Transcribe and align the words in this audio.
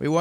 Wir 0.00 0.12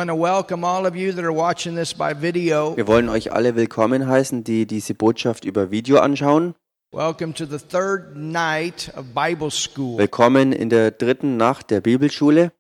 wollen 2.88 3.10
euch 3.10 3.32
alle 3.32 3.56
willkommen 3.56 4.08
heißen, 4.08 4.44
die 4.44 4.66
diese 4.66 4.96
Botschaft 4.96 5.46
über 5.46 5.70
Video 5.70 6.00
anschauen. 6.00 6.56
Welcome 6.92 7.34
to 7.36 7.46
the 7.46 7.60
third 7.60 8.16
night 8.16 8.92
of 8.98 9.06
Bible 9.14 9.52
school. 9.52 10.00
Willkommen 10.00 10.52
in 10.52 10.70
der 10.70 10.90
dritten 10.92 11.38
Nacht 11.38 11.70
der 11.70 11.82
Bibelschule. 11.82 12.54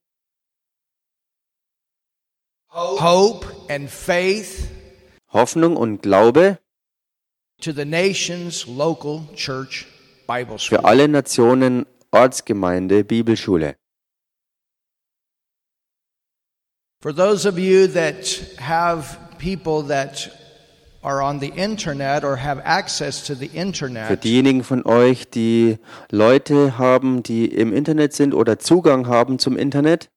Hope 2.69 3.47
and 3.69 3.89
faith 3.89 4.67
Hoffnung 5.33 5.75
und 5.75 6.03
Glaube 6.03 6.59
to 7.61 7.71
the 7.71 7.85
nations 7.85 8.67
local 8.67 9.21
church 9.33 9.87
Bible 10.27 10.59
school. 10.59 10.77
für 10.77 10.85
alle 10.85 11.07
Nationen 11.07 11.87
Ortsgemeinde 12.11 13.03
Bibelschule. 13.03 13.75
For 16.99 17.13
those 17.13 17.45
of 17.45 17.59
you 17.59 17.87
that 17.89 18.25
have 18.57 19.19
people 19.37 19.83
that 19.83 20.31
are 21.03 21.21
on 21.21 21.39
the 21.39 21.53
internet 21.55 22.23
or 22.23 22.37
have 22.37 22.59
access 22.65 23.23
to 23.27 23.35
the 23.35 23.49
Für 23.49 23.55
internet, 23.55 24.23
diejenigen 24.23 24.63
von 24.63 24.83
euch, 24.83 25.29
die 25.29 25.77
Leute 26.09 26.79
haben, 26.79 27.21
die 27.21 27.45
im 27.45 27.71
Internet 27.71 28.13
sind 28.13 28.33
oder 28.33 28.57
Zugang 28.57 29.07
haben 29.07 29.37
zum 29.37 29.57
Internet, 29.57 30.09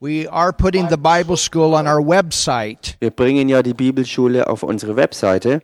we 0.00 0.26
are 0.28 0.52
putting 0.52 0.88
the 0.90 0.96
Bible 0.96 1.36
school 1.36 1.74
on 1.74 1.86
our 1.86 2.04
website. 2.04 2.96
wir 2.98 3.10
bringen 3.12 3.48
ja 3.48 3.62
die 3.62 3.74
Bibelschule 3.74 4.48
auf 4.48 4.64
unsere 4.64 4.96
Webseite 4.96 5.62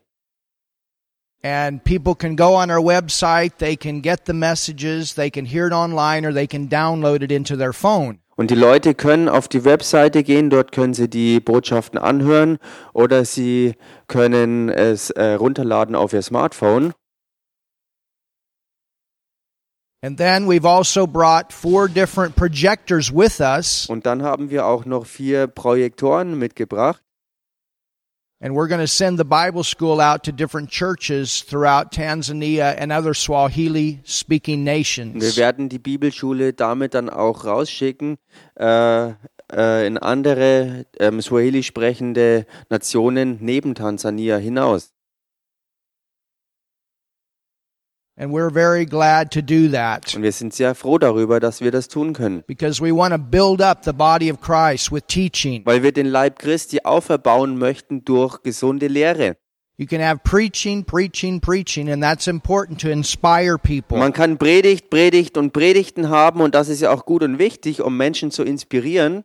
And 1.43 1.85
people 1.85 2.17
can 2.17 2.35
go 2.35 2.55
on 2.55 2.69
our 2.71 2.81
website, 2.81 3.59
they 3.59 3.77
can 3.77 4.01
get 4.01 4.25
the 4.27 4.33
messages, 4.33 5.15
they 5.15 5.31
can 5.31 5.45
hear 5.45 5.69
it 5.69 5.73
online, 5.73 6.27
or 6.27 6.33
they 6.33 6.49
can 6.49 6.69
download 6.69 7.23
it 7.23 7.31
into 7.31 7.57
their 7.57 7.73
phone. 7.73 8.19
Und 8.37 8.51
die 8.51 8.57
Leute 8.57 8.95
können 8.95 9.29
auf 9.29 9.49
die 9.49 9.65
Webseite 9.65 10.23
gehen, 10.23 10.49
dort 10.49 10.71
können 10.71 10.95
sie 10.95 11.09
die 11.09 11.41
Botschaften 11.41 11.99
anhören 11.99 12.59
oder 12.93 13.25
sie 13.25 13.75
können 14.07 14.69
es 14.69 15.11
äh, 15.11 15.33
runterladen 15.33 15.97
auf 15.97 16.13
ihr 16.13 16.23
Smartphone. 16.23 16.93
And 20.01 20.17
then 20.17 20.47
we've 20.47 20.65
also 20.65 21.09
brought 21.09 21.53
four 21.53 21.89
different 21.89 22.37
projectors 22.37 23.13
with 23.13 23.41
us, 23.41 23.87
Und 23.89 24.07
dann 24.07 24.23
haben 24.23 24.51
wir 24.51 24.67
auch 24.67 24.85
noch 24.85 25.07
vier 25.07 25.49
Projektoren 25.49 26.39
mitgebracht. 26.39 27.03
And 28.41 28.55
we're 28.55 28.69
going 28.69 28.81
to 28.81 28.87
send 28.87 29.19
the 29.19 29.25
Bible 29.25 29.65
school 29.65 30.01
out 30.01 30.23
to 30.25 30.33
different 30.33 30.71
churches 30.71 31.43
throughout 31.43 31.91
Tanzania 31.93 32.75
and 32.79 32.93
other 32.93 33.15
Swahili 33.15 34.01
speaking 34.05 34.61
Und 34.61 34.67
wir 34.67 34.75
nations. 34.75 35.37
werden 35.37 35.69
die 35.69 35.79
Bibelschule 35.79 36.53
damit 36.53 36.95
dann 36.95 37.11
auch 37.11 37.45
rausschicken 37.45 38.19
äh, 38.57 39.09
äh, 39.53 39.87
in 39.87 39.99
andere 39.99 40.87
ähm, 40.99 41.21
Swahili 41.21 41.63
sprechende 41.63 42.47
Nationen 42.71 43.39
neben 43.41 43.75
Tansania 43.75 44.37
hinaus. 44.37 44.93
Und 48.21 48.33
wir 50.23 50.33
sind 50.33 50.53
sehr 50.53 50.75
froh 50.75 50.99
darüber, 50.99 51.39
dass 51.39 51.61
wir 51.61 51.71
das 51.71 51.87
tun 51.87 52.13
können. 52.13 52.43
because 52.47 52.83
we 52.83 52.91
want 52.91 53.15
to 53.15 53.19
build 53.19 53.63
up 53.63 53.85
the 53.85 53.93
body 53.93 54.33
of 54.33 54.41
Christ 54.41 54.91
with 54.91 55.03
teaching. 55.07 55.65
Weil 55.65 55.85
wir 55.85 55.93
den 55.93 56.07
Leib 56.07 56.39
Christi 56.39 56.81
auferbauen 56.83 57.59
möchten 57.59 58.05
durch 58.05 58.43
gesunde 58.43 58.89
Lehre. 58.89 59.37
You 59.77 59.87
can 59.87 60.01
have 60.03 60.23
preaching, 60.25 60.85
preaching, 60.85 61.41
preaching, 61.41 61.89
and 61.89 62.03
that's 62.03 62.27
important 62.27 62.81
to 62.81 62.89
inspire 62.89 63.57
people. 63.57 63.97
Man 63.97 64.13
kann 64.13 64.37
Predigt, 64.37 64.91
Predigt 64.91 65.39
und 65.39 65.53
Predigten 65.53 66.09
haben 66.09 66.41
und 66.41 66.57
das 66.57 66.69
ist 66.69 66.81
ja 66.81 66.91
auch 66.91 67.07
gut 67.07 67.23
und 67.23 67.39
wichtig, 67.39 67.81
um 67.83 67.97
Menschen 67.97 68.33
zu 68.33 68.43
inspirieren. 68.43 69.23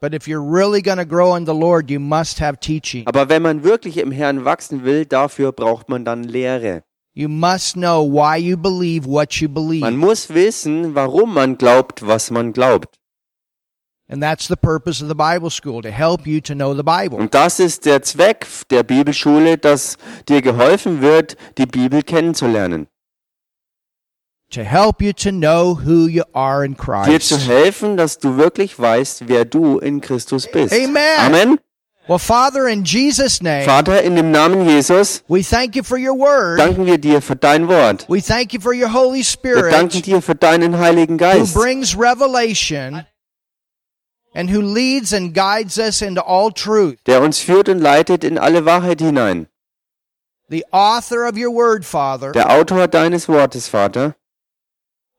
But 0.00 0.14
if 0.14 0.28
you're 0.28 0.40
really 0.40 0.80
going 0.80 0.98
to 0.98 1.04
grow 1.04 1.36
in 1.36 1.44
the 1.44 1.52
Lord, 1.52 1.90
you 1.90 1.98
must 1.98 2.40
have 2.40 2.58
teaching. 2.60 3.04
Aber 3.08 3.28
wenn 3.28 3.42
man 3.42 3.64
wirklich 3.64 3.96
im 3.96 4.12
Herrn 4.12 4.44
wachsen 4.44 4.84
will, 4.84 5.04
dafür 5.04 5.50
braucht 5.50 5.88
man 5.88 6.04
dann 6.04 6.22
Lehre. 6.22 6.84
You 7.12 7.28
must 7.28 7.74
know 7.74 8.02
why 8.02 8.36
you 8.36 8.56
believe 8.56 9.04
what 9.04 9.40
you 9.40 9.48
believe. 9.48 9.80
Man 9.80 9.96
muss 9.96 10.28
wissen, 10.28 10.94
warum 10.94 11.34
man 11.34 11.56
glaubt, 11.56 12.06
was 12.06 12.30
man 12.30 12.52
glaubt. 12.52 12.96
And 14.08 14.20
that's 14.22 14.48
the 14.48 14.56
purpose 14.56 15.00
of 15.00 15.08
the 15.08 15.14
Bible 15.14 15.50
school, 15.50 15.82
to 15.82 15.90
help 15.90 16.26
you 16.26 16.40
to 16.40 16.54
know 16.54 16.74
the 16.74 16.82
Bible. 16.82 17.18
Und 17.18 17.32
das 17.34 17.60
ist 17.60 17.84
der 17.84 18.02
Zweck 18.02 18.46
der 18.70 18.82
Bibelschule, 18.82 19.56
dass 19.56 19.98
dir 20.28 20.42
geholfen 20.42 21.00
wird, 21.00 21.36
die 21.58 21.66
Bibel 21.66 22.02
kennenzulernen. 22.02 22.88
To 24.50 24.62
help 24.62 25.00
you 25.00 25.12
to 25.12 25.30
know 25.30 25.74
who 25.84 26.08
you 26.08 26.24
are 26.32 26.64
in 26.64 26.74
Dir 26.74 27.20
zu 27.20 27.36
Christ. 27.36 27.48
helfen, 27.48 27.96
dass 27.96 28.18
du 28.18 28.36
wirklich 28.36 28.76
weißt, 28.76 29.28
wer 29.28 29.44
du 29.44 29.78
in 29.78 30.00
Christus 30.00 30.48
bist. 30.50 30.74
Amen. 30.74 31.18
Amen. 31.18 31.60
Well, 32.10 32.18
Father, 32.18 32.66
in 32.66 32.82
Jesus' 32.82 33.40
name, 33.40 33.64
Vater, 33.64 34.02
in 34.02 34.16
dem 34.16 34.32
Namen 34.32 34.66
Jesus 34.66 35.22
we 35.28 35.44
thank 35.44 35.76
you 35.76 35.84
for 35.84 35.96
your 35.96 36.14
word. 36.18 36.58
danken 36.58 36.84
wir 36.84 36.98
dir 36.98 37.22
für 37.22 37.36
dein 37.36 37.68
Wort. 37.68 38.04
We 38.08 38.20
thank 38.20 38.52
you 38.52 38.58
for 38.60 38.74
your 38.74 38.88
Holy 38.88 39.18
Wir 39.18 39.24
Spirit 39.24 39.72
danken 39.72 40.02
dir 40.02 40.20
für 40.20 40.34
deinen 40.34 40.76
Heiligen 40.76 41.14
who 41.14 41.18
Geist, 41.18 41.54
brings 41.54 41.96
revelation 41.96 43.06
and 44.34 44.50
who 44.50 44.60
leads 44.60 45.12
and 45.12 45.32
guides 45.32 45.78
us 45.78 46.02
into 46.02 46.20
all 46.20 46.50
truth. 46.50 46.96
der 47.06 47.22
uns 47.22 47.38
führt 47.38 47.68
und 47.68 47.78
leitet 47.78 48.24
in 48.24 48.38
alle 48.38 48.64
Wahrheit 48.64 49.00
hinein. 49.00 49.46
The 50.48 50.64
author 50.72 51.28
of 51.28 51.36
your 51.36 51.52
word, 51.54 51.84
Father, 51.84 52.32
Der 52.32 52.50
Autor 52.50 52.88
deines 52.88 53.28
Wortes, 53.28 53.68
Vater. 53.68 54.16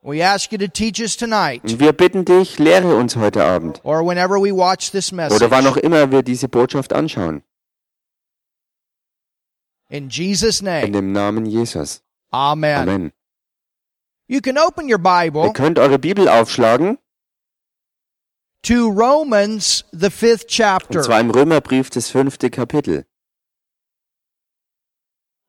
Wir 0.03 1.94
bitten 1.94 2.25
dich, 2.25 2.57
lehre 2.57 2.95
uns 2.95 3.16
heute 3.16 3.44
Abend. 3.44 3.81
or 3.84 4.03
whenever 4.06 4.41
we 4.41 4.51
watch 4.51 4.91
this 4.91 5.12
message. 5.12 5.35
Oder 5.35 5.51
wann 5.51 5.67
auch 5.67 5.78
immer 5.78 6.12
wir 6.12 6.23
diese 6.23 6.47
Botschaft 6.47 6.91
anschauen. 6.94 7.44
In 9.90 10.09
Jesus' 10.09 10.59
In 10.61 10.66
name, 10.66 10.91
dem 10.91 11.11
Namen 11.11 11.45
Jesus. 11.45 12.01
amen. 12.31 12.78
Amen. 12.90 13.11
You 14.28 14.40
can 14.41 14.57
open 14.57 14.88
your 14.90 14.97
Ihr 14.97 15.53
könnt 15.53 15.78
eure 15.78 16.00
Bibel 16.00 16.28
aufschlagen. 16.29 16.97
to 18.63 18.88
Romans, 18.90 19.84
the 19.91 20.09
fifth 20.09 20.44
Und 20.44 20.50
chapter. 20.50 21.01
zwar 21.01 21.19
im 21.19 21.31
Römerbrief, 21.31 21.90
das 21.90 22.09
fünfte 22.09 22.50
Kapitel. 22.50 23.06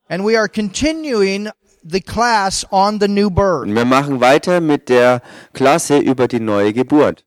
And 0.09 0.25
we 0.25 0.37
are 0.37 0.49
continuing 0.49 1.51
the 1.83 2.01
class 2.01 2.65
on 2.71 3.01
the 3.01 3.09
new 3.09 3.31
birth. 3.31 3.67
Wir 3.67 3.85
machen 3.85 4.21
weiter 4.21 4.61
mit 4.61 4.89
der 4.89 5.23
Klasse 5.53 5.99
über 5.99 6.29
die 6.29 6.41
neue 6.41 6.73
Geburt. 6.73 7.25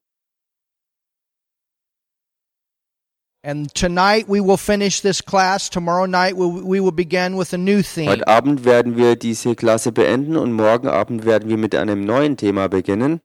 And 3.43 3.71
tonight 3.75 4.27
we 4.27 4.41
will 4.41 4.57
finish 4.57 5.01
this 5.01 5.21
class. 5.21 5.69
Tomorrow 5.69 6.07
night 6.07 6.35
we, 6.35 6.47
we 6.47 6.79
will 6.79 6.91
begin 6.91 7.37
with 7.37 7.53
a 7.53 7.57
new 7.57 7.83
theme. 7.83 8.09
Heute 8.09 8.27
Abend 8.27 8.65
werden 8.65 8.97
wir 8.97 9.15
diese 9.15 9.55
Klasse 9.55 9.91
beenden 9.91 10.35
und 10.35 10.51
morgen 10.51 10.87
Abend 10.87 11.25
werden 11.25 11.47
wir 11.47 11.57
mit 11.57 11.75
einem 11.75 12.05
neuen 12.05 12.37
Thema 12.37 12.67
beginnen. 12.69 13.21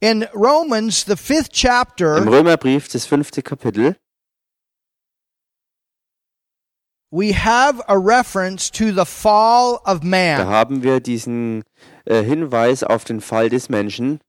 In 0.00 0.22
Romans, 0.32 1.04
the 1.06 1.16
fifth 1.16 1.48
Im 1.48 1.52
chapter, 1.52 2.24
Römerbrief, 2.24 2.88
das 2.88 3.04
fünfte 3.04 3.42
Kapitel, 3.42 3.96
we 7.10 7.32
have 7.32 7.80
a 7.88 7.98
reference 7.98 8.70
to 8.70 8.92
the 8.92 9.04
fall 9.04 9.80
of 9.84 10.00
da 10.00 10.06
man. 10.06 10.46
haben 10.46 10.82
wir 10.82 11.00
diesen 11.00 11.64
äh, 12.04 12.22
Hinweis 12.22 12.82
auf 12.82 13.04
den 13.04 13.20
Fall 13.20 13.48
des 13.48 13.68
Menschen. 13.68 14.20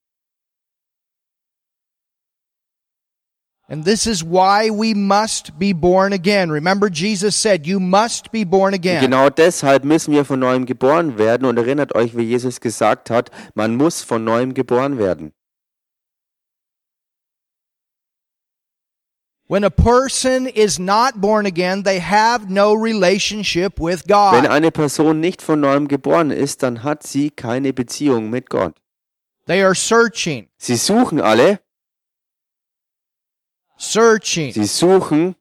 And 3.72 3.86
this 3.86 4.08
is 4.08 4.24
why 4.24 4.72
we 4.72 4.96
must 4.96 5.60
be 5.60 5.74
born 5.74 6.12
again. 6.12 6.50
Remember, 6.50 6.90
Jesus 6.90 7.36
said, 7.36 7.68
You 7.68 7.80
must 7.80 8.32
be 8.32 8.44
born 8.44 8.74
again. 8.74 9.00
genau 9.02 9.30
deshalb 9.30 9.84
müssen 9.84 10.12
wir 10.12 10.26
von 10.26 10.40
neuem 10.40 10.66
geboren 10.66 11.20
werden. 11.20 11.46
Und 11.46 11.58
erinnert 11.58 11.94
euch, 11.94 12.18
wie 12.18 12.24
Jesus 12.24 12.62
gesagt 12.62 13.12
hat, 13.12 13.30
man 13.54 13.76
muss 13.76 14.02
von 14.02 14.24
neuem 14.24 14.56
geboren 14.56 14.98
werden. 14.98 15.34
When 19.52 19.64
a 19.64 19.72
person 19.72 20.46
is 20.46 20.78
not 20.78 21.20
born 21.22 21.48
again, 21.48 21.82
they 21.84 22.00
have 22.00 22.52
no 22.52 22.72
relationship 22.76 23.80
with 23.80 24.04
Wenn 24.08 24.44
God. 24.44 24.46
eine 24.48 24.70
Person 24.70 25.20
nicht 25.20 25.42
von 25.42 25.60
neuem 25.60 25.88
geboren 25.88 26.30
ist, 26.30 26.62
dann 26.62 26.84
hat 26.84 27.02
sie 27.02 27.32
keine 27.32 27.74
Beziehung 27.74 28.30
mit 28.30 28.52
Gott. 28.52 28.76
They 29.48 29.64
are 29.64 29.74
searching, 29.74 30.50
Sie 30.58 30.76
suchen 30.76 31.20
alle, 31.20 31.60
searching, 33.78 34.54
sie 34.54 34.66
suchen, 34.66 35.36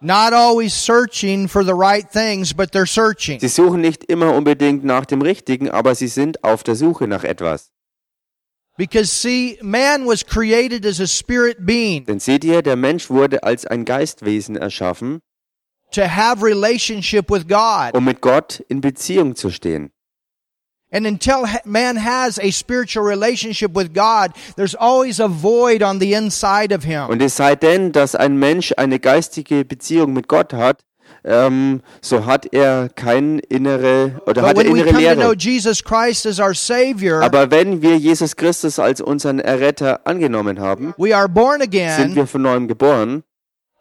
not 0.00 0.32
always 0.32 0.72
searching 0.74 1.46
for 1.46 1.62
the 1.64 1.74
right 1.74 2.10
things, 2.10 2.52
but 2.52 2.72
they're 2.72 2.86
searching. 2.86 3.38
sie 3.38 3.46
suchen 3.48 3.80
nicht 3.80 4.02
immer 4.04 4.34
unbedingt 4.34 4.82
nach 4.84 5.04
dem 5.06 5.22
Richtigen, 5.22 5.70
aber 5.70 5.94
sie 5.94 6.08
sind 6.08 6.42
auf 6.42 6.64
der 6.64 6.74
Suche 6.74 7.06
nach 7.06 7.22
etwas. 7.22 7.70
Because 8.78 9.10
see, 9.12 9.58
man 9.62 10.06
was 10.06 10.24
created 10.24 10.86
as 10.86 10.98
a 11.00 11.06
spirit 11.06 11.58
being 11.66 12.06
Denn 12.06 12.20
seht 12.20 12.42
ihr, 12.44 12.62
der 12.62 12.76
Mensch 12.76 13.10
wurde 13.10 13.42
als 13.42 13.66
ein 13.66 13.84
Geistwesen 13.84 14.56
erschaffen, 14.56 15.20
to 15.92 16.02
have 16.08 16.42
relationship 16.42 17.30
with 17.30 17.46
God. 17.46 17.94
um 17.94 18.04
mit 18.04 18.20
Gott 18.22 18.64
in 18.68 18.80
Beziehung 18.80 19.36
zu 19.36 19.50
stehen. 19.50 19.90
And 20.94 21.06
until 21.06 21.46
man 21.64 21.96
has 21.96 22.38
a 22.38 22.50
spiritual 22.50 23.04
relationship 23.06 23.74
with 23.74 23.94
God, 23.94 24.32
there's 24.56 24.74
always 24.74 25.20
a 25.20 25.28
void 25.28 25.82
on 25.82 26.00
the 26.00 26.12
inside 26.14 26.74
of 26.74 26.84
him. 26.84 27.08
Und 27.08 27.22
es 27.22 27.36
sei 27.36 27.56
denn, 27.56 27.92
dass 27.92 28.14
ein 28.14 28.36
Mensch 28.38 28.72
eine 28.76 28.98
geistige 28.98 29.64
Beziehung 29.64 30.12
mit 30.12 30.28
Gott 30.28 30.52
hat, 30.52 30.82
ähm, 31.24 31.82
so 32.00 32.26
hat 32.26 32.52
er 32.52 32.88
keine 32.88 33.40
innere 33.48 34.20
oder 34.26 34.42
But 34.42 34.44
hat 34.44 34.58
er 34.58 34.64
innere 34.66 36.54
Savior, 36.54 37.22
Aber 37.22 37.50
wenn 37.50 37.82
wir 37.82 37.96
Jesus 37.96 38.36
Christus 38.36 38.78
als 38.78 39.00
unseren 39.00 39.38
Erretter 39.38 40.00
angenommen 40.06 40.60
haben, 40.60 40.94
we 40.96 41.14
are 41.16 41.28
born 41.28 41.60
sind 41.60 41.74
again, 41.74 42.14
wir 42.16 42.26
von 42.26 42.42
neuem 42.42 42.68
geboren 42.68 43.22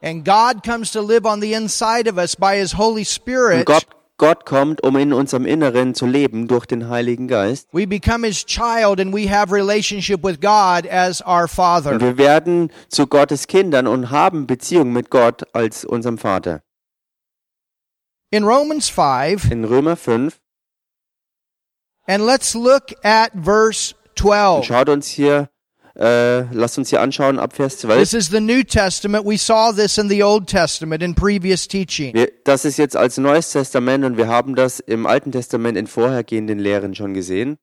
and 0.01 0.25
God 0.25 0.63
comes 0.63 0.91
to 0.91 1.01
live 1.01 1.25
on 1.25 1.41
the 1.41 1.53
inside 1.53 2.07
of 2.07 2.17
us 2.17 2.35
by 2.35 2.57
His 2.57 2.73
Holy 2.73 3.01
und 3.01 3.07
Spirit. 3.07 3.65
Gott, 3.65 3.85
Gott 4.17 4.45
kommt, 4.45 4.83
um 4.83 4.95
in 4.97 5.13
unserem 5.13 5.45
Inneren 5.45 5.95
zu 5.95 6.05
leben 6.05 6.47
durch 6.47 6.65
den 6.67 6.89
Heiligen 6.89 7.27
Geist. 7.27 7.67
We 7.71 7.87
become 7.87 8.25
His 8.25 8.45
child 8.45 8.99
and 8.99 9.13
we 9.13 9.27
have 9.27 9.51
relationship 9.51 10.23
with 10.23 10.39
God 10.39 10.87
as 10.87 11.21
our 11.25 11.44
Und 11.44 11.49
Father. 11.49 11.99
wir 11.99 12.17
werden 12.17 12.71
zu 12.89 13.07
Gottes 13.07 13.47
Kindern 13.47 13.87
und 13.87 14.11
haben 14.11 14.45
Beziehung 14.45 14.94
mit 14.94 15.09
Gott 15.09 15.44
als 15.53 15.85
unserem 15.85 16.17
Vater. 16.19 16.61
In 18.33 18.45
Romans 18.45 18.88
5, 18.88 19.51
In 19.51 19.66
Römer 19.66 19.98
5, 19.98 20.39
and 22.07 22.25
let's 22.25 22.56
look 22.56 22.94
at 23.04 23.33
verse 23.36 23.94
und 23.94 24.19
12. 24.19 24.66
schaut 24.66 24.88
uns 24.88 25.07
hier, 25.07 25.50
äh, 25.98 26.44
lasst 26.54 26.78
uns 26.78 26.89
hier 26.89 27.01
anschauen 27.01 27.39
ab 27.39 27.54
Vers 27.54 27.80
12. 27.80 28.00
This 28.00 28.13
is 28.13 28.30
the 28.30 28.39
New 28.39 28.63
Testament. 28.63 29.25
We 29.25 29.38
saw 29.38 29.74
this 29.74 29.98
in 29.98 30.07
the 30.07 30.24
Old 30.24 30.48
Testament 30.48 31.04
in 31.04 31.13
previous 31.13 31.68
teaching. 31.68 32.13
Wir, 32.13 32.31
das 32.45 32.63
ist 32.63 32.78
jetzt 32.78 32.95
als 32.95 33.18
Neues 33.18 33.51
Testament 33.51 34.06
und 34.06 34.16
wir 34.16 34.30
haben 34.30 34.56
das 34.56 34.80
im 34.80 35.06
Alten 35.06 35.33
Testament 35.33 35.78
in 35.78 35.88
vorhergehenden 35.88 36.57
Lehren 36.57 36.95
schon 36.95 37.13
gesehen. 37.13 37.57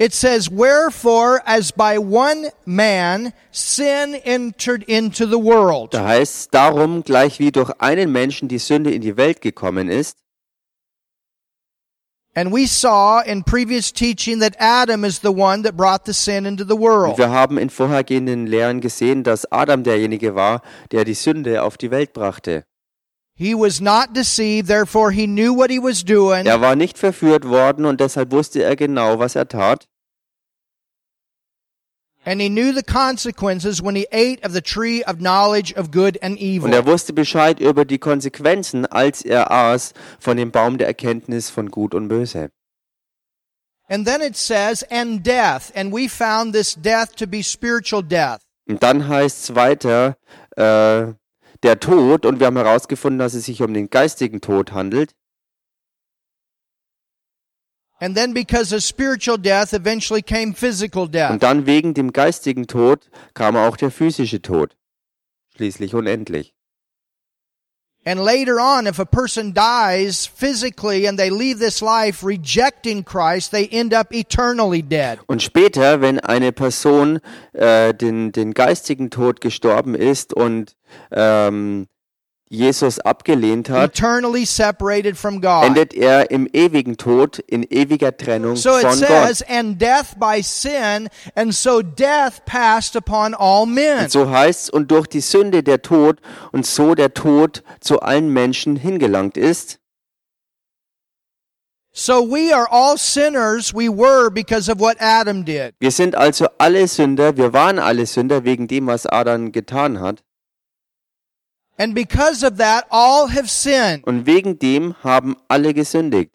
It 0.00 0.14
says, 0.14 0.48
Wherefore, 0.50 1.42
as 1.44 1.72
by 1.72 1.98
one 1.98 2.48
man 2.64 3.34
sin 3.50 4.14
entered 4.24 4.82
into 4.84 5.26
the 5.26 5.38
world. 5.38 5.92
Da 5.92 6.06
heißt 6.06 6.54
darum, 6.54 7.04
gleich 7.04 7.38
wie 7.38 7.52
durch 7.52 7.70
einen 7.80 8.10
Menschen 8.10 8.48
die 8.48 8.58
Sünde 8.58 8.92
in 8.92 9.02
die 9.02 9.18
Welt 9.18 9.42
gekommen 9.42 9.90
ist, 9.90 10.16
And 12.34 12.50
we 12.52 12.66
saw 12.66 13.20
in 13.20 13.42
previous 13.42 13.92
teaching 13.92 14.38
that 14.38 14.56
Adam 14.58 15.04
is 15.04 15.18
the 15.20 15.32
one 15.32 15.62
that 15.64 15.76
brought 15.76 16.06
the 16.06 16.14
sin 16.14 16.46
into 16.46 16.64
the 16.64 16.74
und 16.74 16.80
world. 16.80 17.18
wir 17.18 17.28
haben 17.28 17.58
in 17.58 17.68
vorhergehenden 17.68 18.46
Lehren 18.46 18.80
gesehen, 18.80 19.22
dass 19.22 19.50
Adam 19.52 19.82
derjenige 19.82 20.34
war, 20.34 20.62
der 20.92 21.04
die 21.04 21.14
Sünde 21.14 21.62
auf 21.62 21.76
die 21.76 21.90
Welt 21.90 22.14
brachte. 22.14 22.64
He 23.34 23.54
was 23.54 23.80
not 23.80 24.14
deceived, 24.14 24.68
therefore 24.68 25.10
he 25.10 25.26
knew 25.26 25.52
what 25.52 25.70
he 25.70 25.78
was 25.78 26.02
doing. 26.04 26.46
Er 26.46 26.60
war 26.62 26.76
nicht 26.76 26.96
verführt 26.96 27.46
worden 27.46 27.84
und 27.84 28.00
deshalb 28.00 28.32
wusste 28.32 28.62
er 28.62 28.76
genau, 28.76 29.18
was 29.18 29.34
er 29.34 29.46
tat. 29.48 29.86
And 29.86 29.86
he 29.86 29.86
knew 29.86 29.86
the 29.86 29.86
consequences 29.86 29.86
when 29.86 29.86
he 29.86 29.88
ate 31.26 31.36
of 31.40 31.46
the 31.46 31.48
tree 31.48 31.48
of 31.48 31.48
knowledge 31.48 31.86
of 31.86 32.08
good 32.14 32.16
and 32.16 32.19
Und 36.36 36.40
evil. 36.40 36.72
er 36.72 36.86
wusste 36.86 37.12
Bescheid 37.12 37.58
über 37.58 37.84
die 37.84 37.98
Konsequenzen, 37.98 38.86
als 38.86 39.22
er 39.22 39.50
aß 39.50 39.94
von 40.20 40.36
dem 40.36 40.52
Baum 40.52 40.78
der 40.78 40.86
Erkenntnis 40.86 41.50
von 41.50 41.70
Gut 41.70 41.94
und 41.94 42.06
Böse. 42.08 42.50
And 43.88 44.06
then 44.06 44.20
it 44.22 44.36
says, 44.36 44.84
and 44.90 45.26
death. 45.26 45.72
And 45.74 45.92
we 45.92 46.08
found 46.08 46.54
this 46.54 46.76
death 46.76 47.16
to 47.16 47.26
be 47.26 47.42
spiritual 47.42 48.04
death. 48.04 48.40
Und 48.68 48.80
dann 48.84 49.08
heißt 49.08 49.42
es 49.50 49.54
weiter, 49.56 50.16
äh, 50.56 51.12
der 51.64 51.80
Tod, 51.80 52.24
und 52.24 52.38
wir 52.38 52.46
haben 52.46 52.56
herausgefunden, 52.56 53.18
dass 53.18 53.34
es 53.34 53.46
sich 53.46 53.60
um 53.62 53.74
den 53.74 53.90
geistigen 53.90 54.40
Tod 54.40 54.70
handelt. 54.70 55.16
Und 58.00 58.14
dann 61.42 61.66
wegen 61.66 61.94
dem 61.94 62.12
geistigen 62.12 62.66
Tod 62.66 63.10
kam 63.34 63.56
auch 63.56 63.76
der 63.76 63.90
physische 63.90 64.40
Tod. 64.40 64.76
Schließlich 65.54 65.94
und 65.94 66.06
endlich. 66.06 66.54
And 68.06 68.18
later 68.18 68.58
on, 68.58 68.86
if 68.86 68.98
a 68.98 69.04
person 69.04 69.52
dies 69.52 70.24
physically 70.24 71.06
and 71.06 71.18
they 71.18 71.28
leave 71.28 71.58
this 71.58 71.82
life 71.82 72.24
rejecting 72.24 73.04
Christ, 73.04 73.50
they 73.50 73.68
end 73.70 73.92
up 73.92 74.10
eternally 74.10 74.80
dead. 74.80 75.18
Und 75.26 75.42
später, 75.42 76.00
wenn 76.00 76.18
eine 76.18 76.50
Person 76.52 77.20
äh, 77.52 77.92
den, 77.92 78.32
den 78.32 78.54
geistigen 78.54 79.10
Tod 79.10 79.42
gestorben 79.42 79.94
ist 79.94 80.32
und 80.32 80.76
ähm, 81.12 81.88
Jesus 82.52 82.98
abgelehnt 82.98 83.70
hat, 83.70 83.96
Eternally 83.96 84.44
separated 84.44 85.16
from 85.16 85.40
God. 85.40 85.62
endet 85.64 85.94
er 85.94 86.32
im 86.32 86.48
ewigen 86.52 86.96
Tod, 86.96 87.38
in 87.38 87.62
ewiger 87.70 88.16
Trennung 88.16 88.56
So 88.56 88.76
it 88.76 88.82
von 88.82 88.96
says, 88.98 89.38
Gott. 89.38 89.48
and 89.48 89.80
death 89.80 90.18
by 90.18 90.42
sin, 90.42 91.08
and 91.36 91.54
so 91.54 91.80
death 91.80 92.44
passed 92.46 92.96
upon 92.96 93.34
all 93.34 93.66
men. 93.66 94.00
Und 94.00 94.10
so 94.10 94.28
heißt 94.28 94.64
es, 94.64 94.70
und 94.70 94.90
durch 94.90 95.06
die 95.06 95.20
Sünde 95.20 95.62
der 95.62 95.82
Tod, 95.82 96.18
und 96.50 96.66
so 96.66 96.96
der 96.96 97.14
Tod 97.14 97.62
zu 97.78 98.00
allen 98.00 98.32
Menschen 98.32 98.74
hingelangt 98.74 99.36
ist. 99.36 99.78
So 101.92 102.22
we 102.28 102.52
are 102.52 102.66
all 102.70 102.96
sinners, 102.98 103.72
we 103.72 103.88
were 103.88 104.28
because 104.28 104.68
of 104.68 104.80
what 104.80 104.96
Adam 105.00 105.44
did. 105.44 105.74
Wir 105.78 105.92
sind 105.92 106.16
also 106.16 106.46
alle 106.58 106.88
Sünder, 106.88 107.36
wir 107.36 107.52
waren 107.52 107.78
alle 107.78 108.06
Sünder 108.06 108.44
wegen 108.44 108.66
dem, 108.66 108.88
was 108.88 109.06
Adam 109.06 109.52
getan 109.52 110.00
hat. 110.00 110.24
And 111.80 111.94
because 111.94 112.42
of 112.42 112.58
that, 112.58 112.86
all 112.90 113.28
have 113.28 113.48
sinned. 113.48 114.04
Und 114.06 114.26
wegen 114.26 114.58
dem 114.58 114.94
haben 115.02 115.34
alle 115.48 115.72
gesündigt. 115.72 116.30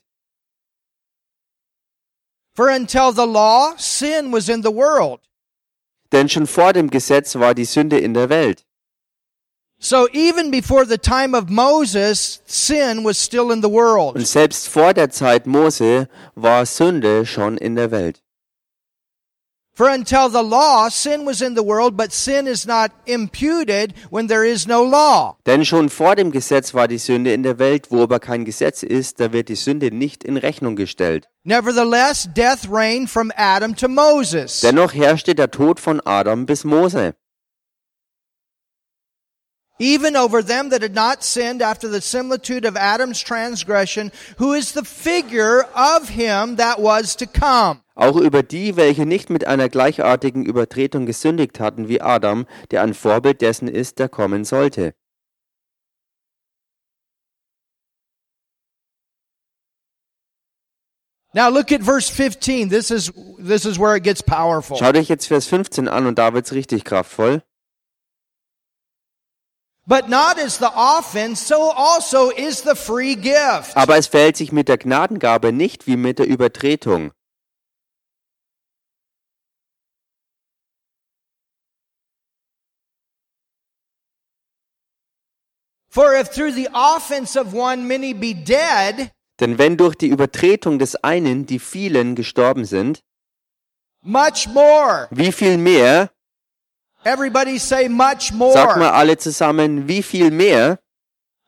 For 2.56 2.70
until 2.70 3.12
the 3.14 3.28
law, 3.28 3.76
sin 3.78 4.32
was 4.32 4.50
in 4.50 4.64
the 4.64 4.74
world. 4.74 5.20
Denn 6.12 6.30
schon 6.30 6.48
vor 6.48 6.74
dem 6.74 6.90
Gesetz 6.90 7.36
war 7.36 7.54
die 7.54 7.66
Sünde 7.66 8.00
in 8.00 8.16
der 8.16 8.30
Welt. 8.30 8.66
So 9.78 10.08
even 10.14 10.50
before 10.50 10.84
the 10.84 10.98
time 10.98 11.38
of 11.38 11.50
Moses, 11.50 12.42
sin 12.48 13.04
was 13.04 13.24
still 13.24 13.52
in 13.52 13.62
the 13.62 13.68
Und 13.68 13.76
world. 13.76 14.28
selbst 14.28 14.68
vor 14.68 14.96
der 14.96 15.12
Zeit 15.12 15.46
Mose 15.46 16.08
war 16.34 16.66
Sünde 16.66 17.24
schon 17.28 17.58
in 17.58 17.76
der 17.76 17.92
Welt. 17.92 18.24
For 19.76 19.90
until 19.90 20.30
the 20.30 20.42
law, 20.42 20.88
sin 20.88 21.26
was 21.26 21.42
in 21.42 21.54
the 21.54 21.62
world, 21.62 21.98
but 21.98 22.14
sin 22.14 22.48
is 22.48 22.66
not 22.66 22.92
imputed 23.06 23.94
when 24.10 24.28
there 24.28 24.46
is 24.46 24.66
no 24.66 24.82
law. 24.82 25.36
Denn 25.46 25.66
schon 25.66 25.90
vor 25.90 26.16
dem 26.16 26.32
Gesetz 26.32 26.74
war 26.74 26.88
die 26.88 26.98
Sünde 26.98 27.34
in 27.34 27.44
der 27.44 27.60
Welt, 27.60 27.92
wo 27.92 28.04
aber 28.04 28.22
kein 28.22 28.46
Gesetz 28.46 28.84
ist, 28.84 29.20
da 29.20 29.34
wird 29.34 29.50
die 29.50 29.56
Sünde 29.56 29.92
nicht 29.92 30.24
in 30.24 30.38
Rechnung 30.38 30.78
gestellt. 30.78 31.28
Nevertheless, 31.44 32.30
death 32.34 32.70
reigned 32.70 33.10
from 33.10 33.34
Adam 33.36 33.76
to 33.76 33.90
Moses. 33.90 34.62
Dennoch 34.62 34.94
herrschte 34.94 35.36
der 35.36 35.52
Tod 35.52 35.82
von 35.82 36.00
Adam 36.06 36.46
bis 36.46 36.64
Mose. 36.64 37.14
even 39.78 40.16
over 40.16 40.42
them 40.42 40.70
that 40.70 40.82
had 40.82 40.96
not 40.96 41.22
sinned 41.22 41.62
after 41.62 41.90
the 41.90 42.00
similitude 42.00 42.64
of 42.64 42.78
Adam's 42.78 43.20
transgression, 43.20 44.10
who 44.38 44.54
is 44.54 44.72
the 44.72 44.86
figure 44.86 45.64
of 45.76 46.08
him 46.08 46.56
that 46.56 46.80
was 46.80 47.14
to 47.18 47.28
come. 47.28 47.82
Auch 47.96 48.18
über 48.18 48.44
die, 48.44 48.76
welche 48.76 49.06
nicht 49.06 49.30
mit 49.30 49.48
einer 49.48 49.70
gleichartigen 49.70 50.46
Übertretung 50.46 51.06
gesündigt 51.06 51.62
hatten 51.62 51.88
wie 51.88 52.02
Adam, 52.02 52.46
der 52.72 52.84
ein 52.84 52.94
Vorbild 52.94 53.42
dessen 53.42 53.70
ist, 53.70 54.00
der 54.00 54.10
kommen 54.10 54.44
sollte. 54.44 54.94
Now 61.34 61.50
look 61.50 61.72
at 61.74 61.84
verse 61.84 62.10
15. 62.10 62.70
This 62.70 62.92
is 62.92 63.12
this 63.38 63.66
is 63.66 63.78
where 63.78 63.96
it 63.98 64.04
gets 64.04 64.22
powerful. 64.22 64.78
Schaut 64.78 64.96
euch 64.96 65.10
jetzt 65.10 65.28
Vers 65.28 65.48
15 65.48 65.90
an 65.90 66.06
und 66.06 66.18
da 66.18 66.34
wird's 66.34 66.54
richtig 66.54 66.86
kraftvoll. 66.86 67.44
But 69.86 70.10
not 70.10 70.40
as 70.40 70.58
the 70.58 70.72
offense, 70.74 71.46
so 71.46 71.72
also 71.76 72.32
is 72.32 72.64
the 72.64 72.76
free 72.76 73.16
gift. 73.16 73.76
Aber 73.76 73.98
es 73.98 74.08
verhält 74.08 74.38
sich 74.38 74.52
mit 74.52 74.68
der 74.68 74.78
Gnadengabe 74.78 75.52
nicht 75.52 75.88
wie 75.88 75.98
mit 75.98 76.20
der 76.20 76.28
Übertretung. 76.28 77.12
For 85.96 86.14
if 86.14 86.28
through 86.30 86.52
the 86.52 86.68
offense 86.74 87.40
of 87.40 87.54
one 87.54 87.88
many 87.88 88.14
be 88.14 88.34
dead, 88.34 89.12
Denn 89.40 89.58
wenn 89.58 89.78
durch 89.78 89.96
die 89.96 90.10
Übertretung 90.10 90.78
des 90.78 90.98
einen 90.98 91.46
die 91.46 91.58
vielen 91.58 92.16
gestorben 92.16 92.66
sind, 92.66 93.02
much 94.02 94.46
more. 94.54 95.08
wie 95.10 95.32
viel 95.32 95.58
mehr, 95.58 96.10
Everybody 97.06 97.58
say 97.58 97.88
much 97.88 98.32
sag 98.32 98.36
more. 98.36 98.78
mal 98.78 98.90
alle 98.92 99.18
zusammen, 99.18 99.88
wie 99.88 100.04
viel 100.04 100.32
mehr, 100.32 100.80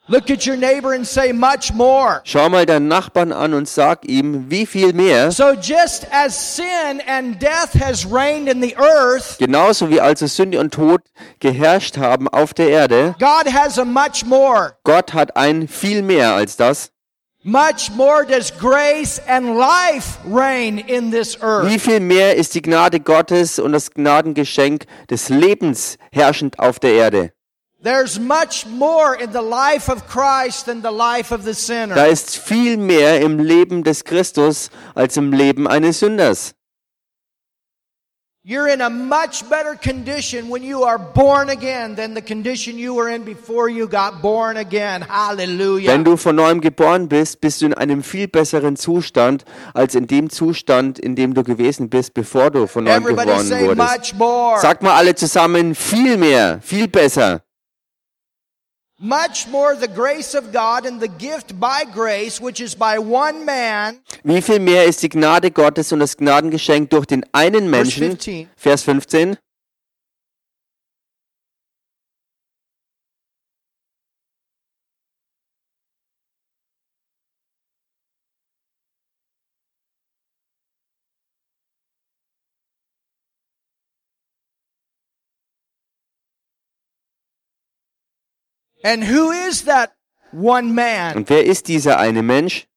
Look 0.09 0.29
at 0.31 0.45
your 0.47 0.55
neighbor 0.55 0.93
and 0.93 1.05
say 1.05 1.33
much 1.33 1.73
more. 1.73 2.21
schau 2.23 2.47
mal 2.49 2.65
deinen 2.65 2.87
Nachbarn 2.87 3.33
an 3.33 3.53
und 3.53 3.67
sag 3.67 4.05
ihm, 4.07 4.45
wie 4.49 4.65
viel 4.65 4.93
mehr, 4.93 5.31
So 5.31 5.51
just 5.53 6.07
as 6.11 6.55
sin 6.55 7.01
and 7.07 7.41
death 7.41 7.73
has 7.79 8.05
reigned 8.09 8.47
in 8.47 8.61
the 8.61 8.75
earth, 8.77 9.37
genauso 9.37 9.89
wie 9.89 9.99
also 9.99 10.25
Sünde 10.27 10.59
und 10.61 10.73
Tod 10.73 11.01
geherrscht 11.41 11.97
haben 11.97 12.27
auf 12.29 12.53
der 12.53 12.69
Erde, 12.69 13.15
God 13.19 13.51
has 13.53 13.77
a 13.77 13.83
much 13.83 14.23
more. 14.25 14.77
Gott 14.85 15.13
hat 15.13 15.35
ein 15.35 15.67
viel 15.67 16.01
mehr 16.01 16.33
als 16.33 16.55
das. 16.55 16.91
much 17.43 17.91
more 17.95 18.25
does 18.25 18.51
grace 18.57 19.21
and 19.27 19.57
life 19.57 20.17
reign 20.25 20.77
in 20.79 21.11
this 21.11 21.37
earth. 21.41 21.69
Wie 21.69 21.79
viel 21.79 21.99
mehr 21.99 22.35
ist 22.35 22.55
die 22.55 22.61
Gnade 22.61 22.99
Gottes 22.99 23.57
und 23.59 23.71
das 23.73 23.91
Gnadengeschenk 23.91 24.85
des 25.09 25.29
Lebens 25.29 25.97
herrschend 26.11 26.59
auf 26.59 26.79
der 26.79 26.93
Erde? 26.93 27.31
There's 27.83 28.19
much 28.19 28.65
more 28.65 29.15
in 29.15 29.31
the 29.31 29.41
life 29.41 29.87
of 29.87 30.07
Christ 30.07 30.65
than 30.65 30.81
the 30.81 30.91
life 30.91 31.31
of 31.31 31.43
the 31.43 31.51
Da 31.51 31.55
sinner. 31.55 32.07
ist 32.07 32.35
viel 32.37 32.75
mehr 32.77 33.21
im 33.21 33.37
Leben 33.39 33.83
des 33.83 34.03
Christus 34.03 34.69
als 34.95 35.15
im 35.15 35.31
Leben 35.31 35.67
eines 35.67 35.99
Sünders. 35.99 36.53
You're 38.43 38.67
in 38.73 38.81
a 38.81 38.89
much 38.89 39.43
better 39.49 39.75
condition 39.75 40.49
when 40.49 40.63
you 40.63 40.83
are 40.85 40.97
born 40.97 41.49
again 41.49 41.95
than 41.97 42.15
the 42.15 42.21
condition 42.21 42.77
you 42.79 42.95
were 42.95 43.09
in 43.13 43.25
before 43.25 43.69
you 43.69 43.87
got 43.89 44.21
born 44.21 44.55
again. 44.55 45.01
Hallelujah. 45.07 45.91
Wenn 45.91 46.05
du 46.05 46.15
von 46.15 46.35
neuem 46.37 46.61
geboren 46.61 47.09
bist, 47.09 47.41
bist 47.41 47.61
du 47.61 47.65
in 47.65 47.73
einem 47.73 48.01
viel 48.03 48.29
besseren 48.29 48.77
Zustand 48.77 49.43
als 49.73 49.95
in 49.95 50.07
dem 50.07 50.29
Zustand, 50.29 50.97
in 50.97 51.15
dem 51.15 51.33
du 51.33 51.43
gewesen 51.43 51.89
bist, 51.89 52.13
bevor 52.13 52.49
du 52.49 52.67
von 52.67 52.85
neuem 52.85 53.03
Everybody 53.03 53.27
geboren 53.27 53.45
say 53.45 53.67
wurdest. 53.67 53.99
much 53.99 54.13
more. 54.17 54.59
Sag 54.61 54.81
mal 54.81 54.95
alle 54.95 55.13
zusammen, 55.13 55.75
viel 55.75 56.15
mehr, 56.17 56.59
viel 56.61 56.87
besser. 56.87 57.41
Much 58.99 59.47
more 59.51 59.75
the 59.75 59.87
grace 59.87 60.33
of 60.33 60.51
God 60.51 60.83
and 60.87 60.99
the 60.99 61.07
gift 61.07 61.59
by 61.59 61.83
grace, 61.93 62.41
which 62.41 62.59
is 62.59 62.73
by 62.73 62.97
one 62.97 63.45
man. 63.45 63.99
Wie 64.23 64.41
viel 64.41 64.57
mehr 64.57 64.85
ist 64.85 65.03
die 65.03 65.09
Gnade 65.09 65.51
Gottes 65.51 65.91
und 65.91 65.99
das 65.99 66.17
Gnadengeschenk 66.17 66.89
durch 66.89 67.05
den 67.05 67.23
einen 67.31 67.69
Menschen? 67.69 68.17
15. 68.17 68.49
Vers 68.55 68.81
15. 68.81 69.37
And 88.87 89.03
who 89.03 89.31
is 89.31 89.65
that 89.65 89.91
one 90.31 90.73
man? 90.73 91.17
Und 91.17 91.29
wer 91.29 91.45
ist 91.45 91.67
dieser 91.67 91.99
eine 91.99 92.23
Mensch? 92.23 92.67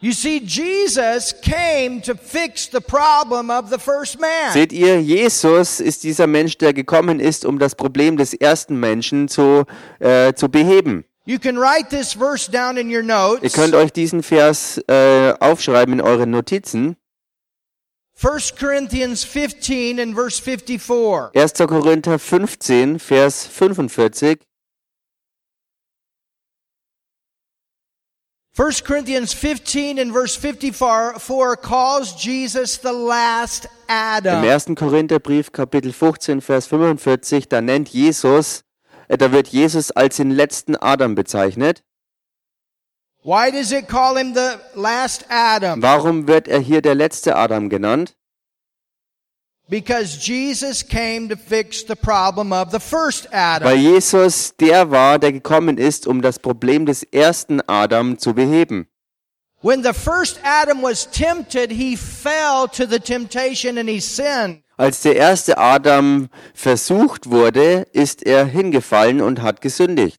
You 0.00 0.10
see, 0.10 0.40
Jesus 0.40 1.32
came 1.40 2.02
to 2.02 2.16
fix 2.16 2.68
the 2.68 2.80
problem 2.80 3.48
of 3.50 3.70
the 3.70 3.78
first 3.78 4.18
man. 4.18 4.52
Seht 4.52 4.72
ihr, 4.72 5.00
Jesus 5.00 5.78
ist 5.78 6.02
dieser 6.02 6.26
Mensch, 6.26 6.58
der 6.58 6.72
gekommen 6.72 7.20
ist, 7.20 7.44
um 7.44 7.60
das 7.60 7.76
Problem 7.76 8.16
des 8.16 8.34
ersten 8.34 8.80
Menschen 8.80 9.28
zu, 9.28 9.66
äh, 10.00 10.34
zu 10.34 10.48
beheben. 10.48 11.04
You 11.26 11.38
can 11.38 11.56
write 11.56 11.90
this 11.90 12.14
verse 12.14 12.50
down 12.50 12.76
in 12.76 12.88
your 12.88 13.02
Ihr 13.02 13.04
notes. 13.04 13.52
könnt 13.52 13.76
euch 13.76 13.92
diesen 13.92 14.24
Vers 14.24 14.78
äh, 14.88 15.32
aufschreiben 15.38 15.94
in 15.94 16.00
euren 16.00 16.30
Notizen. 16.30 16.96
1 18.20 18.56
Corinthians 18.56 19.22
15 19.22 20.00
and 20.00 20.16
verse 20.16 20.42
54. 20.42 21.30
1. 21.36 21.52
Korinther 21.68 22.18
15, 22.18 22.98
Vers 22.98 23.46
45. 23.46 24.40
1 28.54 28.84
Corinthians 28.84 29.32
15 29.32 29.98
and 29.98 30.12
verse 30.12 30.36
54 30.36 31.56
calls 31.56 32.14
Jesus 32.14 32.76
the 32.76 32.92
last 32.92 33.64
Im 33.64 33.70
Adam. 33.88 34.44
1. 34.44 34.74
Korintherbrief, 34.76 35.52
Kapitel 35.52 35.90
15, 35.90 36.42
Vers 36.42 36.66
45, 36.66 37.48
da 37.48 37.62
nennt 37.62 37.88
Jesus, 37.88 38.64
äh, 39.08 39.16
da 39.16 39.32
wird 39.32 39.48
Jesus 39.48 39.90
als 39.90 40.18
den 40.18 40.30
letzten 40.30 40.76
Adam 40.76 41.14
bezeichnet. 41.14 41.82
Why 43.24 43.50
does 43.50 43.72
it 43.72 43.88
call 43.88 44.18
him 44.18 44.34
the 44.34 44.58
last 44.74 45.24
Adam? 45.30 45.80
Warum 45.80 46.28
wird 46.28 46.46
er 46.46 46.60
hier 46.60 46.82
der 46.82 46.94
letzte 46.94 47.36
Adam 47.36 47.70
genannt? 47.70 48.16
Because 49.72 50.18
Jesus 50.18 50.82
came 50.82 51.30
to 51.30 51.34
fix 51.34 51.82
the 51.82 51.96
problem 51.96 52.52
of 52.52 52.72
the 52.72 52.78
first 52.78 53.26
Weil 53.32 53.56
Adam. 53.56 53.78
Jesus 53.78 54.54
der 54.60 54.90
war, 54.90 55.18
der 55.18 55.32
gekommen 55.32 55.78
ist, 55.78 56.06
um 56.06 56.20
das 56.20 56.38
Problem 56.38 56.84
des 56.84 57.02
ersten 57.04 57.62
Adam 57.66 58.18
zu 58.18 58.34
beheben. 58.34 58.86
When 59.62 59.82
the 59.82 59.94
first 59.94 60.38
Adam 60.44 60.82
was 60.82 61.10
tempted, 61.10 61.70
he 61.70 61.96
fell 61.96 62.68
to 62.68 62.84
the 62.84 62.98
temptation 62.98 63.78
and 63.78 63.88
he 63.88 63.98
sinned. 63.98 64.62
Als 64.76 65.00
der 65.00 65.16
erste 65.16 65.56
Adam 65.56 66.28
versucht 66.52 67.30
wurde, 67.30 67.86
ist 67.94 68.26
er 68.26 68.44
hingefallen 68.44 69.22
und 69.22 69.40
hat 69.40 69.62
gesündigt. 69.62 70.18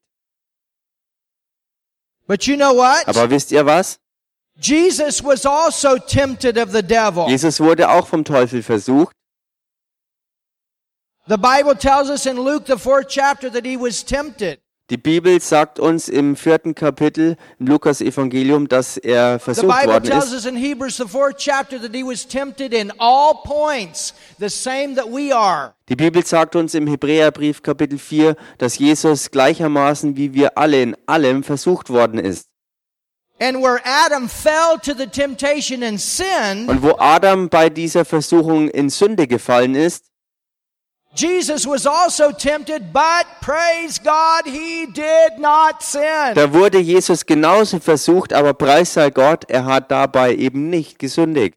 But 2.25 2.45
you 2.47 2.55
know 2.55 2.75
what? 2.75 3.07
Aber 3.07 3.29
wisst 3.29 3.51
ihr 3.51 3.67
was? 3.67 3.99
Jesus 4.59 5.23
was 5.23 5.45
also 5.45 5.99
tempted 5.99 6.57
of 6.57 6.71
the 6.71 6.81
devil. 6.81 7.27
Jesus 7.27 7.59
wurde 7.59 7.87
auch 7.91 8.07
vom 8.07 8.25
Teufel 8.25 8.63
versucht. 8.63 9.15
The 11.27 11.37
Bible 11.37 11.75
tells 11.75 12.09
us 12.09 12.25
in 12.25 12.37
Luke, 12.37 12.65
the 12.65 12.77
fourth 12.77 13.07
chapter, 13.07 13.49
that 13.49 13.65
he 13.65 13.77
was 13.77 14.03
tempted. 14.03 14.59
Die 14.89 14.97
Bibel 14.97 15.39
sagt 15.39 15.79
uns 15.79 16.09
im 16.09 16.35
vierten 16.35 16.75
Kapitel 16.75 17.37
im 17.57 17.67
Lukas 17.67 18.01
Evangelium, 18.01 18.67
dass 18.67 18.97
er 18.97 19.39
The 19.39 19.43
versucht 19.45 19.67
Bible 19.79 19.93
worden 19.93 20.03
tells 20.03 20.25
ist. 20.25 20.33
us 20.33 20.45
in 20.45 20.57
Hebrews, 20.57 20.97
the 20.97 21.07
fourth 21.07 21.37
chapter, 21.37 21.79
that 21.79 21.95
he 21.95 22.03
was 22.03 22.27
tempted 22.27 22.73
in 22.73 22.91
all 22.99 23.35
points, 23.45 24.13
the 24.37 24.49
same 24.49 24.95
that 24.95 25.07
we 25.09 25.33
are. 25.33 25.73
Die 25.87 25.95
Bibel 25.95 26.25
sagt 26.25 26.57
uns 26.57 26.75
im 26.75 26.87
Hebräerbrief 26.87 27.63
Kapitel 27.63 27.97
4, 27.97 28.35
dass 28.57 28.77
Jesus 28.77 29.31
gleichermaßen 29.31 30.17
wie 30.17 30.33
wir 30.33 30.57
alle 30.57 30.81
in 30.81 30.97
allem 31.05 31.43
versucht 31.43 31.89
worden 31.89 32.19
ist. 32.19 32.49
And 33.39 33.61
where 33.63 33.79
Adam 33.85 34.27
fell 34.27 34.77
to 34.83 34.93
the 34.93 35.07
temptation 35.07 35.81
and 35.83 35.99
sinned, 35.99 36.67
Und 36.69 36.83
wo 36.83 36.95
Adam 36.99 37.47
bei 37.47 37.69
dieser 37.69 38.03
Versuchung 38.03 38.67
in 38.67 38.89
Sünde 38.89 39.27
gefallen 39.27 39.75
ist, 39.75 40.05
Jesus 41.15 41.67
was 41.67 41.85
also 41.85 42.31
tempted, 42.31 42.91
but 42.91 43.25
praise 43.39 43.99
God, 43.99 44.45
he 44.45 44.87
did 44.87 45.39
not 45.39 45.81
sin. 45.83 46.33
da 46.33 46.51
wurde 46.51 46.79
Jesus 46.79 47.25
genauso 47.25 47.79
versucht, 47.79 48.33
aber 48.33 48.53
preis 48.55 48.93
sei 48.93 49.11
Gott, 49.11 49.45
er 49.49 49.65
hat 49.65 49.91
dabei 49.91 50.35
eben 50.35 50.69
nicht 50.69 50.97
gesündigt. 50.97 51.55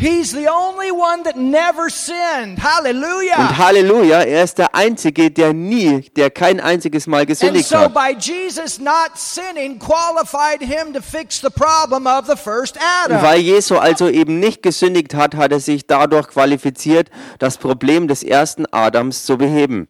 He's 0.00 0.32
the 0.32 0.48
only 0.48 0.90
one 0.90 1.24
that 1.24 1.36
never 1.36 1.90
sinned. 1.90 2.56
Und 2.56 2.62
Hallelujah. 2.62 3.58
Halleluja, 3.58 4.22
er 4.22 4.44
ist 4.44 4.56
der 4.56 4.74
Einzige, 4.74 5.30
der 5.30 5.52
nie, 5.52 6.08
der 6.16 6.30
kein 6.30 6.58
einziges 6.58 7.06
Mal 7.06 7.18
And 7.18 7.28
gesündigt 7.28 7.68
so 7.68 7.76
hat. 7.80 7.92
by 7.92 8.16
Jesus 8.18 8.78
not 8.78 9.10
sinning 9.16 9.78
qualified 9.78 10.62
him 10.62 10.94
to 10.94 11.02
fix 11.02 11.38
the 11.42 11.50
problem 11.50 12.06
of 12.06 12.24
the 12.26 12.36
first 12.36 12.76
Und 12.78 12.82
Adam. 13.04 13.22
weil 13.22 13.40
Jesu 13.40 13.76
also 13.76 14.08
eben 14.08 14.40
nicht 14.40 14.62
gesündigt 14.62 15.12
hat, 15.12 15.34
hat 15.34 15.52
er 15.52 15.60
sich 15.60 15.86
dadurch 15.86 16.28
qualifiziert, 16.28 17.10
das 17.38 17.58
Problem 17.58 18.08
des 18.08 18.22
ersten 18.22 18.64
Adams 18.72 19.26
zu 19.26 19.36
beheben. 19.36 19.86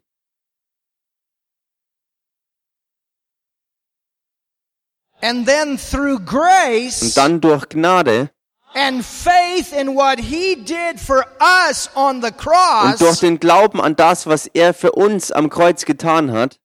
And 5.22 5.46
then 5.46 5.76
through 5.76 6.16
Und 6.16 6.26
grace 6.26 7.14
dann 7.14 7.40
durch 7.40 7.68
Gnade 7.68 8.30
and 8.74 9.04
faith 9.04 9.72
in 9.72 9.94
what 9.94 10.18
he 10.18 10.56
did 10.56 11.00
for 11.00 11.24
us 11.40 11.90
on 11.94 12.20
the 12.20 12.28
und 12.28 12.36
cross, 12.36 12.98
durch 12.98 13.20
den 13.20 13.38
Glauben 13.38 13.80
an 13.80 13.96
das, 13.96 14.26
was 14.26 14.46
er 14.46 14.74
für 14.74 14.92
uns 14.92 15.32
am 15.32 15.50
Kreuz 15.50 15.84
getan 15.84 16.32
hat, 16.32 16.58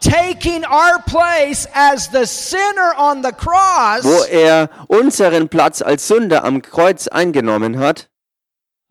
taking 0.00 0.64
our 0.64 1.00
place 1.06 1.68
as 1.74 2.10
the 2.12 2.26
sinner 2.26 2.94
on 2.98 3.22
the 3.22 3.32
wo 4.04 4.24
er 4.24 4.68
unseren 4.88 5.48
Platz 5.48 5.82
als 5.82 6.08
Sünder 6.08 6.44
am 6.44 6.62
Kreuz 6.62 7.08
eingenommen 7.08 7.78
hat, 7.78 8.08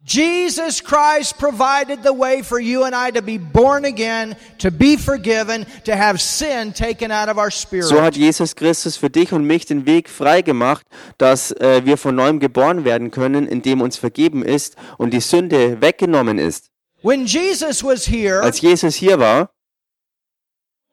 Jesus 0.03 0.81
Christ 0.83 1.37
provided 1.37 2.01
the 2.03 2.11
way 2.13 2.41
for 2.41 2.59
you 2.59 2.83
and 2.85 2.95
I 2.95 3.11
to 3.11 3.21
be 3.21 3.37
born 3.37 3.85
again, 3.85 4.35
to 4.57 4.71
be 4.71 4.97
forgiven, 4.97 5.65
to 5.85 5.95
have 5.95 6.19
sin 6.19 6.73
taken 6.73 7.11
out 7.11 7.29
of 7.29 7.37
our 7.37 7.51
spirit. 7.51 7.85
so 7.85 8.01
hat 8.01 8.15
Jesus 8.15 8.55
Christus 8.55 8.97
für 8.97 9.11
dich 9.11 9.31
und 9.31 9.45
mich 9.45 9.67
den 9.67 9.85
Weg 9.85 10.09
frei 10.09 10.41
gemacht, 10.41 10.87
dass 11.19 11.51
äh, 11.51 11.85
wir 11.85 11.97
von 11.97 12.15
neuem 12.15 12.39
geboren 12.39 12.83
werden 12.83 13.11
können, 13.11 13.47
indem 13.47 13.79
uns 13.81 13.95
vergeben 13.97 14.43
ist 14.43 14.75
und 14.97 15.11
die 15.13 15.21
Sünde 15.21 15.79
weggenommen 15.81 16.39
ist. 16.39 16.71
when 17.03 17.25
Jesus 17.25 17.83
was 17.83 18.07
here, 18.07 18.41
Als 18.41 18.59
Jesus 18.61 18.95
hier 18.95 19.19
war, 19.19 19.51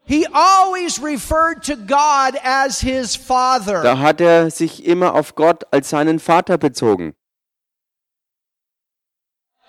he 0.04 0.26
always 0.32 1.02
referred 1.02 1.62
to 1.64 1.76
God 1.76 2.38
as 2.44 2.80
his 2.80 3.16
father. 3.16 3.82
da 3.82 3.98
hat 3.98 4.20
er 4.20 4.50
sich 4.50 4.84
immer 4.84 5.14
auf 5.14 5.34
Gott 5.34 5.64
als 5.70 5.88
seinen 5.90 6.18
Vater 6.18 6.58
bezogen. 6.58 7.14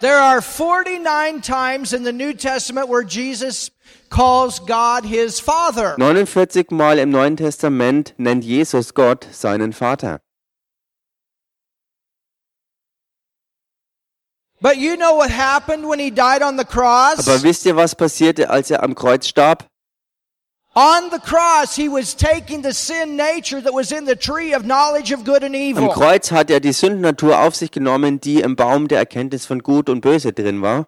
There 0.02 0.18
are 0.18 0.42
49 0.42 1.42
times 1.42 1.92
in 1.92 2.04
the 2.04 2.14
New 2.14 2.34
Testament 2.34 2.88
where 2.88 3.04
Jesus 3.04 3.70
calls 4.10 4.60
God 4.60 5.04
his 5.04 5.42
father. 5.42 5.96
49 5.98 6.68
Mal 6.72 7.00
im 7.00 7.12
Neuen 7.12 7.36
Testament 7.36 8.14
nennt 8.18 8.46
Jesus 8.46 8.94
Gott 8.94 9.28
seinen 9.32 9.74
Vater. 9.74 10.22
But 14.62 14.78
you 14.78 14.96
know 14.96 15.16
what 15.16 15.32
happened 15.32 15.88
when 15.88 16.00
he 16.00 16.12
died 16.12 16.42
on 16.42 16.58
the 16.58 16.66
cross? 16.66 17.28
Aber 17.28 17.44
wisst 17.44 17.66
ihr, 17.66 17.76
was 17.76 17.96
passierte, 17.96 18.50
als 18.50 18.72
er 18.72 18.84
am 18.84 18.96
Kreuz 18.96 19.28
starb? 19.28 19.66
Am 20.76 21.10
evil. 25.56 25.88
Kreuz 25.90 26.32
hat 26.32 26.52
er 26.52 26.60
die 26.60 26.74
Sündennatur 26.74 27.40
auf 27.40 27.56
sich 27.56 27.72
genommen, 27.72 28.22
die 28.22 28.42
im 28.42 28.56
Baum 28.56 28.88
der 28.88 29.00
Erkenntnis 29.00 29.46
von 29.46 29.64
Gut 29.64 29.90
und 29.90 30.02
Böse 30.02 30.32
drin 30.32 30.62
war. 30.62 30.88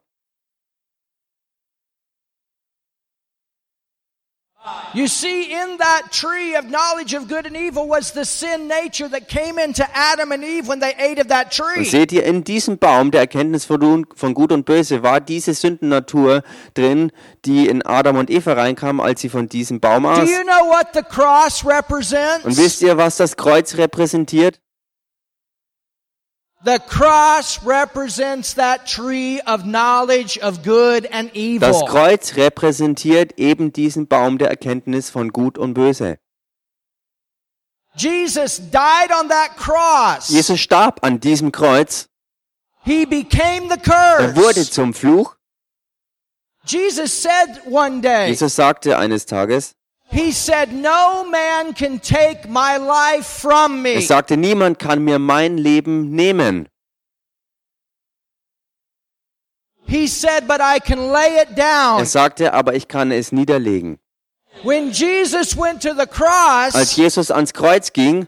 You 4.93 5.07
see, 5.07 5.43
in 5.51 5.77
that 5.79 6.11
tree 6.11 6.55
of 6.55 6.65
knowledge 6.65 7.15
of 7.15 7.27
good 7.27 7.47
and 7.47 7.55
evil 7.57 7.87
was 7.89 8.11
the 8.13 8.23
sin 8.25 8.67
nature 8.67 9.09
that 9.09 9.27
came 9.27 9.57
into 9.57 9.83
Adam 9.93 10.31
and 10.31 10.43
Eve 10.43 10.67
when 10.67 10.79
they 10.79 10.93
ate 10.99 11.19
of 11.19 11.27
that 11.29 11.47
Und 11.59 11.75
tree. 11.75 11.85
seht 11.85 12.11
ihr, 12.11 12.23
in 12.25 12.43
diesem 12.43 12.77
Baum 12.77 13.09
der 13.09 13.21
Erkenntnis 13.21 13.65
von 13.65 14.05
von 14.15 14.33
Gut 14.35 14.51
und 14.51 14.65
Böse 14.65 15.01
war 15.01 15.19
diese 15.19 15.55
Sündennatur 15.55 16.43
drin, 16.75 17.11
die 17.45 17.67
in 17.67 17.81
Adam 17.83 18.17
und 18.17 18.29
Eva 18.29 18.53
reinkam, 18.53 18.99
als 18.99 19.21
sie 19.21 19.29
von 19.29 19.49
diesem 19.49 19.79
Baum 19.79 20.03
Do 20.03 20.09
aß. 20.09 20.29
you 20.29 20.43
know 20.43 20.69
what 20.69 20.87
the 20.93 21.01
cross 21.01 21.63
Und 21.63 21.71
represents? 21.71 22.57
wisst 22.57 22.81
ihr, 22.83 22.97
was 22.97 23.17
das 23.17 23.37
Kreuz 23.37 23.75
repräsentiert? 23.77 24.59
The 26.63 26.79
cross 26.79 27.63
represents 27.63 28.53
that 28.53 28.85
tree 28.85 29.41
of 29.47 29.65
knowledge 29.65 30.37
of 30.37 30.61
good 30.63 31.07
and 31.11 31.31
evil. 31.33 31.71
Das. 31.71 31.85
Kreuz 31.89 32.35
repräsentiert 32.35 33.39
eben 33.39 33.73
diesen 33.73 34.07
Baum 34.07 34.37
der 34.37 34.49
Erkenntnis 34.49 35.09
von 35.09 35.29
Gut 35.29 35.57
und 35.57 35.73
Böse. 35.73 36.19
Jesus 37.95 38.57
died 38.57 39.11
on 39.11 39.29
that 39.29 39.57
cross. 39.57 40.29
Jesus 40.29 40.59
starb 40.59 41.03
an 41.03 41.19
diesem 41.19 41.51
Kreuz. 41.51 42.07
He 42.83 43.05
became 43.05 43.67
the 43.69 43.77
curse. 43.77 44.21
Er 44.21 44.35
wurde 44.35 44.69
zum 44.69 44.93
Fluch. 44.93 45.35
Jesus 46.65 47.11
said 47.11 47.61
one 47.65 48.01
day, 48.01 48.27
Jesus 48.29 48.55
sagte 48.55 48.97
eines 48.97 49.25
Tages, 49.25 49.73
He 50.11 50.31
said, 50.33 50.73
No 50.73 51.23
man 51.23 51.73
can 51.73 51.99
take 51.99 52.47
my 52.49 52.77
life 52.77 53.25
from 53.25 53.85
er 53.85 53.95
me. 53.95 54.01
sagte, 54.01 54.35
niemand 54.35 54.77
kann 54.77 55.03
mir 55.03 55.19
mein 55.19 55.57
Leben 55.57 56.11
nehmen. 56.11 56.67
He 59.87 60.07
said, 60.07 60.47
But 60.47 60.61
I 60.61 60.79
can 60.79 61.11
lay 61.11 61.41
it 61.41 61.55
down. 61.55 61.99
Er 61.99 62.05
sagte, 62.05 62.53
aber 62.53 62.75
ich 62.75 62.87
kann 62.87 63.11
es 63.11 63.31
niederlegen. 63.31 63.99
When 64.63 64.91
Jesus 64.91 65.57
went 65.57 65.81
to 65.81 65.93
the 65.93 66.01
Als 66.01 66.11
cross, 66.11 66.95
Jesus 66.95 67.31
ans 67.31 67.53
Kreuz 67.53 67.91
ging, 67.93 68.27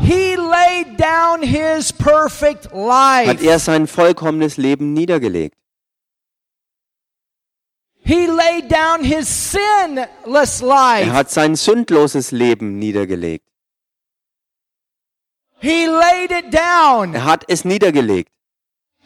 he 0.00 0.36
laid 0.36 0.96
down 0.98 1.42
his 1.42 1.92
perfect 1.92 2.66
hat 2.66 2.74
life. 2.74 3.44
er 3.44 3.58
sein 3.60 3.86
vollkommenes 3.86 4.56
Leben 4.56 4.92
niedergelegt. 4.92 5.56
He 8.06 8.26
laid 8.26 8.68
down 8.70 9.02
his 9.02 9.28
sinless 9.28 10.60
Er 10.60 10.66
life. 10.66 11.12
hat 11.12 11.30
sein 11.30 11.56
sündloses 11.56 12.32
Leben 12.32 12.78
niedergelegt. 12.78 13.46
He 15.60 15.86
laid 15.86 16.30
it 16.30 16.52
down. 16.52 17.14
Er 17.14 17.24
hat 17.24 17.44
es 17.48 17.64
niedergelegt. 17.64 18.30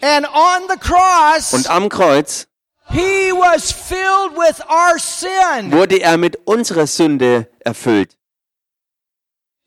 And 0.00 0.26
on 0.26 0.62
the 0.68 0.74
Und 0.74 0.80
cross, 0.80 1.66
am 1.66 1.88
Kreuz 1.88 2.46
he 2.90 3.32
was 3.32 3.70
filled 3.70 4.36
with 4.36 4.60
our 4.68 4.98
sin. 4.98 5.70
wurde 5.72 6.00
er 6.00 6.16
mit 6.16 6.36
unserer 6.46 6.86
Sünde 6.86 7.48
erfüllt. 7.60 8.16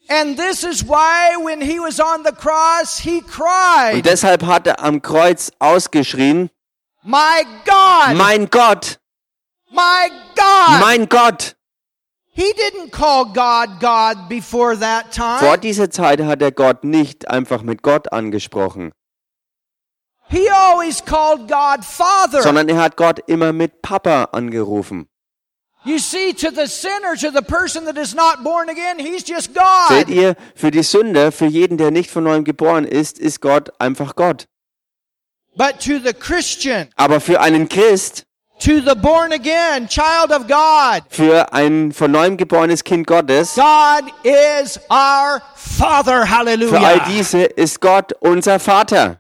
And 0.10 0.38
this 0.38 0.64
is 0.64 0.84
why 0.86 1.38
when 1.42 1.62
he 1.62 1.80
was 1.80 2.00
on 2.00 2.24
the 2.26 2.32
cross, 2.34 2.98
he 3.00 3.20
Und 3.22 3.28
cried, 3.28 4.06
deshalb 4.06 4.44
hat 4.46 4.68
er 4.68 4.82
am 4.84 5.02
Kreuz 5.02 5.52
ausgeschrien, 5.60 6.50
My 7.04 7.44
God, 7.66 8.18
mein 8.18 8.50
Gott, 8.50 9.00
my 9.72 10.10
God. 10.36 10.80
mein 10.82 11.10
Gott. 11.10 11.56
He 12.34 12.54
didn't 12.54 12.92
call 12.92 13.26
God 13.26 13.80
God 13.82 14.30
before 14.30 14.78
that 14.80 15.14
Vor 15.14 15.40
time. 15.40 15.58
dieser 15.60 15.90
Zeit 15.90 16.22
hat 16.22 16.42
er 16.42 16.52
Gott 16.52 16.84
nicht 16.84 17.30
einfach 17.30 17.62
mit 17.62 17.82
Gott 17.82 18.12
angesprochen, 18.14 18.92
He 20.30 20.50
always 20.50 21.04
called 21.04 21.50
God 21.50 21.84
Father. 21.84 22.42
sondern 22.42 22.70
er 22.70 22.78
hat 22.82 22.96
Gott 22.96 23.20
immer 23.28 23.52
mit 23.52 23.82
Papa 23.82 24.30
angerufen. 24.32 25.08
You 25.84 25.98
see, 25.98 26.32
to 26.34 26.52
the 26.52 26.68
sinner, 26.68 27.16
to 27.20 27.32
the 27.32 27.42
person 27.42 27.86
that 27.86 27.98
is 27.98 28.14
not 28.14 28.44
born 28.44 28.70
again, 28.70 28.98
he's 29.00 29.28
just 29.28 29.54
Seht 29.90 30.08
God. 30.08 30.10
ihr, 30.10 30.36
für 30.56 30.70
die 30.72 30.84
Sünder, 30.84 31.32
für 31.32 31.48
jeden, 31.48 31.78
der 31.78 31.90
nicht 31.92 32.12
von 32.12 32.24
neuem 32.24 32.44
geboren 32.44 32.86
ist, 32.86 33.18
ist 33.20 33.42
Gott 33.42 33.72
einfach 33.82 34.16
Gott. 34.16 34.46
But 35.56 35.80
to 35.80 35.98
the 36.00 36.14
Christian, 36.14 36.88
Aber 36.96 37.20
für 37.20 37.42
einen 37.42 37.68
Christ, 37.68 38.24
to 38.62 38.82
the 38.82 38.96
born 38.96 39.34
again 39.34 39.88
child 39.88 40.32
of 40.32 40.48
God, 40.48 41.04
für 41.10 41.52
ein 41.54 41.92
von 41.92 42.12
neuem 42.12 42.38
geborenes 42.38 42.84
Kind 42.84 43.08
Gottes, 43.08 43.56
God 43.56 44.12
is 44.24 44.80
our 44.90 45.42
Father. 45.56 46.26
Hallelujah. 46.26 46.80
für 46.80 46.86
all 46.86 47.02
diese 47.08 47.44
ist 47.44 47.82
Gott 47.82 48.14
unser 48.20 48.60
Vater. 48.60 49.18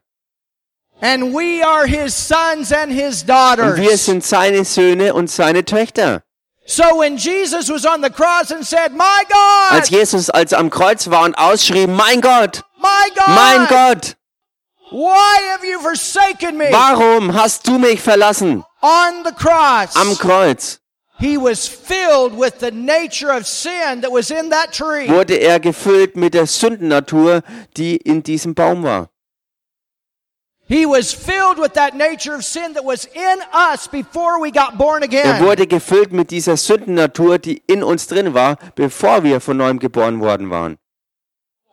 And 1.01 1.33
we 1.33 1.63
are 1.63 1.87
his 1.87 2.13
sons 2.13 2.71
and 2.71 2.91
his 2.91 3.23
daughters. 3.25 3.73
Und 3.73 3.81
wir 3.81 3.97
sind 3.97 4.23
seine 4.23 4.63
Söhne 4.63 5.13
und 5.15 5.31
seine 5.31 5.65
Töchter. 5.65 6.21
So 6.65 6.83
when 6.99 7.17
Jesus 7.17 7.69
was 7.69 7.85
on 7.85 8.03
the 8.03 8.09
cross 8.09 8.51
and 8.51 8.63
said, 8.65 8.91
My 8.93 9.23
God!" 9.27 9.71
Als 9.71 9.89
Jesus 9.89 10.29
als 10.29 10.53
am 10.53 10.69
Kreuz 10.69 11.09
war 11.09 11.23
und 11.23 11.35
ausschrie, 11.35 11.87
mein 11.87 12.21
Gott, 12.21 12.61
my 12.77 13.09
God, 13.15 13.27
mein 13.27 13.67
Gott, 13.67 14.15
warum 16.71 17.33
hast 17.33 17.67
du 17.67 17.77
mich 17.77 18.01
verlassen? 18.01 18.63
On 18.81 19.23
the 19.23 19.31
cross, 19.31 19.95
Am 19.95 20.17
Kreuz 20.17 20.81
he 21.21 21.37
was 21.37 21.67
filled 21.67 22.35
with 22.35 22.59
the 22.59 22.71
nature 22.71 23.31
of 23.31 23.45
sin 23.45 24.01
that 24.01 24.11
was 24.11 24.31
in 24.31 24.49
that 24.49 24.73
tree. 24.73 25.07
wurde 25.07 25.35
er 25.35 25.59
gefüllt 25.59 26.15
mit 26.15 26.33
der 26.33 26.47
Sündennatur, 26.47 27.43
die 27.77 27.97
in 27.97 28.23
diesem 28.23 28.55
Baum 28.55 28.83
war. 28.83 29.09
He 30.67 30.85
was 30.85 31.13
filled 31.13 31.59
with 31.59 31.73
that 31.73 31.95
nature 31.95 32.33
of 32.33 32.43
sin 32.43 32.73
that 32.73 32.85
was 32.85 33.05
in 33.05 33.41
us 33.53 33.87
before 33.87 34.39
we 34.41 34.51
got 34.51 34.77
born 34.77 35.03
Er 35.03 35.39
wurde 35.41 35.67
gefüllt 35.67 36.11
mit 36.11 36.31
dieser 36.31 36.57
Sündennatur, 36.57 37.39
die 37.39 37.61
in 37.67 37.83
uns 37.83 38.07
drin 38.07 38.33
war, 38.33 38.57
bevor 38.75 39.23
wir 39.23 39.41
von 39.41 39.57
neuem 39.57 39.79
geboren 39.79 40.21
worden 40.21 40.49
waren. 40.49 40.77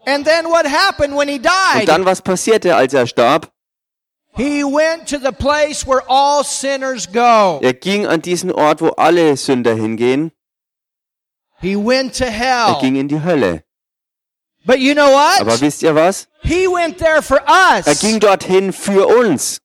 And 0.08 0.24
then 0.24 0.46
what 0.46 0.64
happened 0.66 1.14
when 1.14 1.28
he 1.28 1.36
Und 1.36 1.44
died? 1.44 1.86
dann, 1.88 2.04
was 2.06 2.22
passierte, 2.22 2.74
als 2.74 2.94
er 2.94 3.06
starb? 3.06 3.50
He 4.34 4.62
went 4.64 5.06
to 5.08 5.18
the 5.18 5.32
place 5.32 5.86
where 5.86 6.02
all 6.08 6.42
sinners 6.44 7.06
go. 7.12 7.58
Er 7.62 7.74
ging 7.74 8.06
an 8.06 8.22
diesen 8.22 8.50
Ort, 8.52 8.80
wo 8.80 8.90
alle 8.96 9.36
Sünder 9.36 9.74
hingehen. 9.74 10.32
He 11.60 11.74
went 11.76 12.16
to 12.18 12.24
Er 12.24 12.30
hell. 12.30 12.76
ging 12.80 12.96
in 12.96 13.08
die 13.08 13.22
Hölle. 13.22 13.64
But 14.64 14.78
you 14.78 14.94
know 14.94 15.14
Aber 15.16 15.50
what? 15.52 15.60
wisst 15.60 15.82
ihr 15.82 15.94
was? 15.94 16.28
He 16.42 16.66
went 16.68 16.98
there 16.98 17.20
for 17.20 17.38
Er 17.46 17.82
us. 17.86 18.00
ging 18.00 18.20
dorthin 18.20 18.72
für 18.72 19.06
uns. 19.08 19.60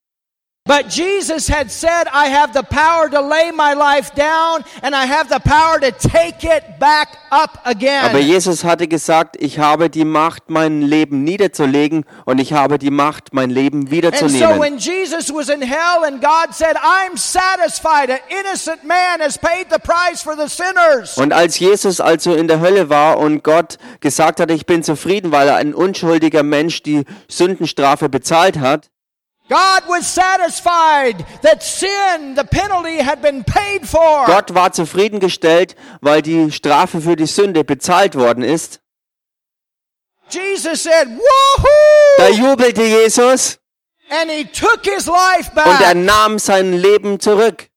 But 0.66 0.88
Jesus 0.88 1.50
had 1.50 1.70
said, 1.70 2.08
I 2.14 2.28
have 2.28 2.54
the 2.54 2.64
power 2.64 3.10
to 3.10 3.20
lay 3.20 3.52
my 3.52 3.74
life 3.74 4.16
down 4.16 4.64
and 4.82 4.96
I 4.96 5.06
have 5.06 5.28
the 5.28 5.42
power 5.42 5.78
to 5.82 5.92
take 5.92 6.46
it 6.46 6.80
back 6.80 7.18
up 7.32 7.60
Aber 7.66 7.72
again. 7.72 8.26
Jesus 8.26 8.64
hatte 8.64 8.88
gesagt, 8.88 9.36
ich 9.42 9.60
habe 9.60 9.90
die 9.90 10.06
Macht, 10.06 10.50
mein 10.50 10.82
Leben 10.82 11.26
niederzulegen 11.26 12.06
und 12.24 12.40
ich 12.40 12.54
habe 12.54 12.80
die 12.80 12.92
Macht, 12.92 13.34
mein 13.34 13.50
Leben 13.50 13.80
And 13.80 13.90
so 13.90 13.92
wiederzunehmen. 13.92 14.60
when 14.62 14.78
Jesus 14.78 15.34
was 15.34 15.50
in 15.50 15.62
hell 15.62 16.06
and 16.06 16.22
God 16.22 16.54
said, 16.54 16.78
I'm 16.78 17.18
satisfied, 17.18 18.10
an 18.10 18.20
innocent 18.30 18.86
man 18.86 19.20
has 19.20 19.38
paid 19.38 19.68
the 19.70 19.80
price 19.80 20.22
for 20.22 20.38
the 20.38 20.48
sinners. 20.48 21.18
Und 21.18 21.34
als 21.34 21.60
Jesus 21.60 22.00
also 22.00 22.36
in 22.36 22.48
der 22.48 22.62
Hölle 22.62 22.90
war 22.90 23.18
und 23.18 23.44
Gott 23.44 23.78
gesagt 24.00 24.40
hat, 24.40 24.50
ich 24.50 24.66
bin 24.66 24.82
zufrieden, 24.82 25.34
weil 25.34 25.50
er 25.50 25.58
ein 25.58 25.74
unschuldiger 25.74 26.44
Mensch 26.44 26.84
die 26.84 27.04
Sündenstrafe 27.28 28.08
bezahlt 28.08 28.60
hat, 28.60 28.90
Gott 34.26 34.54
war 34.56 34.72
zufriedengestellt, 34.72 35.76
weil 36.02 36.22
die 36.22 36.52
Strafe 36.52 37.02
für 37.02 37.16
die 37.16 37.26
Sünde 37.28 37.64
bezahlt 37.64 38.16
worden 38.16 38.44
ist. 38.44 38.80
Jesus 40.30 40.84
said, 40.84 41.08
Da 42.18 42.30
Woohoo! 42.30 42.34
jubelte 42.34 42.84
Jesus 42.84 43.60
And 44.10 44.30
he 44.30 44.46
took 44.46 44.84
his 44.84 45.08
life 45.08 45.52
und 45.56 45.82
er 45.82 45.94
back. 45.94 45.96
nahm 45.96 46.40
sein 46.40 46.74
Leben 46.74 47.20
zurück. 47.20 47.70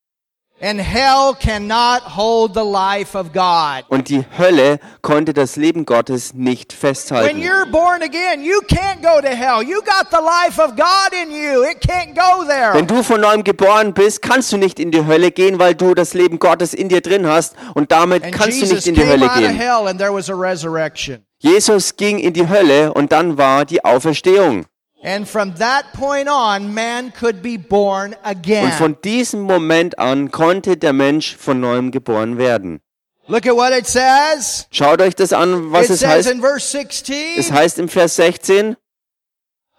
And 0.59 0.81
hell 0.81 1.35
cannot 1.39 2.17
hold 2.17 2.55
the 2.55 2.65
life 2.65 3.15
of 3.15 3.35
God. 3.35 3.85
Und 3.89 4.09
die 4.09 4.25
Hölle 4.39 4.79
konnte 5.03 5.35
das 5.35 5.57
Leben 5.57 5.85
Gottes 5.85 6.33
nicht 6.33 6.73
When 6.73 6.79
festhalten. 6.95 7.43
you're 7.43 7.67
born 7.71 8.03
again, 8.03 8.43
you 8.43 8.61
can't 8.63 9.03
go 9.03 9.21
to 9.21 9.29
hell. 9.29 9.63
You 9.63 9.83
got 9.83 10.11
the 10.11 10.17
life 10.17 10.59
of 10.59 10.75
God 10.75 11.13
in 11.13 11.31
you. 11.31 11.63
It 11.63 11.83
can't 11.87 12.15
go 12.15 12.45
there. 12.47 12.73
Wenn 12.73 12.87
du 12.87 13.03
von 13.03 13.21
neuem 13.21 13.45
geboren 13.45 13.93
bist, 13.93 14.23
kannst 14.23 14.51
du 14.51 14.57
nicht 14.57 14.81
in 14.81 14.91
die 14.91 15.05
Hölle 15.05 15.31
gehen, 15.31 15.59
weil 15.59 15.75
du 15.75 15.93
das 15.93 16.15
Leben 16.15 16.39
Gottes 16.39 16.73
in 16.73 16.89
dir 16.89 17.03
drin 17.03 17.27
hast 17.27 17.55
und 17.75 17.93
damit 17.93 18.25
And 18.25 18.35
kannst 18.35 18.57
du 18.57 18.65
Jesus 18.65 18.77
nicht 18.77 18.87
in 18.87 18.95
die 18.95 19.07
Hölle 19.07 19.29
gehen. 19.37 19.55
hell 19.55 19.87
and 19.87 19.99
there 19.99 20.15
was 20.15 20.31
a 20.31 20.35
resurrection. 20.35 21.23
Jesus 21.39 21.97
ging 21.97 22.19
in 22.19 22.33
die 22.33 22.49
Hölle 22.49 22.95
und 22.95 23.13
dann 23.13 23.37
war 23.37 23.67
die 23.67 23.85
Auferstehung. 23.85 24.65
And 25.03 25.29
from 25.29 25.55
that 25.59 25.93
point 25.93 26.29
on, 26.29 26.73
man 26.75 27.13
could 27.13 27.43
be 27.43 27.57
born 27.59 28.15
Und 28.15 28.19
again. 28.25 28.73
von 28.73 28.97
diesem 29.05 29.41
Moment 29.43 29.99
an 29.99 30.31
konnte 30.31 30.77
der 30.77 30.93
Mensch 30.93 31.37
von 31.37 31.61
neuem 31.61 31.91
geboren 31.91 32.39
werden. 32.39 32.81
Look 33.29 33.47
at 33.47 33.55
what 33.57 33.73
it 33.73 33.87
says. 33.87 34.67
Schaut 34.71 35.01
euch 35.03 35.15
das 35.15 35.33
an, 35.33 35.71
was 35.73 35.87
it 35.87 35.91
es 35.93 36.01
says 36.01 36.27
heißt. 36.27 36.31
in 36.31 36.41
verse 36.41 36.67
16, 36.71 37.39
Es 37.39 37.53
heißt 37.53 37.79
im 37.79 37.89
Vers 37.89 38.17
16, 38.17 38.77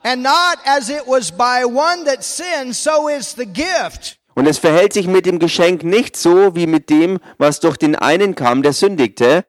and 0.03 0.21
not 0.21 0.57
as 0.65 0.89
it 0.89 1.03
was 1.07 1.31
by 1.31 1.63
one 1.65 2.03
that 2.05 2.23
sinned, 2.23 2.75
so 2.75 3.07
is 3.09 3.33
the 3.37 3.45
gift. 3.45 4.17
und 4.35 4.45
es 4.47 4.57
verhält 4.59 4.93
sich 4.93 5.07
mit 5.07 5.25
dem 5.25 5.39
Geschenk 5.39 5.83
nicht 5.83 6.15
so 6.15 6.55
wie 6.55 6.67
mit 6.67 6.89
dem, 6.89 7.19
was 7.37 7.59
durch 7.59 7.77
den 7.77 7.95
einen 7.95 8.35
kam, 8.35 8.61
der 8.63 8.73
sündigte, 8.73 9.45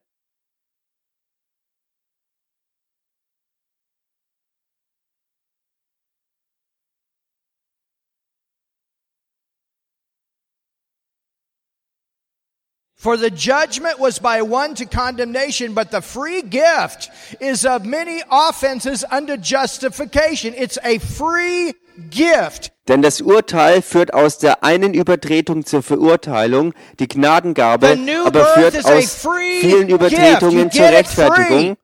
For 13.01 13.17
the 13.17 13.31
judgment 13.31 14.01
was 14.01 14.19
by 14.19 14.43
one 14.43 14.75
to 14.75 14.85
condemnation, 14.85 15.73
but 15.73 15.93
the 15.93 16.03
free 16.03 16.43
gift 16.43 17.11
is 17.41 17.65
of 17.65 17.85
many 17.87 18.23
offenses 18.29 19.05
unto 19.09 19.37
justification. 19.37 20.53
It's 20.57 20.79
a 20.83 20.99
free 20.99 21.75
gift. 22.11 22.73
Denn 22.89 23.01
das 23.01 23.21
Urteil 23.21 23.83
führt 23.83 24.13
aus 24.13 24.39
der 24.39 24.65
einen 24.65 24.95
Übertretung 24.95 25.65
zur 25.65 25.85
Verurteilung, 25.85 26.75
die 26.99 27.07
Gnadengabe 27.07 27.97
aber 28.25 28.45
führt 28.47 28.85
aus 28.85 29.15
vielen. 29.61 29.89
Übertretungen 29.89 30.73
zur 30.73 30.87
Rechtfertigung. 30.87 31.77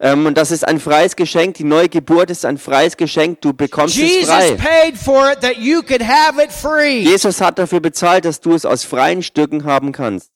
Ähm, 0.00 0.26
und 0.26 0.36
das 0.36 0.50
ist 0.50 0.66
ein 0.66 0.80
freies 0.80 1.14
Geschenk. 1.14 1.54
Die 1.54 1.64
neue 1.64 1.88
Geburt 1.88 2.30
ist 2.30 2.44
ein 2.44 2.58
freies 2.58 2.96
Geschenk. 2.96 3.42
Du 3.42 3.52
bekommst 3.52 3.96
es 3.96 4.02
Jesus 4.02 4.26
frei. 4.26 4.56
paid 4.56 4.96
for 4.96 5.30
it 5.30 5.40
that 5.40 5.56
you 5.58 5.82
could 5.82 6.02
have 6.02 6.42
it 6.42 6.50
free. 6.50 7.00
Jesus 7.02 7.40
hat 7.40 7.60
dafür 7.60 7.78
bezahlt, 7.78 8.24
dass 8.24 8.40
du 8.40 8.54
es 8.54 8.64
aus 8.64 8.82
freien 8.82 9.22
Stücken 9.22 9.62
haben 9.62 9.92
kannst. 9.92 10.32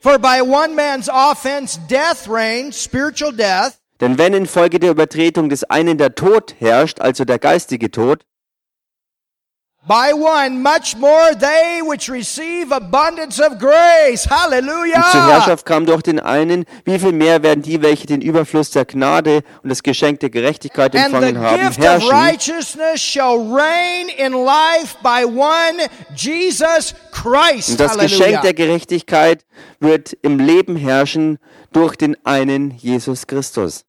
For 0.00 0.16
by 0.16 0.42
one 0.42 0.76
man's 0.76 1.08
offense, 1.12 1.76
death 1.88 2.28
reigned, 2.28 2.72
spiritual 2.72 3.32
death. 3.32 3.80
Denn 4.00 4.16
wenn 4.16 4.32
infolge 4.32 4.78
der 4.78 4.92
Übertretung 4.92 5.48
des 5.48 5.64
einen 5.64 5.98
der 5.98 6.14
Tod 6.14 6.54
herrscht, 6.60 7.00
also 7.00 7.24
der 7.24 7.40
geistige 7.40 7.90
Tod, 7.90 8.24
By 9.86 10.12
one, 10.12 10.60
much 10.60 10.96
more 10.98 11.34
they 11.38 11.80
which 11.82 12.10
receive 12.10 12.72
abundance 12.74 13.40
of 13.40 13.58
grace. 13.58 14.24
und 14.26 14.30
zur 14.30 14.36
Hallelujah. 14.42 15.28
Herrschaft 15.30 15.64
kam 15.64 15.86
durch 15.86 16.02
den 16.02 16.20
einen, 16.20 16.66
wie 16.84 16.98
viel 16.98 17.12
mehr 17.12 17.42
werden 17.42 17.62
die, 17.62 17.80
welche 17.80 18.06
den 18.06 18.20
Überfluss 18.20 18.70
der 18.70 18.84
Gnade 18.84 19.42
und 19.62 19.70
das 19.70 19.82
Geschenk 19.82 20.20
der 20.20 20.28
Gerechtigkeit 20.28 20.94
And 20.94 21.06
the 21.08 21.14
empfangen 21.16 21.38
haben, 21.38 21.60
gift 21.60 21.78
of 21.78 21.84
herrschen. 21.84 22.10
righteousness 22.10 23.00
shall 23.00 23.38
reign 23.38 24.08
in 24.18 24.32
life 24.32 24.96
by 25.02 25.24
one 25.24 25.78
Jesus 26.14 26.94
Christ. 27.12 27.70
Und 27.70 27.80
das 27.80 27.96
Geschenk 27.96 28.18
der 28.18 28.38
Hallelujah. 28.40 28.52
Gerechtigkeit 28.52 29.46
wird 29.80 30.12
im 30.20 30.38
Leben 30.38 30.76
herrschen 30.76 31.38
durch 31.72 31.96
den 31.96 32.16
einen 32.26 32.72
Jesus 32.72 33.26
Christus. 33.26 33.84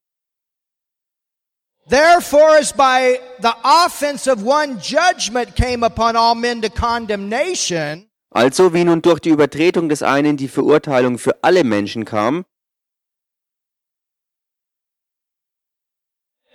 Therefore, 1.89 2.57
as 2.59 2.71
by 2.71 3.19
the 3.41 3.55
offense 3.63 4.27
of 4.27 4.43
one 4.43 4.79
judgment 4.79 5.55
came 5.55 5.83
upon 5.83 6.15
all 6.15 6.35
men 6.35 6.61
to 6.61 6.69
condemnation, 6.69 8.05
Also 8.31 8.73
wie 8.75 8.83
nun 8.83 9.01
durch 9.01 9.19
die 9.19 9.29
Übertretung 9.31 9.89
des 9.89 10.03
einen 10.03 10.37
die 10.37 10.47
Verurteilung 10.47 11.17
für 11.17 11.43
alle 11.43 11.63
Menschen 11.63 12.05
kam, 12.05 12.45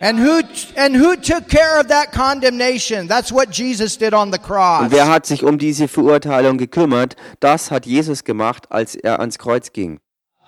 and 0.00 0.18
who 0.20 0.42
and 0.76 0.94
who 0.96 1.16
took 1.16 1.48
care 1.48 1.80
of 1.80 1.88
that 1.88 2.12
condemnation? 2.12 3.08
That's 3.08 3.32
what 3.32 3.50
Jesus 3.50 3.96
did 3.96 4.14
on 4.14 4.30
the 4.32 4.38
cross. 4.38 4.82
und 4.82 4.92
wer 4.92 5.08
hat 5.08 5.26
sich 5.26 5.42
um 5.44 5.58
diese 5.58 5.88
Verurteilung 5.88 6.58
gekümmert, 6.58 7.16
das 7.40 7.72
hat 7.72 7.86
Jesus 7.86 8.22
gemacht, 8.22 8.66
als 8.70 8.94
er 8.94 9.18
ans 9.18 9.38
Kreuz 9.38 9.72
ging. 9.72 9.98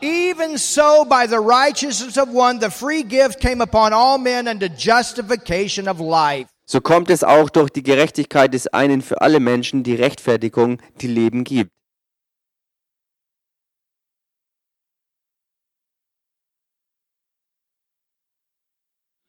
Even 0.02 0.58
so, 0.58 1.04
by 1.06 1.26
the 1.26 1.40
righteousness 1.40 2.18
of 2.18 2.28
one, 2.28 2.58
the 2.58 2.70
free 2.70 3.02
gift 3.02 3.40
came 3.40 3.62
upon 3.62 3.92
all 3.94 4.18
men 4.18 4.46
unto 4.46 4.68
justification 4.68 5.88
of 5.88 6.00
life. 6.00 6.48
So 6.66 6.80
kommt 6.80 7.10
es 7.10 7.24
auch 7.24 7.48
durch 7.48 7.70
die 7.70 7.82
Gerechtigkeit 7.82 8.52
des 8.52 8.66
einen 8.66 9.00
für 9.00 9.20
alle 9.22 9.40
Menschen 9.40 9.84
die 9.84 9.94
Rechtfertigung, 9.94 10.82
die 11.00 11.06
Leben 11.06 11.44
gibt. 11.44 11.70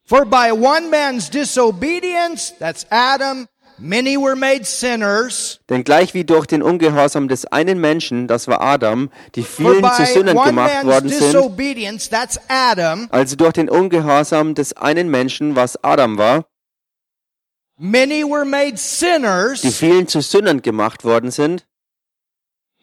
For 0.04 0.24
by 0.24 0.52
one 0.52 0.90
man's 0.90 1.28
disobedience, 1.28 2.52
that's 2.58 2.86
Adam, 2.90 3.46
many 3.78 4.16
were 4.16 4.36
made 4.36 4.64
sinners. 4.64 5.60
Denn 5.68 5.84
gleich 5.84 6.14
wie 6.14 6.24
durch 6.24 6.46
den 6.46 6.62
Ungehorsam 6.62 7.28
des 7.28 7.46
einen 7.46 7.80
Menschen, 7.80 8.26
das 8.28 8.48
war 8.48 8.60
Adam, 8.60 9.10
die 9.34 9.42
vielen 9.42 9.84
zu 9.92 10.04
Sündern 10.04 10.36
gemacht 10.42 10.84
worden 10.84 11.08
sind, 11.08 11.34
also 13.10 13.36
durch 13.36 13.52
den 13.52 13.68
Ungehorsam 13.68 14.54
des 14.54 14.72
einen 14.76 15.10
Menschen, 15.10 15.56
was 15.56 15.82
Adam 15.82 16.18
war, 16.18 16.46
many 17.78 18.22
were 18.24 18.44
made 18.44 18.72
die 18.72 18.76
sinners. 18.78 19.60
vielen 19.62 20.08
zu 20.08 20.20
Sündern 20.20 20.62
gemacht 20.62 21.04
worden 21.04 21.30
sind, 21.30 21.64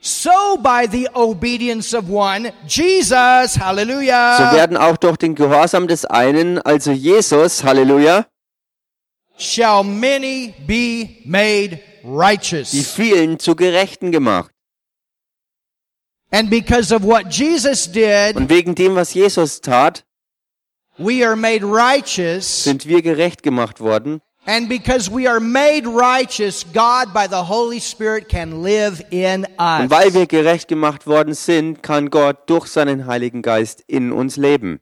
So 0.01 0.58
by 0.62 0.86
the 0.91 1.10
obedience 1.15 1.95
of 1.95 2.10
one, 2.12 2.53
Jesus, 2.67 3.53
so 3.53 3.60
hallelujah, 3.60 4.51
werden 4.53 4.77
auch 4.77 4.97
durch 4.97 5.17
den 5.17 5.34
Gehorsam 5.34 5.88
des 5.88 6.05
einen, 6.05 6.60
also 6.60 6.91
Jesus, 6.91 7.63
Halleluja, 7.63 8.27
shall 9.38 9.84
many 9.84 10.54
be 10.65 11.17
made 11.26 11.80
die 12.04 12.08
righteous. 12.08 12.71
vielen 12.93 13.39
zu 13.39 13.56
Gerechten 13.56 14.12
gemacht. 14.12 14.52
And 16.32 16.50
because 16.50 16.91
of 16.93 17.04
what 17.04 17.32
Jesus 17.32 17.89
did, 17.91 18.36
Und 18.36 18.50
wegen 18.50 18.76
dem, 18.76 18.95
was 18.95 19.13
Jesus 19.13 19.62
tat, 19.62 20.04
we 20.98 21.26
are 21.26 21.36
made 21.36 21.63
righteous. 21.63 22.63
sind 22.63 22.86
wir 22.88 23.02
gerecht 23.02 23.43
gemacht 23.43 23.80
worden. 23.80 24.21
And 24.48 24.69
because 24.69 25.10
we 25.10 25.28
are 25.28 25.39
made 25.39 25.88
righteous, 25.88 26.63
God 26.71 27.13
by 27.13 27.26
the 27.28 27.48
Holy 27.48 27.80
Spirit 27.80 28.30
can 28.30 28.62
live 28.62 29.04
in 29.10 29.45
Und 29.58 29.86
us. 29.86 29.89
weil 29.89 30.13
wir 30.13 30.28
gerecht 30.28 30.67
gemacht 30.67 31.08
worden 31.08 31.34
sind, 31.34 31.82
kann 31.82 32.10
Gott 32.12 32.48
durch 32.48 32.67
seinen 32.67 33.08
Heiligen 33.08 33.41
Geist 33.41 33.84
in 33.88 34.12
uns 34.12 34.38
leben. 34.38 34.80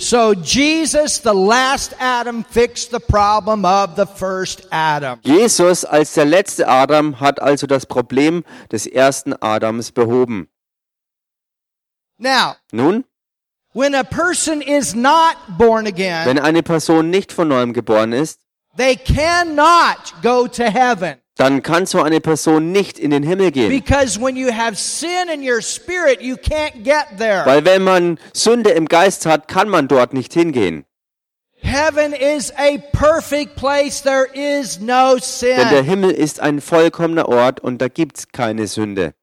So 0.00 0.32
Jesus, 0.34 1.18
the 1.18 1.34
last 1.34 1.92
Adam, 2.00 2.42
fixed 2.42 2.90
the 2.90 3.00
problem 3.00 3.66
of 3.66 3.96
the 3.96 4.06
first 4.06 4.66
Adam. 4.72 5.20
Jesus 5.22 5.84
als 5.84 6.14
der 6.14 6.24
letzte 6.24 6.66
Adam 6.66 7.20
hat 7.20 7.38
also 7.38 7.66
das 7.66 7.84
Problem 7.84 8.42
des 8.72 8.86
ersten 8.86 9.34
Adams 9.42 9.92
behoben. 9.92 10.48
Now, 12.16 12.56
Nun, 12.72 13.04
when 13.74 13.94
a 13.94 14.02
person 14.02 14.62
is 14.62 14.94
not 14.94 15.36
born 15.58 15.86
again, 15.86 16.26
wenn 16.26 16.38
eine 16.38 16.62
Person 16.62 17.10
nicht 17.10 17.30
von 17.30 17.48
neuem 17.48 17.74
geboren 17.74 18.14
ist, 18.14 18.40
they 18.78 18.96
cannot 18.96 20.14
go 20.22 20.46
to 20.46 20.70
heaven. 20.70 21.18
Dann 21.40 21.62
kann 21.62 21.86
so 21.86 22.02
eine 22.02 22.20
Person 22.20 22.70
nicht 22.70 22.98
in 22.98 23.10
den 23.10 23.22
Himmel 23.22 23.50
gehen. 23.50 23.70
Because 23.70 24.20
when 24.20 24.36
you 24.36 24.52
have 24.52 24.76
sin 24.76 25.28
in 25.32 25.42
your 25.42 25.62
spirit, 25.62 26.20
you 26.20 26.36
can't 26.36 26.84
get 26.84 27.18
there. 27.18 27.46
Weil 27.46 27.64
wenn 27.64 27.82
man 27.82 28.18
Sünde 28.34 28.70
im 28.70 28.86
Geist 28.86 29.24
hat, 29.24 29.48
kann 29.48 29.68
man 29.70 29.88
dort 29.88 30.12
nicht 30.12 30.34
hingehen. 30.34 30.84
Is 34.34 34.80
no 34.80 35.16
Denn 35.40 35.68
der. 35.70 35.82
Himmel 35.82 36.10
ist 36.10 36.40
ein 36.40 36.60
vollkommener 36.60 37.28
Ort 37.28 37.60
und 37.60 37.80
da 37.80 37.88
gibt's 37.88 38.28
keine 38.28 38.66
Sünde. 38.66 39.14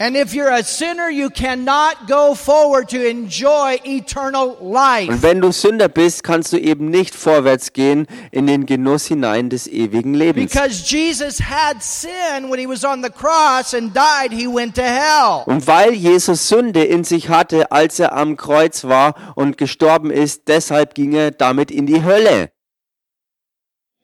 And 0.00 0.16
if 0.16 0.34
you're 0.34 0.50
a 0.52 0.64
sinner, 0.64 1.08
you 1.08 1.30
cannot 1.30 2.08
go 2.08 2.34
forward 2.34 2.90
to 2.90 2.96
enjoy 2.98 3.78
eternal 3.84 4.56
Und 4.58 4.72
life. 4.72 5.22
wenn 5.22 5.40
du 5.40 5.52
Sünder 5.52 5.88
bist, 5.88 6.24
kannst 6.24 6.52
du 6.52 6.58
eben 6.58 6.90
nicht 6.90 7.14
vorwärts 7.14 7.72
gehen 7.72 8.08
in 8.32 8.48
den 8.48 8.66
Genuss 8.66 9.06
hinein 9.06 9.50
des 9.50 9.68
ewigen 9.68 10.14
Lebens. 10.14 10.50
Because 10.50 10.82
Jesus 10.84 11.38
had 11.40 11.80
sin 11.80 12.50
when 12.50 12.58
he 12.58 12.66
was 12.68 12.84
on 12.84 13.04
the 13.04 13.08
cross 13.10 13.72
and 13.72 13.94
died, 13.94 14.32
he 14.32 14.48
went 14.48 14.74
to 14.74 14.82
hell. 14.82 15.44
Und 15.46 15.66
weil 15.68 15.92
Jesus 15.94 16.48
Sünde 16.48 16.82
in 16.82 17.04
sich 17.04 17.28
hatte, 17.28 17.70
als 17.70 18.00
er 18.00 18.14
am 18.14 18.36
Kreuz 18.36 18.82
war 18.82 19.14
und 19.36 19.58
gestorben 19.58 20.10
ist, 20.10 20.48
deshalb 20.48 20.94
ging 20.96 21.12
er 21.12 21.30
damit 21.30 21.70
in 21.70 21.86
die 21.86 22.02
Hölle. 22.02 22.50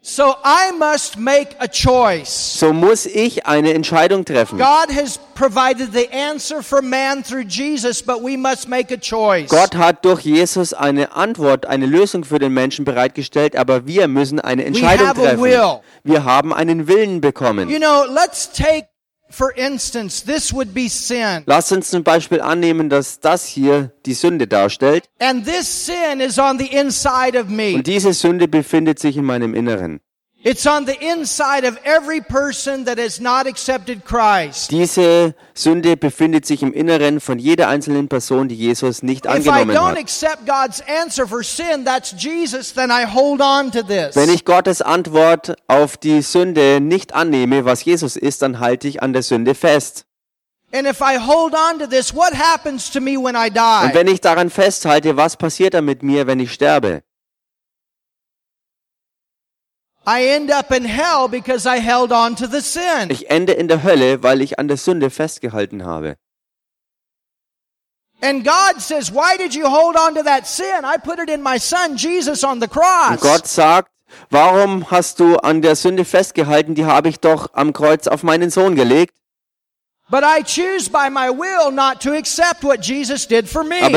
So 0.03 0.35
I 0.43 0.73
must 0.79 1.19
make 1.19 1.57
a 1.59 1.69
choice. 1.69 2.31
So 2.59 2.73
muss 2.73 3.05
ich 3.05 3.47
eine 3.47 3.75
Entscheidung 3.75 4.25
treffen. 4.25 4.59
God 4.59 4.91
has 4.97 5.19
provided 5.35 5.93
the 5.93 6.09
answer 6.11 6.63
for 6.63 6.81
man 6.81 7.23
through 7.23 7.45
Jesus, 7.47 8.03
but 8.03 8.23
we 8.23 8.39
must 8.39 8.67
make 8.67 8.91
a 8.91 8.97
choice. 8.97 9.51
Gott 9.51 9.77
hat 9.77 10.03
durch 10.07 10.23
Jesus 10.23 10.73
eine 10.73 11.15
Antwort, 11.15 11.67
eine 11.67 11.85
Lösung 11.85 12.25
für 12.25 12.39
den 12.39 12.55
Menschen 12.55 12.87
bereitgestellt, 12.87 13.57
aber 13.57 13.87
wir 13.87 14.09
müssen 14.09 14.41
eine 14.41 14.65
Entscheidung 14.65 15.07
have 15.07 15.21
a 15.21 15.25
treffen. 15.25 15.43
will. 15.43 15.81
Wir 16.03 16.25
haben 16.25 16.55
einen 16.55 16.89
Willen 16.89 17.21
bekommen. 17.21 17.69
You 17.69 17.79
know, 17.79 18.05
let's 18.09 18.51
take, 18.51 18.87
for 19.31 19.53
instance, 19.57 20.25
this 20.25 20.53
would 20.53 20.75
be 20.75 20.89
sin. 20.89 21.43
Lasst 21.47 21.73
uns 21.73 21.91
zum 21.91 22.05
Beispiel 22.05 22.41
annehmen, 22.41 22.89
dass 22.89 23.21
das 23.21 23.47
hier 23.47 23.93
die 24.05 24.15
Sünde 24.15 24.47
darstellt. 24.47 25.09
And 25.21 25.45
this 25.45 25.87
sin 25.87 26.21
is 26.21 26.39
on 26.39 26.59
the 26.59 26.67
inside 26.67 27.39
of 27.39 27.49
me. 27.49 27.75
Und 27.77 27.87
diese 27.87 28.13
Sünde 28.13 28.49
befindet 28.49 28.99
sich 28.99 29.17
in 29.17 29.25
meinem 29.25 29.55
Inneren. 29.55 30.01
It's 30.43 30.67
on 30.67 30.87
the 30.87 30.95
inside 30.95 31.67
of 31.69 31.77
every 31.85 32.23
person 32.23 32.87
that 32.87 32.99
has 32.99 33.21
not 33.21 33.47
accepted 33.47 34.07
Christ. 34.07 34.71
Diese 34.71 35.35
Sünde 35.53 35.99
befindet 35.99 36.47
sich 36.47 36.63
im 36.63 36.73
Inneren 36.73 37.21
von 37.21 37.39
jeder 37.39 37.69
einzelnen 37.69 38.09
Person, 38.09 38.49
die 38.49 38.55
Jesus 38.55 39.03
nicht 39.03 39.27
If 39.27 39.33
I 39.33 39.35
angenommen 39.51 39.77
don't 39.77 39.91
hat. 39.91 39.99
accept 39.99 40.47
God's 40.47 40.83
answer 41.03 41.27
for 41.27 41.43
sin, 41.43 41.85
that's 41.85 42.15
Jesus, 42.17 42.73
then 42.73 42.91
I 42.91 43.05
hold 43.05 43.43
on 43.43 43.71
to 43.73 43.83
this. 43.83 44.17
Wenn 44.17 44.31
ich 44.31 44.47
Gottes 44.47 44.81
Antwort 44.81 45.57
auf 45.67 45.99
die 45.99 46.23
Sünde 46.23 46.81
nicht 46.81 47.13
annehme, 47.15 47.67
was 47.67 47.85
Jesus 47.85 48.17
ist, 48.17 48.41
dann 48.41 48.61
halte 48.61 48.89
ich 48.89 49.03
an 49.03 49.13
der 49.13 49.23
Sünde 49.23 49.55
fest. 49.55 50.07
And 50.73 50.87
if 50.87 51.01
I 51.03 51.19
hold 51.19 51.53
on 51.53 51.81
to 51.81 51.87
this, 51.87 52.15
what 52.15 52.33
happens 52.33 52.91
to 52.93 53.01
me 53.03 53.19
when 53.19 53.35
I 53.35 53.49
Und 53.49 53.57
die? 53.57 53.95
wenn 53.95 54.07
ich 54.09 54.23
daran 54.23 54.49
festhalte, 54.49 55.19
was 55.19 55.37
passiert 55.37 55.75
dann 55.75 55.85
mit 55.85 56.03
mir, 56.03 56.27
wenn 56.27 56.41
ich 56.41 56.51
sterbe? 56.53 57.03
Ich 63.11 63.31
ende 63.31 63.53
in 63.53 63.69
der 63.69 63.83
Hölle, 63.83 64.23
weil 64.23 64.41
ich 64.41 64.59
an 64.59 64.69
der 64.69 64.77
Sünde 64.77 65.11
festgehalten 65.11 65.85
habe. 65.85 66.17
And 68.23 68.45
God 68.45 68.81
says, 68.81 69.11
why 69.13 69.39
did 69.39 69.55
you 69.55 69.67
hold 69.67 69.97
on 69.97 70.15
to 70.15 70.23
that 70.23 70.47
sin? 70.47 70.85
I 70.85 70.99
put 70.99 71.19
it 71.19 71.31
in 71.31 71.43
my 71.43 71.59
son 71.59 71.97
Jesus 71.97 72.45
on 72.45 72.61
the 72.61 72.67
Und 72.67 72.73
cross. 72.73 73.21
Gott 73.21 73.47
sagt, 73.47 73.91
warum 74.29 74.91
hast 74.91 75.21
du 75.21 75.37
an 75.37 75.63
der 75.63 75.75
Sünde 75.75 76.05
festgehalten? 76.05 76.75
Die 76.75 76.85
habe 76.85 77.09
ich 77.09 77.21
doch 77.21 77.49
am 77.55 77.73
Kreuz 77.73 78.07
auf 78.07 78.23
meinen 78.23 78.51
Sohn 78.51 78.77
gelegt. 78.77 79.15
Aber 80.13 80.39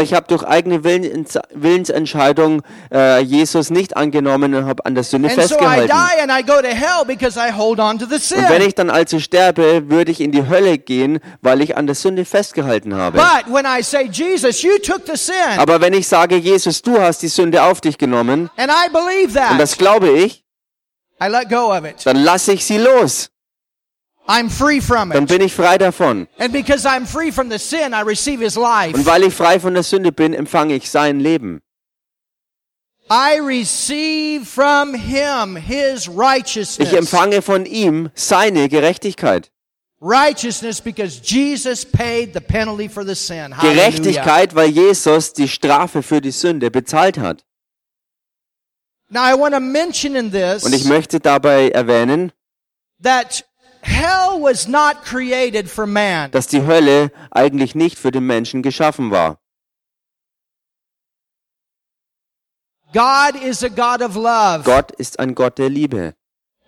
ich 0.01 0.13
habe 0.13 0.27
durch 0.27 0.43
eigene 0.43 0.83
Willen, 0.83 1.25
Willensentscheidung 1.53 2.61
äh, 2.91 3.19
Jesus 3.21 3.69
nicht 3.71 3.97
angenommen 3.97 4.53
und 4.53 4.65
habe 4.65 4.85
an 4.85 4.93
der 4.93 5.03
Sünde 5.03 5.29
and 5.29 5.37
so 5.37 5.41
I 5.41 5.47
festgehalten. 5.47 5.87
die 5.87 6.21
and 6.21 6.31
I 6.31 6.43
go 6.45 6.61
to 6.61 6.67
hell 6.67 7.03
because 7.05 7.39
I 7.39 7.51
hold 7.51 7.79
on 7.79 7.97
to 7.97 8.05
the 8.05 8.19
sin. 8.19 8.37
Und 8.39 8.49
wenn 8.49 8.61
ich 8.61 8.75
dann 8.75 8.89
also 8.91 9.19
sterbe, 9.19 9.89
würde 9.89 10.11
ich 10.11 10.21
in 10.21 10.31
die 10.31 10.47
Hölle 10.47 10.77
gehen, 10.77 11.19
weil 11.41 11.61
ich 11.61 11.75
an 11.77 11.87
der 11.87 11.95
Sünde 11.95 12.25
festgehalten 12.25 12.93
habe. 12.95 13.17
but 13.17 13.45
when 13.51 13.65
I 13.65 13.81
say, 13.81 14.07
Jesus, 14.11 14.61
you 14.61 14.77
took 14.79 15.01
the 15.07 15.15
sin, 15.17 15.33
Aber 15.57 15.81
wenn 15.81 15.93
ich 15.93 16.07
sage, 16.07 16.35
Jesus, 16.35 16.81
du 16.81 16.99
hast 16.99 17.21
die 17.23 17.27
Sünde 17.27 17.63
auf 17.63 17.81
dich 17.81 17.97
genommen, 17.97 18.49
and 18.57 18.71
I 18.71 18.89
believe 18.91 19.39
und 19.51 19.57
das 19.57 19.75
glaube 19.77 20.09
ich, 20.11 20.43
I 21.21 21.27
let 21.27 21.49
go 21.49 21.71
of 21.75 21.85
it. 21.85 21.95
dann 22.05 22.17
lasse 22.17 22.53
ich 22.53 22.63
sie 22.65 22.77
los. 22.77 23.29
I'm 24.27 24.49
free 24.49 24.79
from 24.79 25.09
Dann 25.09 25.23
it. 25.23 25.29
bin 25.29 25.41
ich 25.41 25.53
frei 25.53 25.77
davon. 25.77 26.27
And 26.37 26.53
because 26.53 26.85
I'm 26.87 27.05
free 27.05 27.31
from 27.31 27.49
the 27.49 27.59
sin, 27.59 27.93
I 27.93 28.01
receive 28.01 28.39
his 28.41 28.55
life. 28.55 28.95
Und 28.95 29.05
weil 29.05 29.23
ich 29.23 29.33
frei 29.33 29.59
von 29.59 29.73
der 29.73 29.83
Sünde 29.83 30.11
bin, 30.11 30.33
empfange 30.33 30.75
ich 30.75 30.89
sein 30.89 31.19
Leben. 31.19 31.61
I 33.11 33.37
receive 33.39 34.45
from 34.45 34.93
him 34.95 35.57
his 35.57 36.07
Ich 36.07 36.17
righteousness. 36.17 36.93
empfange 36.93 37.41
von 37.41 37.65
ihm 37.65 38.09
seine 38.15 38.69
Gerechtigkeit. 38.69 39.51
Righteousness 39.99 40.81
because 40.81 41.19
Jesus 41.23 41.85
paid 41.85 42.33
the 42.33 42.39
penalty 42.41 42.87
for 42.89 43.05
the 43.05 43.15
sin. 43.15 43.51
Hallelujah. 43.55 43.73
Gerechtigkeit, 43.73 44.55
weil 44.55 44.69
Jesus 44.69 45.33
die 45.33 45.47
Strafe 45.47 46.01
für 46.01 46.21
die 46.21 46.31
Sünde 46.31 46.71
bezahlt 46.71 47.17
hat. 47.17 47.43
Now 49.09 49.25
I 49.29 49.33
want 49.37 49.53
to 49.53 49.59
mention 49.59 50.15
in 50.15 50.31
this 50.31 50.63
Und 50.63 50.73
ich 50.73 50.85
möchte 50.85 51.19
dabei 51.19 51.69
erwähnen, 51.69 52.31
that 53.01 53.43
hell 53.83 54.41
was 54.41 54.67
not 54.67 55.03
created 55.03 55.69
for 55.69 55.85
man. 55.85 56.31
dass 56.31 56.47
die 56.47 56.65
Hölle 56.65 57.11
eigentlich 57.31 57.75
nicht 57.75 57.97
für 57.99 58.11
den 58.11 58.25
Menschen 58.25 58.61
geschaffen 58.63 59.11
war. 59.11 59.37
God 62.93 63.35
is 63.43 63.63
a 63.63 63.69
God 63.69 64.01
of 64.01 64.15
love. 64.15 64.63
Gott 64.63 64.91
ist 64.91 65.19
ein 65.19 65.33
Gott 65.35 65.57
der 65.57 65.69
Liebe. 65.69 66.13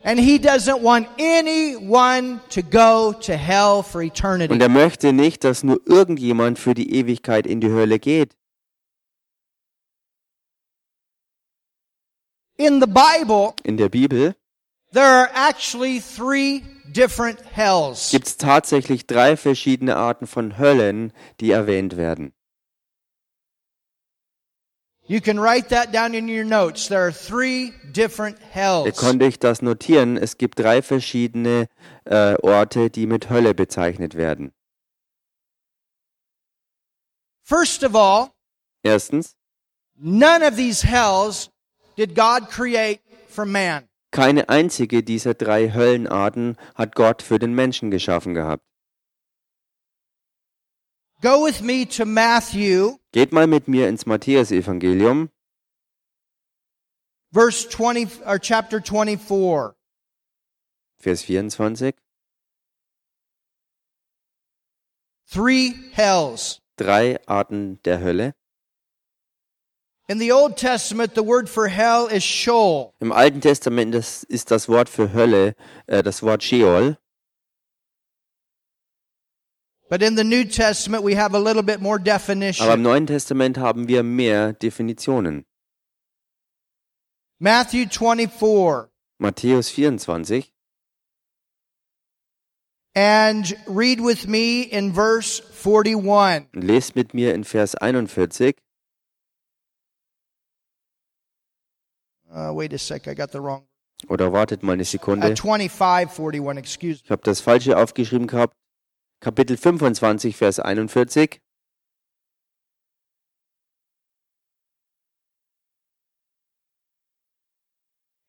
And 0.04 0.20
he 0.20 0.38
doesn't 0.38 0.84
want 0.84 1.08
anyone 1.20 2.40
to 2.50 2.62
go 2.62 3.14
to 3.14 3.34
hell 3.34 3.82
for 3.84 4.02
eternity. 4.02 4.54
Und 4.54 4.62
er 4.62 4.70
möchte 4.70 5.14
nicht, 5.14 5.44
dass 5.44 5.64
nur 5.64 5.80
irgendjemand 5.86 6.60
für 6.60 6.76
die 6.76 6.94
Ewigkeit 6.96 7.48
in 7.48 7.60
die 7.60 7.70
Hölle 7.70 7.98
geht. 8.00 8.36
In 12.58 12.80
the 12.80 12.88
Bible, 12.88 13.54
In 13.64 13.78
der 13.78 13.90
Bibel 13.90 14.36
gibt 16.96 18.28
es 18.28 18.38
tatsächlich 18.38 19.06
drei 19.06 19.38
verschiedene 19.38 19.96
Arten 19.96 20.28
von 20.28 20.58
Höllen, 20.58 21.14
die 21.40 21.52
erwähnt 21.52 21.98
werden. 21.98 22.34
You 25.08 25.22
can 25.22 25.38
write 25.40 25.68
that 25.70 25.94
down 25.94 26.16
in 26.16 26.28
your 26.28 26.44
notes. 26.44 26.88
There 26.88 27.02
are 27.02 27.12
three 27.14 27.74
different 27.92 28.40
Ihr 28.40 28.46
hells. 28.48 28.98
könnt 28.98 29.22
euch 29.22 29.38
das 29.38 29.62
notieren. 29.62 30.18
Es 30.18 30.40
gibt 30.40 30.58
drei 30.58 30.82
verschiedene 30.82 31.68
äh, 32.06 32.34
Orte, 32.42 32.90
die 32.90 33.06
mit 33.06 33.30
Hölle 33.30 33.54
bezeichnet 33.54 34.16
werden. 34.16 34.52
First 37.44 37.84
of 37.84 37.94
all, 37.94 38.32
Erstens, 38.84 39.36
none 39.96 40.42
of 40.42 40.56
these 40.56 40.82
hells 40.82 41.52
did 41.96 42.16
God 42.16 42.50
create 42.50 43.02
for 43.30 43.46
man. 43.46 43.88
Keine 44.16 44.48
einzige 44.48 45.04
dieser 45.04 45.34
drei 45.34 45.74
Höllenarten 45.74 46.58
hat 46.74 46.96
Gott 46.96 47.22
für 47.22 47.38
den 47.38 47.54
Menschen 47.54 47.92
geschaffen 47.92 48.34
gehabt. 48.34 48.64
Go 51.22 51.46
with 51.46 51.62
me 51.62 51.86
to 51.86 52.06
Matthew, 52.06 52.98
Geht 53.12 53.34
mal 53.34 53.46
mit 53.46 53.68
mir 53.68 53.90
ins 53.90 54.06
Matthäusevangelium, 54.06 55.30
verse 57.34 57.68
20 57.70 58.26
or 58.26 58.40
chapter 58.40 58.82
24. 58.82 59.76
Vers 60.98 61.24
24. 61.24 61.96
Three 65.28 65.74
hells. 65.92 66.62
Drei 66.78 67.20
Arten 67.28 67.82
der 67.84 68.00
Hölle. 68.00 68.34
In 68.34 68.34
the 68.34 68.34
Old 68.34 68.34
Testament, 68.34 68.34
the 68.34 68.34
word 68.34 68.34
for 68.34 68.34
hell 68.34 68.34
is 68.34 68.34
Sheol. 68.34 69.95
Im 70.08 70.22
Alten 73.12 73.42
Testament 73.42 73.96
das 73.96 74.24
ist 74.24 74.52
das 74.52 74.70
Wort 74.70 74.88
für 74.88 75.14
Hölle 75.14 75.56
äh, 75.88 76.04
das 76.04 76.22
Wort 76.22 76.44
Sheol. 76.44 76.98
But 79.90 80.02
in 80.02 80.16
the 80.16 80.24
New 80.24 80.46
Testament, 80.46 81.04
we 81.04 81.16
have 81.16 81.36
a 81.36 81.40
little 81.40 81.64
bit 81.64 81.80
more 81.80 82.00
Aber 82.62 82.74
im. 82.74 82.82
Neuen 82.82 83.06
Testament 83.08 83.58
haben 83.58 83.88
wir 83.88 84.04
mehr 84.04 84.54
Definitionen. 84.54 85.46
Matthew 87.40 87.88
24. 87.90 88.92
Matthäus 89.20 89.70
24. 89.70 90.52
And 92.96 93.56
read 93.68 94.00
with 94.00 94.28
me 94.28 94.64
in 94.64 94.94
verse 94.94 95.42
41. 95.54 96.48
Und 96.54 96.64
lest 96.64 96.96
mit 96.96 97.14
mir 97.14 97.34
in 97.34 97.44
Vers 97.44 97.76
41. 97.76 98.56
Uh, 102.36 102.52
wait 102.54 102.74
a 102.74 102.78
sec, 102.78 103.08
I 103.08 103.16
got 103.16 103.32
the 103.32 103.40
wrong. 103.40 103.66
Oder 104.10 104.34
wartet 104.34 104.62
mal 104.62 104.74
eine 104.74 104.84
Uh, 104.84 104.86
Sekunde. 104.86 105.26
25, 105.38 106.20
41, 106.20 106.58
excuse 106.58 106.98
me. 106.98 107.02
Ich 107.06 107.12
habe 107.12 107.22
das 107.24 107.40
falsche 107.40 107.78
aufgeschrieben 107.78 108.28
gehabt. 108.28 108.54
Kapitel 109.22 109.56
25, 109.58 110.36
Vers 110.36 110.60
41. 110.60 111.40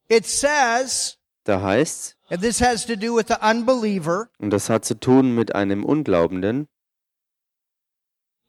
It 0.09 0.25
says, 0.25 1.19
Da 1.45 1.61
heißt's, 1.63 2.15
and 2.31 2.41
this 2.41 2.61
has 2.61 2.85
to 2.87 2.97
do 2.97 3.13
with 3.15 3.27
the 3.29 3.39
unbeliever, 3.41 4.31
und 4.39 4.51
das 4.51 4.71
hat 4.71 4.85
zu 4.85 4.95
tun 4.99 5.35
mit 5.35 5.55
einem 5.55 5.85
Unglaubenden. 5.85 6.69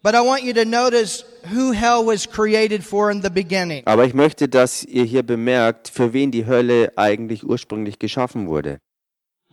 Aber 0.04 0.38
ich 4.06 4.14
möchte, 4.14 4.50
dass 4.50 4.84
ihr 4.84 5.04
hier 5.04 5.24
bemerkt, 5.24 5.90
für 5.90 6.14
wen 6.14 6.32
die 6.32 6.46
Hölle 6.46 6.94
eigentlich 6.96 7.44
ursprünglich 7.44 8.00
geschaffen 8.00 8.48
wurde. 8.48 8.80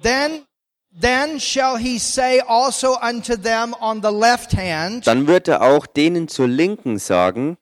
Then, 0.03 0.45
then 1.01 1.41
shall 1.41 1.79
he 1.79 1.99
say 1.99 2.41
also 2.47 2.97
unto 3.01 3.37
them 3.37 3.75
on 3.81 4.03
the 4.03 4.11
left 4.11 4.55
hand, 4.55 5.07
Dann 5.07 5.27
wird 5.27 5.49
er 5.49 5.63
auch 5.63 5.87
denen 5.87 6.29
zur 6.29 6.49
Linken 6.49 6.99
sagen, 6.99 7.57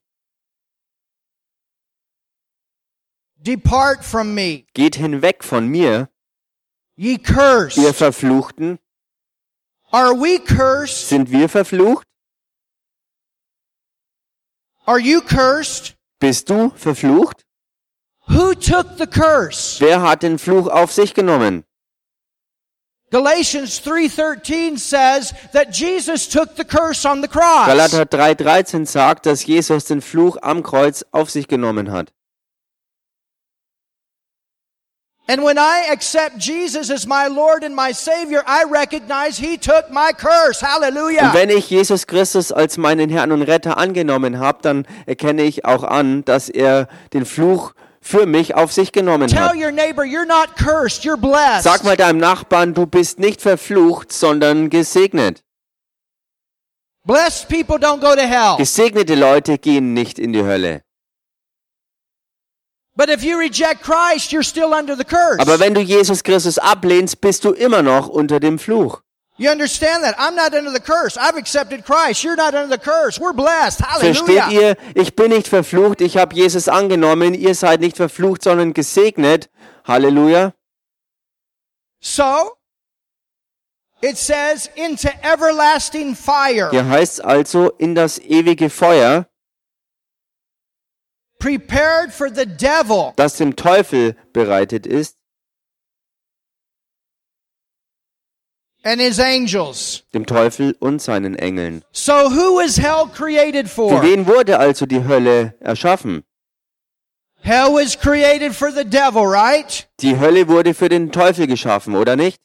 Depart 3.37 4.05
from 4.05 4.35
me, 4.35 4.65
geht 4.73 4.97
hinweg 4.97 5.43
von 5.43 5.67
mir, 5.67 6.09
ye 6.97 7.19
cursed. 7.19 7.77
ihr 7.77 7.93
Verfluchten. 7.93 8.79
Are 9.91 10.15
we 10.15 10.39
cursed? 10.39 11.09
Sind 11.09 11.31
wir 11.31 11.49
verflucht? 11.49 12.07
Are 14.85 14.99
you 14.99 15.21
cursed? 15.21 15.95
Bist 16.19 16.51
du 16.51 16.71
verflucht? 16.75 17.45
Who 18.27 18.55
took 18.55 18.99
the 18.99 19.07
curse? 19.07 19.81
Wer 19.81 20.03
hat 20.03 20.23
den 20.23 20.39
Fluch 20.39 20.67
auf 20.69 20.93
sich 20.93 21.15
genommen? 21.15 21.65
Galatians 23.11 23.81
3:13 23.85 24.79
says 24.79 25.35
that 25.53 25.77
Jesus 25.77 26.29
took 26.29 26.57
the 26.57 26.65
curse 26.65 27.07
on 27.07 27.23
the 27.23 27.29
cross. 27.29 27.67
Galater 27.67 28.07
3,13 28.07 28.87
sagt, 28.87 29.27
dass 29.27 29.45
Jesus 29.45 29.85
den 29.85 30.01
Fluch 30.01 30.39
am 30.41 30.63
Kreuz 30.63 31.05
auf 31.13 31.31
sich 31.31 31.47
genommen 31.47 31.93
hat. 31.93 32.13
And 35.29 35.45
when 35.45 35.57
I 35.57 35.87
accept 35.91 36.39
Jesus 36.39 36.91
as 36.91 37.07
my 37.07 37.29
Lord 37.29 37.63
and 37.63 37.77
my 37.77 37.93
Savior, 37.93 38.43
I 38.47 38.65
recognize 38.69 39.39
He 39.39 39.57
took 39.57 39.89
my 39.91 40.11
curse. 40.13 40.63
Und 40.63 40.69
Hallelujah. 40.69 41.33
wenn 41.33 41.49
ich 41.49 41.71
Jesus 41.71 42.07
Christus 42.09 42.51
als 42.51 42.77
meinen 42.77 43.09
Herrn 43.09 43.31
und 43.31 43.43
Retter 43.43 43.79
angenommen 43.79 44.41
habe, 44.41 44.59
dann 44.63 44.87
erkenne 45.07 45.45
ich 45.45 45.65
auch 45.65 45.85
an, 45.85 46.25
dass 46.25 46.49
er 46.49 46.89
den 47.13 47.25
Fluch 47.25 47.73
für 48.01 48.27
mich 48.27 48.57
auf 48.57 48.73
sich 48.73 48.91
genommen 48.91 49.29
Tell 49.29 49.41
hat. 49.43 49.55
your 49.55 49.71
neighbor, 49.71 50.03
you're 50.05 50.27
not 50.27 50.57
cursed, 50.57 51.05
you're 51.05 51.17
blessed. 51.17 51.63
Sag 51.63 51.85
mal 51.85 51.97
deinem 51.97 52.19
Nachbarn, 52.19 52.75
du 52.75 52.87
bist 52.87 53.21
nicht 53.21 53.41
verflucht, 53.41 54.13
sondern 54.13 54.71
gesegnet. 54.71 55.45
Blessed 57.05 57.49
people 57.49 57.77
don't 57.77 58.01
go 58.01 58.15
to 58.17 58.23
hell. 58.23 58.57
Gesegnete 58.59 59.15
Leute 59.15 59.59
gehen 59.59 59.95
nicht 59.95 60.19
in 60.19 60.33
die 60.33 60.43
Hölle. 60.43 60.83
But 60.83 60.83
if 60.83 60.83
you 60.83 60.83
reject 60.83 60.83
Christ, 60.83 60.83
you're 60.83 60.83
still 60.83 60.83
under 60.83 60.83
the 60.83 60.91
curse. 62.73 62.82
Aber 62.95 63.09
wenn 65.61 65.75
du 65.75 65.81
Jesus 65.81 66.23
Christus 66.23 66.59
ablehnst, 66.59 67.21
bist 67.21 67.45
du 67.45 67.53
immer 67.53 67.83
noch 67.83 68.09
unter 68.09 68.39
dem 68.41 68.59
Fluch. 68.59 69.03
You 69.39 69.51
understand 69.51 70.05
that? 70.05 70.15
I'm 70.19 70.37
not 70.37 70.55
under 70.55 70.71
the 70.71 70.79
curse. 70.79 71.17
I've 71.17 71.39
accepted 71.39 71.85
Christ. 71.85 72.23
You're 72.23 72.37
not 72.37 72.55
under 72.55 72.69
the 72.69 72.79
curse. 72.79 73.19
We're 73.19 73.33
blessed. 73.33 73.79
Versteht 73.79 74.41
Hallelujah. 74.41 74.51
ihr? 74.51 74.77
Ich 74.95 75.17
bin 75.17 75.31
nicht 75.31 75.49
verflucht, 75.49 76.03
ich 76.03 76.19
habe 76.19 76.35
Jesus 76.37 76.69
angenommen, 76.69 77.33
ihr 77.33 77.55
seid 77.55 77.81
nicht 77.81 77.97
verflucht, 77.97 78.45
sondern 78.45 78.75
gesegnet. 78.75 79.49
Halleluja. 79.85 80.53
So, 82.01 82.57
it 84.03 84.19
says, 84.19 84.69
into 84.75 85.09
everlasting 85.23 86.15
fire, 86.15 86.71
Hier 86.71 86.87
heißt 86.87 87.25
also 87.25 87.71
in 87.79 87.95
das 87.95 88.19
ewige 88.19 88.69
Feuer, 88.71 89.27
prepared 91.43 92.13
for 92.13 92.31
the 92.31 92.47
devil 92.47 93.13
das 93.17 93.37
dem 93.37 93.57
Teufel 93.57 94.15
bereitet 94.33 94.87
ist, 94.87 95.17
and 98.85 99.01
his 99.01 99.19
angels. 99.19 100.05
dem 100.15 100.25
Teufel 100.25 100.77
und 100.81 101.03
seinen 101.03 101.35
Engeln. 101.35 101.83
So, 101.93 102.31
who 102.31 102.61
is 102.61 102.79
hell 102.79 103.07
created 103.07 103.69
Für 103.69 103.89
for? 103.89 104.03
wen 104.03 104.27
wurde 104.27 104.59
also 104.59 104.87
die 104.87 105.03
Hölle 105.05 105.55
erschaffen? 105.61 106.23
Hell 107.43 107.73
was 107.73 107.97
created 107.97 108.55
for 108.55 108.71
the 108.71 108.85
devil, 108.85 109.27
right? 109.27 109.89
Die 110.01 110.17
Hölle 110.19 110.47
wurde 110.47 110.75
für 110.75 110.89
den 110.89 111.11
Teufel 111.11 111.49
geschaffen, 111.49 111.97
oder 111.97 112.15
nicht? 112.15 112.41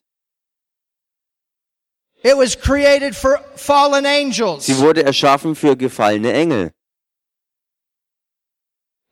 It 2.23 2.35
was 2.35 2.55
created 2.55 3.15
for 3.15 3.39
fallen 3.55 4.07
angels. 4.07 4.65
Sie 4.65 4.79
wurde 4.79 5.03
erschaffen 5.03 5.55
für 5.55 5.77
gefallene 5.77 6.33
Engel. 6.33 6.71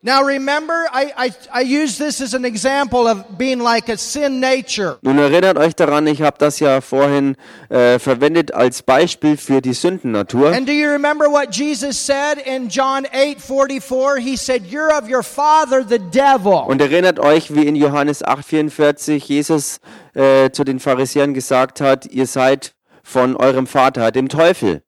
Now 0.06 0.22
remember, 0.22 0.86
I, 0.94 1.12
I, 1.18 1.34
I 1.52 1.62
use 1.62 1.98
this 1.98 2.22
as 2.22 2.36
an 2.36 2.46
example 2.46 3.08
of 3.08 3.40
being 3.40 3.58
like 3.58 3.90
a 3.90 3.98
sin 3.98 4.40
nature. 4.40 5.00
Nun 5.02 5.18
erinnert 5.18 5.58
euch 5.58 5.76
daran, 5.76 6.06
ich 6.06 6.22
habe 6.22 6.38
das 6.38 6.60
ja 6.60 6.80
vorhin 6.82 7.36
äh, 7.70 7.98
verwendet 7.98 8.54
als 8.54 8.84
Beispiel 8.84 9.36
für 9.36 9.64
die 9.64 9.74
Sündennatur. 9.74 10.52
And 10.52 10.68
do 10.68 10.74
you 10.74 10.92
remember 10.92 11.26
what 11.28 11.56
Jesus 11.56 11.98
said 11.98 12.38
in 12.38 12.70
John 12.70 13.08
8 13.12 13.42
44? 13.42 14.20
He 14.20 14.38
said, 14.38 14.68
You're 14.68 14.96
of 14.96 15.10
your 15.10 15.24
father, 15.24 15.84
the 15.84 15.98
devil. 15.98 16.66
Und 16.68 16.82
erinnert 16.82 17.20
euch, 17.20 17.56
wie 17.56 17.66
in 17.66 17.76
Johannes 17.76 18.24
8,44 18.24 19.26
Jesus 19.26 19.80
äh, 20.14 20.52
zu 20.52 20.64
den 20.64 20.80
Pharisäern 20.80 21.34
gesagt 21.34 21.82
hat, 21.82 22.06
ihr 22.06 22.28
seid 22.28 22.76
von 23.02 23.36
eurem 23.36 23.66
Vater, 23.66 24.12
dem 24.12 24.30
Teufel. 24.30 24.85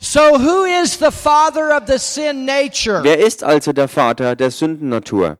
So 0.00 0.38
who 0.38 0.64
is 0.64 0.98
the 0.98 1.10
father 1.10 1.72
of 1.72 1.86
the 1.86 1.98
sin 1.98 2.44
nature? 2.46 3.02
Wer 3.02 3.18
ist 3.18 3.42
also 3.42 3.72
der 3.72 3.88
Vater 3.88 4.36
der 4.36 4.50
Sündennatur? 4.50 5.38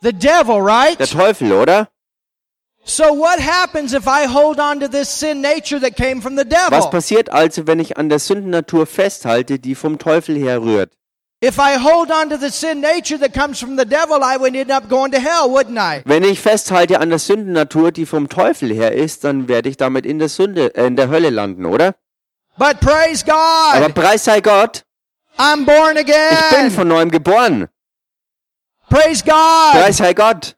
The 0.00 0.12
devil, 0.12 0.60
right? 0.60 0.98
Der 0.98 1.06
Teufel, 1.06 1.52
oder? 1.52 1.88
So 2.84 3.04
what 3.12 3.38
happens 3.38 3.92
if 3.92 4.08
I 4.08 4.26
hold 4.26 4.58
on 4.58 4.80
to 4.80 4.88
this 4.88 5.08
sin 5.08 5.40
nature 5.40 5.78
that 5.80 5.96
came 5.96 6.20
from 6.20 6.36
the 6.36 6.44
Was 6.44 6.70
devil? 6.70 6.90
passiert 6.90 7.30
also, 7.30 7.66
wenn 7.66 7.78
ich 7.78 7.96
an 7.98 8.08
der 8.08 8.18
Sündennatur 8.18 8.86
festhalte, 8.86 9.58
die 9.60 9.74
vom 9.76 9.98
Teufel 9.98 10.36
herrührt? 10.36 10.92
If 11.44 11.58
I 11.58 11.76
hold 11.76 12.10
on 12.10 12.30
to 12.30 12.36
the 12.38 12.50
sin 12.50 12.80
nature 12.80 13.18
that 13.18 13.34
comes 13.34 13.60
from 13.60 13.76
the 13.76 13.84
devil, 13.84 14.22
I 14.22 14.36
would 14.38 14.56
end 14.56 14.72
up 14.72 14.88
going 14.88 15.12
to 15.12 15.18
hell, 15.18 15.48
wouldn't 15.50 15.78
I? 15.78 16.02
Wenn 16.04 16.24
ich 16.24 16.40
festhalte 16.40 16.98
an 17.00 17.10
der 17.10 17.18
Sündennatur, 17.18 17.92
die 17.92 18.06
vom 18.06 18.28
Teufel 18.28 18.72
her 18.72 18.92
ist, 18.92 19.24
dann 19.24 19.46
werde 19.46 19.68
ich 19.68 19.76
damit 19.76 20.06
in 20.06 20.18
der 20.18 20.28
Sünde, 20.28 20.74
äh, 20.74 20.86
in 20.86 20.96
der 20.96 21.08
Hölle 21.08 21.30
landen, 21.30 21.66
oder? 21.66 21.94
But 22.58 22.80
praise 22.80 23.24
Aber 23.26 23.88
God, 23.88 23.94
preis 23.94 24.24
sei 24.24 24.40
Gott, 24.40 24.82
I'm 25.38 25.64
born 25.64 25.96
ich 25.96 26.04
bin 26.06 26.14
again. 26.14 26.70
von 26.70 26.88
neuem 26.88 27.10
geboren. 27.10 27.68
Praise 28.90 29.22
God, 29.22 29.72
Preis 29.72 29.96
sei 29.96 30.12
Gott, 30.12 30.54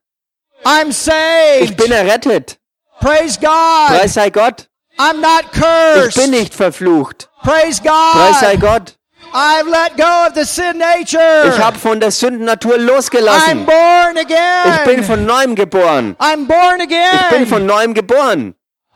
I'm 0.64 0.88
ich 0.90 0.96
saved. 0.96 1.76
bin 1.76 1.92
errettet. 1.92 2.59
Praise 3.00 3.38
God, 3.38 3.88
Preis 3.88 4.14
sei 4.14 4.30
Gott, 4.30 4.68
I'm 4.98 5.20
not 5.20 5.44
ich 5.52 5.61
cursed. 5.61 6.16
bin 6.16 6.30
nicht 6.30 6.54
verflucht. 6.54 7.28
Praise 7.42 7.80
Preis 7.80 8.40
sei 8.40 8.57
God, 8.57 8.61
Gott, 8.61 8.96
I've 9.33 9.68
let 9.68 9.96
go 9.96 10.26
of 10.26 10.35
the 10.35 10.44
sin 10.44 10.78
nature. 10.78 11.48
ich 11.48 11.59
habe 11.59 11.78
von 11.78 12.00
der 12.00 12.11
Sündennatur 12.11 12.74
I'm 12.74 12.87
losgelassen. 12.87 13.64
born 13.66 14.16
Ich 14.16 14.26
bin 14.26 14.37
again. 14.37 15.04
von 15.04 15.24
neuem 15.26 15.54
geboren. 15.54 16.16
I'm 16.18 16.46
born 16.46 16.80
Ich 16.80 16.88
bin 16.88 16.98
again. 16.98 17.46
von 17.46 17.66
neuem 17.66 17.94
geboren. 17.94 18.54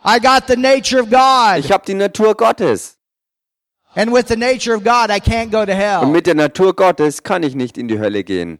I 0.08 0.18
got 0.18 0.46
the 0.46 0.56
nature 0.56 1.00
of 1.00 1.10
God. 1.10 1.58
Ich 1.58 1.70
habe 1.70 1.84
die 1.84 1.94
Natur 1.94 2.34
Gottes. 2.34 2.96
And 3.94 4.10
with 4.10 4.28
the 4.28 4.36
nature 4.36 4.74
of 4.74 4.82
God, 4.82 5.10
I 5.10 5.20
can't 5.20 5.50
go 5.50 5.66
to 5.66 5.72
Und 5.72 5.78
hell. 5.78 6.06
mit 6.06 6.26
der 6.26 6.34
Natur 6.34 6.72
Gottes 6.74 7.22
kann 7.22 7.42
ich 7.42 7.54
nicht 7.54 7.76
in 7.76 7.88
die 7.88 7.98
Hölle 7.98 8.24
gehen. 8.24 8.58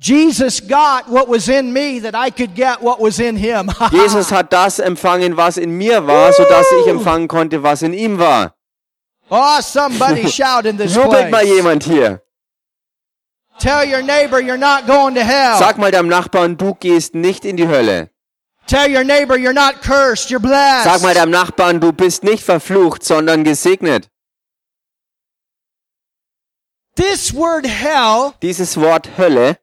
Jesus 0.00 0.60
got 0.60 1.08
what 1.08 1.28
was 1.28 1.48
in 1.48 1.72
me 1.72 1.98
that 2.00 2.14
I 2.14 2.30
could 2.30 2.54
get 2.54 2.80
what 2.80 3.00
was 3.00 3.18
in 3.18 3.36
him. 3.36 3.68
Jesus 3.90 4.30
hat 4.30 4.52
das 4.52 4.78
empfangen, 4.78 5.36
was 5.36 5.56
in 5.56 5.76
mir 5.76 6.06
war, 6.06 6.32
sodass 6.32 6.66
ich 6.82 6.86
empfangen 6.86 7.26
konnte, 7.26 7.64
was 7.64 7.82
in 7.82 7.92
ihm 7.92 8.18
war. 8.20 8.54
oh, 9.30 9.60
somebody 9.60 10.28
shout 10.30 10.66
in 10.66 10.76
this 10.76 10.94
Jubelt 10.94 11.30
mal 11.32 11.44
jemand 11.44 11.82
hier. 11.82 12.22
Tell 13.58 13.84
your 13.84 14.02
neighbor 14.02 14.40
you're 14.40 14.56
not 14.56 14.86
going 14.86 15.16
to 15.16 15.22
hell. 15.24 15.58
Sag 15.58 15.78
mal 15.78 15.90
deinem 15.90 16.08
Nachbarn, 16.08 16.56
du 16.56 16.74
gehst 16.74 17.16
nicht 17.16 17.44
in 17.44 17.56
die 17.56 17.66
Hölle. 17.66 18.10
Tell 18.68 18.86
your 18.86 19.02
neighbor 19.04 19.36
you're 19.38 19.54
not 19.54 19.80
cursed, 19.82 20.30
you're 20.30 20.40
blessed. 20.40 20.84
Sag 20.84 21.00
mal 21.02 21.14
deinem 21.14 21.30
Nachbarn, 21.30 21.80
du 21.80 21.90
bist 21.92 22.22
nicht 22.22 22.42
verflucht, 22.44 23.02
sondern 23.02 23.42
gesegnet. 23.42 24.08
this 26.96 27.32
word 27.32 27.64
hell 27.64 28.34
Dieses 28.42 28.76
Wort 28.76 29.16
Hölle 29.16 29.56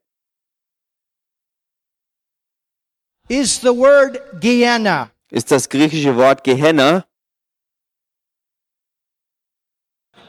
is 3.30 3.60
the 3.62 3.76
word 3.76 4.20
Gehenna. 4.40 5.12
ist 5.30 5.52
das 5.52 5.70
griechische 5.70 6.16
Wort 6.16 6.44
Gehenna. 6.44 7.06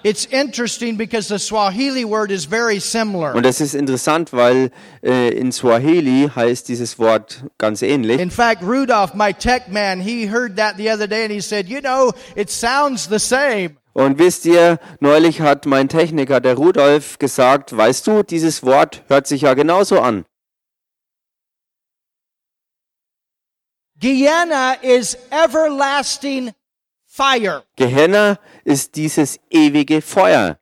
It's 0.02 0.24
interesting 0.26 0.96
because 0.96 1.28
the 1.28 1.38
Swahili 1.38 2.04
word 2.04 2.30
is 2.30 2.44
very 2.44 2.80
similar. 2.80 3.34
Und 3.34 3.44
das 3.44 3.60
ist 3.60 3.74
interessant, 3.74 4.32
weil 4.32 4.70
äh, 5.02 5.30
in 5.30 5.52
Swahili 5.52 6.30
heißt 6.34 6.68
dieses 6.68 6.98
Wort 6.98 7.44
ganz 7.58 7.82
ähnlich. 7.82 8.20
In 8.20 8.30
fact, 8.30 8.62
Rudolph, 8.62 9.14
my 9.14 9.32
tech 9.32 9.68
man, 9.68 10.00
he 10.00 10.30
heard 10.30 10.56
that 10.56 10.76
the 10.76 10.90
other 10.90 11.06
day 11.06 11.24
and 11.24 11.32
he 11.32 11.40
said, 11.40 11.68
you 11.68 11.80
know, 11.80 12.12
it 12.34 12.50
sounds 12.50 13.08
the 13.08 13.18
same. 13.18 13.76
Und 13.94 14.18
wisst 14.18 14.44
ihr, 14.44 14.78
neulich 15.00 15.40
hat 15.40 15.64
mein 15.64 15.88
Techniker, 15.88 16.40
der 16.40 16.56
Rudolf, 16.56 17.18
gesagt, 17.18 17.74
weißt 17.74 18.06
du, 18.06 18.22
dieses 18.22 18.62
Wort 18.62 19.02
hört 19.08 19.26
sich 19.26 19.40
ja 19.40 19.54
genauso 19.54 20.00
an. 20.00 20.26
Gehenna 23.98 24.74
is 24.82 25.16
everlasting 25.30 26.52
fire. 27.06 27.62
Gehenna 27.76 28.38
ist 28.66 28.96
dieses 28.96 29.38
ewige 29.48 30.02
Feuer. 30.02 30.58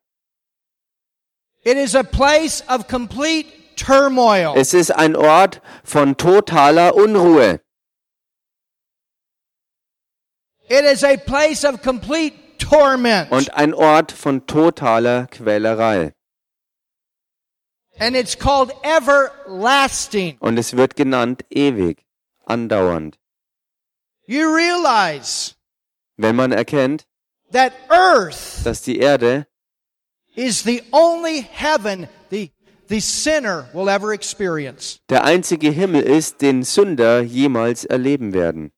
It 1.65 1.79
is 1.79 1.95
a 1.95 2.03
place 2.03 2.63
of 2.69 2.87
complete 2.87 3.47
turmoil. 3.77 4.55
Es 4.57 4.75
ist 4.75 4.91
ein 4.91 5.17
Ort 5.17 5.63
von 5.83 6.17
totaler 6.17 6.95
Unruhe. 6.95 7.61
It 10.69 10.85
is 10.85 11.03
a 11.03 11.17
place 11.17 11.65
of 11.65 11.83
complete 11.83 12.35
torment. 12.59 13.33
Und 13.33 13.55
ein 13.55 13.73
Ort 13.73 14.13
von 14.13 14.47
totaler 14.47 15.27
Quälerei. 15.29 16.13
And 17.99 18.17
it's 18.17 18.37
called 18.37 18.73
everlasting. 18.83 20.37
Und 20.41 20.59
es 20.59 20.77
wird 20.77 20.97
genannt 20.97 21.45
ewig, 21.49 22.05
andauernd. 22.45 23.19
You 24.27 24.53
realize 24.55 25.55
Wenn 26.17 26.37
man 26.37 26.53
erkennt, 26.53 27.07
that 27.55 27.73
earth 27.91 28.63
dass 28.65 28.83
die 28.83 28.99
Erde 28.99 29.47
is 30.37 30.63
the 30.65 30.83
only 30.93 31.41
heaven 31.41 32.09
the, 32.31 32.51
the 32.89 33.01
sinner 33.01 33.69
will 33.73 33.89
ever 33.89 34.13
experience. 34.13 35.01
der 35.09 35.25
einzige 35.25 35.71
Himmel 35.71 36.03
ist, 36.03 36.43
den 36.43 36.63
Sünder 36.63 37.23
jemals 37.23 37.85
erleben 37.85 38.33
werden. 38.35 38.73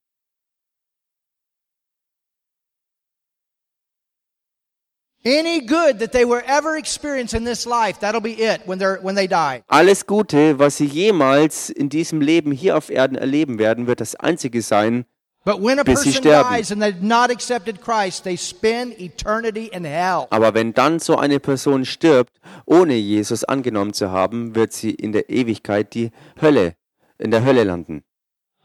Any 5.24 5.61
good 5.61 5.99
that 5.99 6.12
they 6.12 6.24
will 6.24 6.43
ever 6.47 6.77
experience 6.77 7.35
in 7.35 7.45
this 7.45 7.66
life, 7.66 7.99
that'll 7.99 8.20
be 8.20 8.41
it 8.41 8.61
when 8.64 8.79
they're 8.79 9.01
when 9.03 9.16
they 9.16 9.27
die. 9.27 9.64
Alles 9.66 10.07
Gute, 10.07 10.57
was 10.61 10.77
sie 10.77 10.87
jemals 10.87 11.68
in 11.68 11.89
diesem 11.89 12.20
Leben 12.20 12.53
hier 12.53 12.77
auf 12.77 12.91
Erden 12.91 13.16
erleben 13.16 13.59
werden, 13.59 13.89
wird 13.89 14.01
das 14.01 14.14
einzige 14.14 14.62
sein. 14.62 15.05
But 15.47 15.62
when 15.62 15.78
a 15.78 15.84
Bis 15.84 16.01
sie 16.01 16.11
person 16.11 16.24
sterben. 16.24 16.57
dies 16.57 16.72
and 16.72 16.82
they've 16.82 17.01
not 17.01 17.30
accepted 17.30 17.80
Christ, 17.80 18.24
they 18.24 18.36
spend 18.36 19.01
eternity 19.01 19.70
in 19.72 19.84
hell. 19.84 20.26
Aber 20.30 20.55
wenn 20.55 20.74
dann 20.74 20.99
so 20.99 21.16
eine 21.16 21.38
Person 21.38 21.84
stirbt, 21.84 22.40
ohne 22.64 22.94
Jesus 22.94 23.44
angenommen 23.44 23.92
zu 23.92 24.11
haben, 24.11 24.57
wird 24.57 24.72
sie 24.72 24.90
in 24.90 25.12
der 25.12 25.30
Ewigkeit 25.30 25.94
die 25.94 26.11
Hölle, 26.42 26.74
in 27.18 27.30
der 27.30 27.44
Hölle 27.44 27.62
landen. 27.62 28.03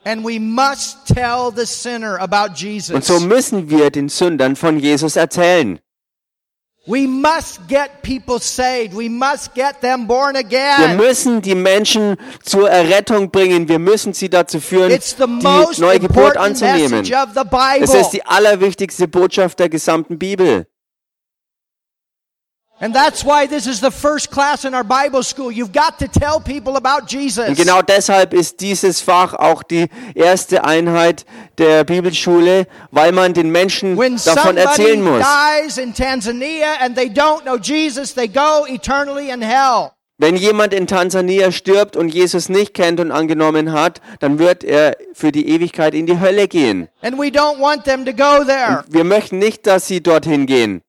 And 0.05 0.25
we 0.25 0.39
must 0.39 1.05
tell 1.05 1.51
the 1.55 1.67
sinner 1.67 2.19
about 2.19 2.55
Und 2.91 3.05
so 3.05 3.19
müssen 3.19 3.69
wir 3.69 3.91
den 3.91 4.09
Sündern 4.09 4.55
von 4.55 4.79
Jesus 4.79 5.15
erzählen. 5.15 5.77
We 6.87 7.05
must 7.05 7.67
get 7.67 8.01
people 8.01 8.39
saved. 8.39 8.95
We 8.95 9.07
must 9.07 9.53
get 9.53 9.81
them 9.81 10.07
born 10.07 10.33
Wir 10.33 10.39
again. 10.39 10.97
müssen 10.97 11.39
die 11.39 11.53
Menschen 11.53 12.17
zur 12.43 12.71
Errettung 12.71 13.29
bringen. 13.29 13.67
Wir 13.69 13.77
müssen 13.77 14.13
sie 14.13 14.29
dazu 14.29 14.59
führen, 14.59 14.89
It's 14.91 15.15
the 15.15 15.25
die 15.27 15.43
most 15.43 15.79
neue 15.79 15.99
Geburt 15.99 16.35
important 16.35 16.63
anzunehmen. 16.63 17.05
Es 17.81 17.93
ist 17.93 18.09
die 18.09 18.25
allerwichtigste 18.25 19.07
Botschaft 19.07 19.59
der 19.59 19.69
gesamten 19.69 20.17
Bibel. 20.17 20.65
Und 22.83 22.93
genau 27.55 27.81
deshalb 27.83 28.33
ist 28.33 28.59
dieses 28.59 29.01
Fach 29.01 29.33
auch 29.35 29.61
die 29.61 29.85
erste 30.15 30.63
Einheit 30.63 31.25
der 31.59 31.83
Bibelschule, 31.83 32.65
weil 32.89 33.11
man 33.11 33.35
den 33.35 33.51
Menschen 33.51 33.99
When 33.99 34.19
davon 34.25 34.57
erzählen 34.57 34.99
muss. 34.99 35.23
dies 35.63 35.77
in 35.77 35.93
Tanzania 35.93 36.73
and 36.83 36.95
they 36.95 37.05
don't 37.05 37.43
know 37.43 37.55
Jesus, 37.55 38.15
they 38.15 38.27
go 38.27 38.65
eternally 38.67 39.29
in 39.29 39.43
hell. 39.43 39.91
Wenn 40.17 40.35
jemand 40.35 40.73
in 40.73 40.87
Tansania 40.87 41.51
stirbt 41.51 41.95
und 41.95 42.09
Jesus 42.09 42.49
nicht 42.49 42.73
kennt 42.73 42.99
und 42.99 43.11
angenommen 43.11 43.73
hat, 43.73 44.01
dann 44.19 44.39
wird 44.39 44.63
er 44.63 44.95
für 45.13 45.31
die 45.31 45.49
Ewigkeit 45.49 45.93
in 45.93 46.07
die 46.07 46.19
Hölle 46.19 46.47
gehen. 46.47 46.89
And 47.03 47.19
we 47.19 47.27
don't 47.27 47.59
want 47.59 47.83
them 47.85 48.05
to 48.05 48.11
go 48.13 48.43
there. 48.43 48.83
Wir 48.87 49.03
möchten 49.03 49.37
nicht, 49.37 49.67
dass 49.67 49.87
sie 49.87 50.01
dorthin 50.01 50.47
gehen. 50.47 50.81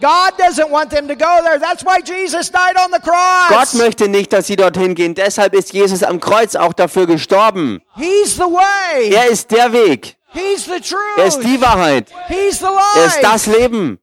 God 0.00 0.32
doesn't 0.38 0.70
want 0.70 0.90
them 0.90 1.06
to 1.08 1.14
go 1.14 1.42
there. 1.44 1.58
That's 1.58 1.84
why 1.84 2.00
Jesus 2.00 2.50
died 2.50 2.76
on 2.76 2.90
the 2.90 3.00
Gott 3.00 3.48
cross. 3.48 3.74
möchte 3.74 4.08
nicht, 4.08 4.32
dass 4.32 4.46
sie 4.46 4.56
dorthin 4.56 4.94
gehen. 4.94 5.14
Deshalb 5.14 5.54
ist 5.54 5.72
Jesus 5.72 6.02
am 6.02 6.20
Kreuz 6.20 6.54
auch 6.56 6.72
dafür 6.72 7.06
gestorben. 7.06 7.80
He's 7.96 8.34
the 8.36 8.42
way. 8.42 9.10
Er 9.12 9.28
ist 9.28 9.50
der 9.50 9.72
Weg. 9.72 10.16
He's 10.32 10.64
the 10.64 10.80
Er 11.18 11.24
ist 11.26 11.34
truth. 11.36 11.44
die 11.46 11.60
Wahrheit. 11.60 12.06
He's 12.28 12.60
the 12.60 12.66
Er 12.66 13.06
ist 13.06 13.18
das 13.22 13.46
life. 13.46 13.58
Leben. 13.58 13.98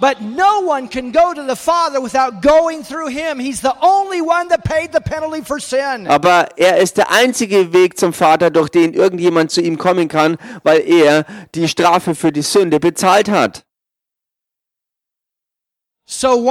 But 0.00 0.20
no 0.20 0.60
one 0.64 0.88
can 0.88 1.10
go 1.12 1.34
to 1.34 1.42
the 1.48 1.56
Father 1.56 2.00
without 2.00 2.40
going 2.40 2.84
through 2.84 3.08
him. 3.08 3.40
He's 3.40 3.60
the 3.60 3.72
only 3.80 4.20
one 4.20 4.48
that 4.48 4.62
paid 4.62 4.90
the 4.92 5.00
penalty 5.00 5.42
for 5.44 5.58
sin. 5.58 6.06
Aber 6.06 6.48
er 6.56 6.76
ist 6.78 6.98
der 6.98 7.10
einzige 7.10 7.72
Weg 7.72 7.98
zum 7.98 8.12
Vater, 8.12 8.50
durch 8.50 8.68
den 8.68 8.94
irgendjemand 8.94 9.50
zu 9.50 9.60
ihm 9.60 9.76
kommen 9.76 10.06
kann, 10.06 10.36
weil 10.62 10.88
er 10.88 11.24
die 11.56 11.66
Strafe 11.68 12.14
für 12.14 12.30
die 12.30 12.42
Sünde 12.42 12.78
bezahlt 12.78 13.28
hat. 13.28 13.64
Also 16.10 16.48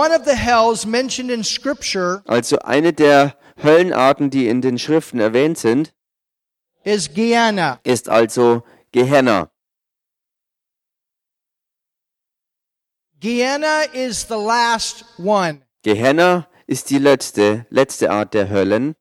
eine 2.60 2.94
der 2.94 3.36
Höllenarten, 3.64 4.30
die 4.30 4.48
in 4.48 4.62
den 4.62 4.78
Schriften 4.78 5.20
erwähnt 5.20 5.58
sind, 5.58 5.96
ist 6.84 8.08
also 8.08 8.62
Gehenna. 8.92 9.50
Gehenna 13.20 13.82
is 13.94 14.28
the 14.28 14.36
last 14.36 15.04
one. 15.18 15.64
Gehenna 15.82 16.48
ist 16.68 16.92
die 16.92 17.00
letzte, 17.00 17.66
letzte 17.72 18.12
Art 18.12 18.36
der 18.36 18.50
Höllen. 18.50 18.94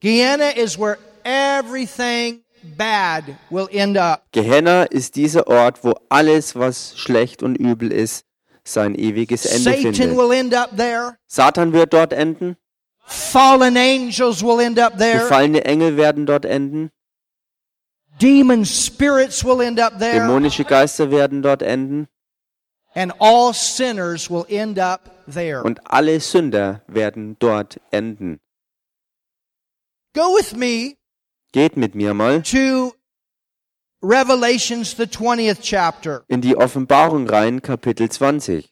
Gehenna 0.00 0.50
is 0.50 0.78
where 0.78 0.98
everything 1.24 2.44
bad 2.76 3.24
will 3.50 3.66
end 3.72 3.98
up. 3.98 4.22
Gehenna 4.30 4.84
ist 4.84 5.16
dieser 5.16 5.48
Ort, 5.48 5.82
wo 5.82 5.94
alles, 6.08 6.54
was 6.54 6.96
schlecht 6.96 7.42
und 7.42 7.56
übel 7.56 7.90
ist, 7.90 8.24
sein 8.64 8.94
ewiges 8.94 9.46
Ende 9.46 9.70
Satan 9.72 9.94
findet. 9.94 10.16
will 10.16 10.32
end 10.32 10.54
up 10.54 10.76
there. 10.76 11.16
Satan 11.26 11.72
wird 11.72 11.92
dort 11.92 12.12
enden, 12.12 12.56
Fallen 13.06 13.76
angels 13.76 14.42
will 14.42 14.60
end 14.60 14.78
up 14.78 14.96
there. 14.98 15.20
gefallene 15.20 15.64
Engel 15.64 15.96
werden 15.96 16.26
dort 16.26 16.44
enden, 16.44 16.90
Demon 18.20 18.64
spirits 18.64 19.44
will 19.44 19.60
end 19.60 19.80
up 19.80 19.98
there. 19.98 20.12
dämonische 20.20 20.64
Geister 20.64 21.10
werden 21.10 21.42
dort 21.42 21.62
enden 21.62 22.06
And 22.94 23.12
all 23.20 23.54
sinners 23.54 24.28
will 24.30 24.44
end 24.48 24.78
up 24.78 25.10
there. 25.32 25.62
und 25.62 25.80
alle 25.90 26.18
Sünder 26.20 26.82
werden 26.88 27.36
dort 27.38 27.80
enden. 27.92 28.40
Go 30.14 30.34
with 30.36 30.54
me 30.56 30.96
Geht 31.52 31.76
mit 31.76 31.94
mir 31.94 32.14
mal 32.14 32.42
to 32.42 32.92
Revelations, 34.14 34.96
the 34.96 35.06
20th 35.06 35.60
chapter. 35.62 36.24
in 36.26 36.40
die 36.40 36.56
Offenbarung 36.56 37.28
rein, 37.28 37.62
Kapitel 37.62 38.08
20. 38.10 38.68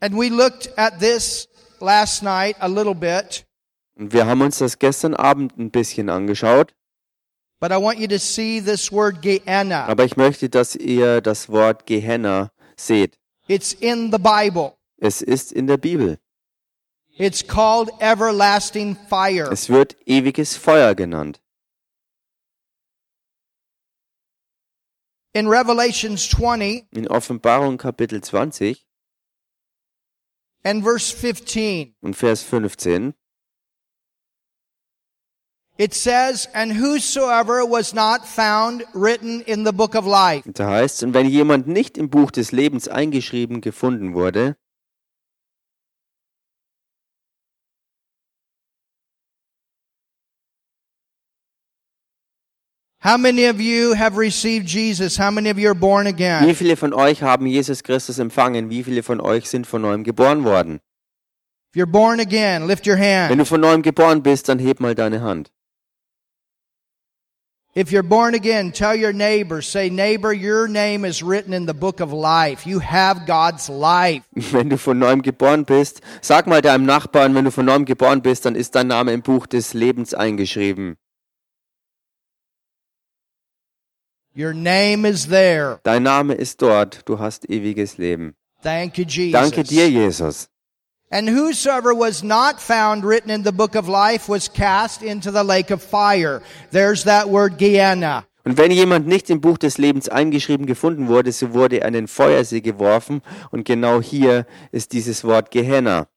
And 0.00 0.16
we 0.16 0.30
looked 0.30 0.68
at 0.78 1.00
this 1.00 1.46
last 1.80 2.22
night 2.22 2.56
a 2.60 2.68
little 2.68 2.94
bit, 2.94 3.44
Und 3.96 4.12
wir 4.14 4.24
haben 4.26 4.40
uns 4.40 4.58
das 4.58 4.78
gestern 4.78 5.14
Abend 5.14 5.58
ein 5.58 5.70
bisschen 5.70 6.08
angeschaut, 6.08 6.74
but 7.60 7.70
I 7.70 7.76
want 7.76 7.98
you 7.98 8.08
to 8.08 8.18
see 8.18 8.60
this 8.60 8.90
word 8.90 9.20
Gehenna. 9.20 9.86
aber 9.86 10.04
ich 10.04 10.16
möchte, 10.16 10.48
dass 10.48 10.74
ihr 10.74 11.20
das 11.20 11.50
Wort 11.50 11.84
Gehenna 11.84 12.50
seht. 12.76 13.18
It's 13.46 13.74
in 13.74 14.10
the 14.10 14.18
Bible. 14.18 14.72
Es 14.96 15.20
ist 15.20 15.52
in 15.52 15.66
der 15.66 15.76
Bibel. 15.76 16.18
It's 17.16 17.46
called 17.46 17.90
everlasting 18.00 18.96
fire. 18.96 19.48
Es 19.52 19.68
wird 19.68 19.96
ewiges 20.04 20.56
Feuer 20.56 20.94
genannt. 20.94 21.40
In 25.32 25.48
Revelations 25.48 26.28
20 26.28 26.88
In 26.92 27.08
Offenbarung 27.08 27.78
Kapitel 27.78 28.20
20 28.20 28.84
and 30.64 30.82
verse 30.82 31.10
15, 31.12 31.94
und 32.00 32.14
Vers 32.16 32.42
15 32.42 33.14
it 35.76 35.92
says, 35.92 36.48
And 36.54 36.72
whosoever 36.72 37.66
was 37.66 37.92
not 37.94 38.24
found 38.26 38.84
written 38.94 39.40
in 39.42 39.64
the 39.64 39.72
book 39.72 39.94
of 39.96 40.06
life 40.06 40.48
da 40.52 40.68
heißt 40.68 41.02
und 41.02 41.14
wenn 41.14 41.26
jemand 41.26 41.66
nicht 41.66 41.98
im 41.98 42.10
Buch 42.10 42.30
des 42.30 42.52
Lebens 42.52 42.88
eingeschrieben 42.88 43.60
gefunden 43.60 44.14
wurde, 44.14 44.56
How 53.04 53.18
many 53.18 53.44
of 53.44 53.60
you 53.60 53.92
have 53.92 54.16
received 54.16 54.66
Jesus? 54.66 55.18
How 55.18 55.30
many 55.30 55.50
of 55.50 55.58
you 55.58 55.68
are 55.68 55.74
born 55.74 56.06
wie 56.06 56.08
again? 56.08 56.54
viele 56.54 56.74
von 56.74 56.94
euch 56.94 57.22
haben 57.22 57.46
Jesus 57.46 57.82
Christus 57.82 58.18
empfangen? 58.18 58.70
Wie 58.70 58.82
viele 58.82 59.02
von 59.02 59.20
euch 59.20 59.50
sind 59.50 59.66
von 59.66 59.82
neuem 59.82 60.04
geboren 60.04 60.42
worden? 60.44 60.80
If 61.70 61.76
you're 61.76 61.86
born 61.86 62.18
again, 62.18 62.66
lift 62.66 62.86
your 62.86 62.96
Wenn 62.96 63.28
hand. 63.28 63.38
du 63.38 63.44
von 63.44 63.60
neuem 63.60 63.82
geboren 63.82 64.22
bist, 64.22 64.48
dann 64.48 64.58
heb 64.58 64.80
mal 64.80 64.94
deine 64.94 65.20
Hand. 65.20 65.50
If 67.76 67.90
you're 67.90 68.02
born 68.02 68.34
again, 68.34 68.72
tell 68.72 68.96
your 68.96 69.12
neighbor, 69.12 69.60
say, 69.60 69.90
neighbor, 69.90 70.32
your 70.32 70.66
name 70.66 71.04
is 71.06 71.22
written 71.22 71.52
in 71.52 71.66
the 71.66 71.74
book 71.74 72.00
of 72.00 72.10
life. 72.10 72.66
You 72.66 72.80
have 72.80 73.26
God's 73.26 73.68
life. 73.68 74.22
Wenn 74.34 74.70
du 74.70 74.78
von 74.78 74.98
neuem 74.98 75.20
geboren 75.20 75.66
bist, 75.66 76.00
sag 76.22 76.46
mal 76.46 76.62
deinem 76.62 76.86
Nachbarn, 76.86 77.34
wenn 77.34 77.44
du 77.44 77.50
von 77.50 77.66
neuem 77.66 77.84
geboren 77.84 78.22
bist, 78.22 78.46
dann 78.46 78.54
ist 78.54 78.74
dein 78.74 78.86
Name 78.86 79.12
im 79.12 79.20
Buch 79.20 79.46
des 79.46 79.74
Lebens 79.74 80.14
eingeschrieben. 80.14 80.96
Your 84.36 84.52
name 84.52 85.04
is 85.04 85.28
there. 85.28 85.78
Dein 85.84 86.02
Name 86.02 86.34
ist 86.34 86.60
dort, 86.60 87.02
du 87.04 87.20
hast 87.20 87.48
ewiges 87.48 87.98
Leben. 87.98 88.34
Thank 88.62 88.98
you, 88.98 89.04
Jesus. 89.04 89.32
Danke 89.32 89.62
dir, 89.62 89.88
Jesus. 89.88 90.48
And 91.08 91.28
whosoever 91.28 91.94
was 91.94 92.24
not 92.24 92.60
found 92.60 93.04
written 93.04 93.30
in 93.30 93.44
the 93.44 93.52
book 93.52 93.76
of 93.76 93.86
life 93.86 94.28
was 94.28 94.48
cast 94.48 95.04
into 95.04 95.30
the 95.30 95.44
lake 95.44 95.70
of 95.70 95.80
fire. 95.80 96.42
There's 96.72 97.04
that 97.04 97.28
word 97.28 97.58
Gehenna. 97.58 98.24
Und 98.44 98.58
wenn 98.58 98.72
jemand 98.72 99.06
nicht 99.06 99.30
im 99.30 99.40
Buch 99.40 99.56
des 99.56 99.78
Lebens 99.78 100.08
eingeschrieben 100.08 100.66
gefunden 100.66 101.06
wurde, 101.06 101.30
so 101.30 101.54
wurde 101.54 101.80
er 101.82 101.88
in 101.88 101.94
den 101.94 102.08
Feuersee 102.08 102.60
geworfen. 102.60 103.22
Und 103.52 103.64
genau 103.64 104.02
hier 104.02 104.46
ist 104.72 104.92
dieses 104.92 105.22
Wort 105.22 105.52
Gehenna. 105.52 106.08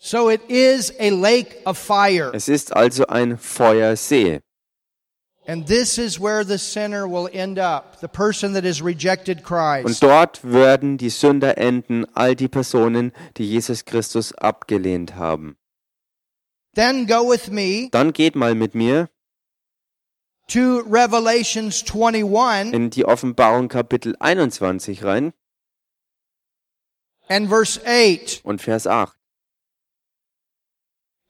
So 0.00 0.30
it 0.30 0.40
is 0.48 0.92
a 1.00 1.10
lake 1.10 1.60
of 1.66 1.76
fire. 1.76 2.30
Es 2.32 2.48
ist 2.48 2.72
also 2.74 3.06
ein 3.08 3.36
Feuersee. 3.36 4.40
And 5.46 5.66
this 5.66 5.96
is 5.98 6.20
where 6.20 6.44
the 6.44 6.58
sinner 6.58 7.08
will 7.08 7.26
end 7.32 7.58
up, 7.58 8.00
the 8.00 8.06
person 8.08 8.52
that 8.52 8.64
has 8.64 8.82
rejected 8.82 9.38
Und 9.38 9.44
Christ. 9.44 10.02
dort 10.02 10.44
werden 10.44 10.98
die 10.98 11.08
Sünder 11.08 11.56
enden, 11.56 12.04
all 12.14 12.36
die 12.36 12.48
Personen, 12.48 13.12
die 13.38 13.44
Jesus 13.48 13.84
Christus 13.86 14.32
abgelehnt 14.34 15.16
haben. 15.16 15.56
Then 16.74 17.06
go 17.06 17.28
with 17.28 17.50
me 17.50 17.88
Dann 17.90 18.12
geht 18.12 18.36
mal 18.36 18.54
mit 18.54 18.74
mir 18.74 19.08
to 20.48 20.80
Revelations 20.86 21.82
21 21.82 22.72
in 22.74 22.90
die 22.90 23.04
Offenbarung 23.04 23.68
Kapitel 23.68 24.16
21 24.20 25.02
rein 25.02 25.32
and 27.28 27.48
verse 27.48 27.80
8. 27.84 28.42
und 28.44 28.60
Vers 28.62 28.86
8. 28.86 29.17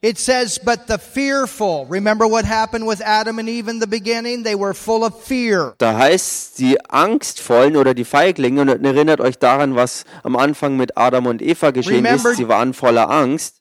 It 0.01 0.16
says, 0.16 0.59
But 0.59 0.86
the 0.86 0.96
fearful, 0.99 1.86
remember 1.86 2.26
what 2.26 2.44
happened 2.44 2.86
with 2.86 3.01
Adam 3.01 3.40
and 3.40 3.49
Eve 3.49 3.66
in 3.66 3.80
the 3.80 3.86
beginning? 3.88 4.44
They 4.44 4.55
were 4.55 4.72
full 4.72 5.05
of 5.05 5.20
fear. 5.20 5.74
Da 5.78 5.99
heißt 5.99 6.57
die 6.59 6.78
Angstvollen 6.88 7.76
oder 7.76 7.94
die 7.94 8.05
Feiglinge 8.05 8.61
und 8.62 8.68
erinnert 8.84 9.20
euch 9.20 9.38
daran, 9.38 9.74
was 9.74 10.05
am 10.22 10.36
Anfang 10.36 10.76
mit 10.76 10.96
Adam 10.96 11.26
und 11.26 11.42
Eva 11.42 11.72
geschehen 11.72 11.96
Remember- 12.07 12.30
ist. 12.30 12.36
Sie 12.36 12.49
waren 12.49 12.74
voller 12.74 13.11
Angst. 13.11 13.57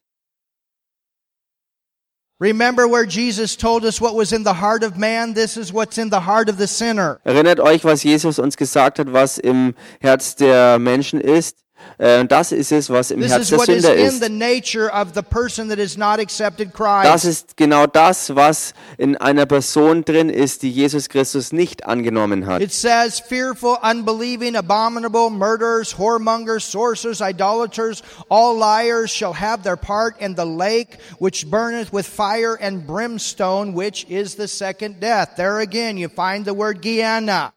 Remember 2.40 2.88
where 2.88 3.04
Jesus 3.04 3.58
told 3.58 3.84
us 3.84 4.00
what 4.00 4.14
was 4.16 4.32
in 4.32 4.44
the 4.44 4.62
heart 4.62 4.84
of 4.84 4.96
man? 4.96 5.34
This 5.34 5.58
is 5.58 5.74
what's 5.74 5.98
in 5.98 6.12
the 6.12 6.20
heart 6.28 6.50
of 6.50 6.60
the 6.60 6.68
sinner. 6.68 7.20
Erinnert 7.24 7.60
euch, 7.60 7.84
was 7.84 8.04
Jesus 8.04 8.38
uns 8.38 8.58
gesagt 8.58 9.00
hat, 9.00 9.12
was 9.12 9.40
im 9.40 9.74
Herz 10.00 10.36
der 10.36 10.78
Menschen 10.78 11.20
ist. 11.20 11.58
Äh, 12.00 12.26
das 12.26 12.52
ist 12.52 12.72
es, 12.72 12.90
was 12.90 13.12
im 13.12 13.22
Herz 13.24 13.44
is 13.44 13.50
der 13.50 13.58
what 13.60 13.70
is 13.70 13.84
Sünder 13.86 13.96
in 13.96 14.06
ist. 14.08 14.22
the 14.24 14.30
nature 14.30 14.90
of 14.94 15.14
the 15.16 15.22
person 15.24 15.70
that 15.70 15.80
has 15.80 15.98
not 15.98 16.20
accepted 16.20 16.72
Das 16.78 17.22
Christ. 17.22 17.26
ist 17.26 17.58
genau 17.58 17.88
das, 17.88 18.36
was 18.36 18.74
in 18.98 19.18
einer 19.18 19.46
Person 19.46 20.04
drin 20.06 20.30
ist, 20.30 20.62
die 20.62 20.70
Jesus 20.72 21.10
Christus 21.10 21.52
nicht 21.52 21.86
angenommen 21.88 22.46
hat. 22.46 22.62
It 22.62 22.72
says, 22.72 23.20
fearful, 23.20 23.78
unbelieving, 23.82 24.56
abominable, 24.56 25.30
murderers, 25.32 25.98
whoremongers, 25.98 26.70
sorcerers, 26.70 27.22
idolaters, 27.22 28.04
all 28.30 28.56
liars 28.58 29.10
shall 29.12 29.34
have 29.34 29.64
their 29.64 29.78
part 29.78 30.20
in 30.22 30.36
the 30.36 30.46
lake 30.46 30.98
which 31.20 31.50
burneth 31.50 31.92
with 31.92 32.06
fire 32.08 32.56
and 32.62 32.86
brimstone, 32.86 33.74
which 33.74 34.06
is 34.10 34.36
the 34.36 34.48
second 34.48 35.00
death. 35.00 35.36
There 35.36 35.60
again, 35.60 35.98
you 35.98 36.10
find 36.10 36.46
the 36.46 36.54
word 36.54 36.82
Gehenna. 36.82 37.54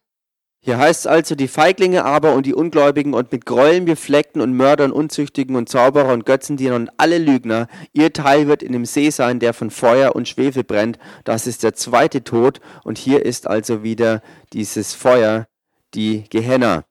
Hier 0.63 0.77
heißt 0.77 1.01
es 1.01 1.07
also, 1.07 1.33
die 1.33 1.47
Feiglinge 1.47 2.05
aber 2.05 2.33
und 2.35 2.45
die 2.45 2.53
Ungläubigen 2.53 3.15
und 3.15 3.31
mit 3.31 3.47
Gräueln 3.47 3.85
befleckten 3.85 4.43
und 4.43 4.53
Mördern, 4.53 4.91
Unzüchtigen 4.91 5.55
und 5.55 5.69
Zauberer 5.69 6.13
und 6.13 6.27
Götzendiener 6.27 6.75
und 6.75 6.91
alle 6.97 7.17
Lügner, 7.17 7.67
ihr 7.93 8.13
Teil 8.13 8.47
wird 8.47 8.61
in 8.61 8.73
dem 8.73 8.85
See 8.85 9.09
sein, 9.09 9.39
der 9.39 9.53
von 9.53 9.71
Feuer 9.71 10.15
und 10.15 10.27
Schwefel 10.27 10.63
brennt. 10.63 10.99
Das 11.23 11.47
ist 11.47 11.63
der 11.63 11.73
zweite 11.73 12.23
Tod. 12.23 12.61
Und 12.83 12.99
hier 12.99 13.25
ist 13.25 13.47
also 13.47 13.81
wieder 13.81 14.21
dieses 14.53 14.93
Feuer, 14.93 15.47
die 15.95 16.25
Gehenna. 16.29 16.83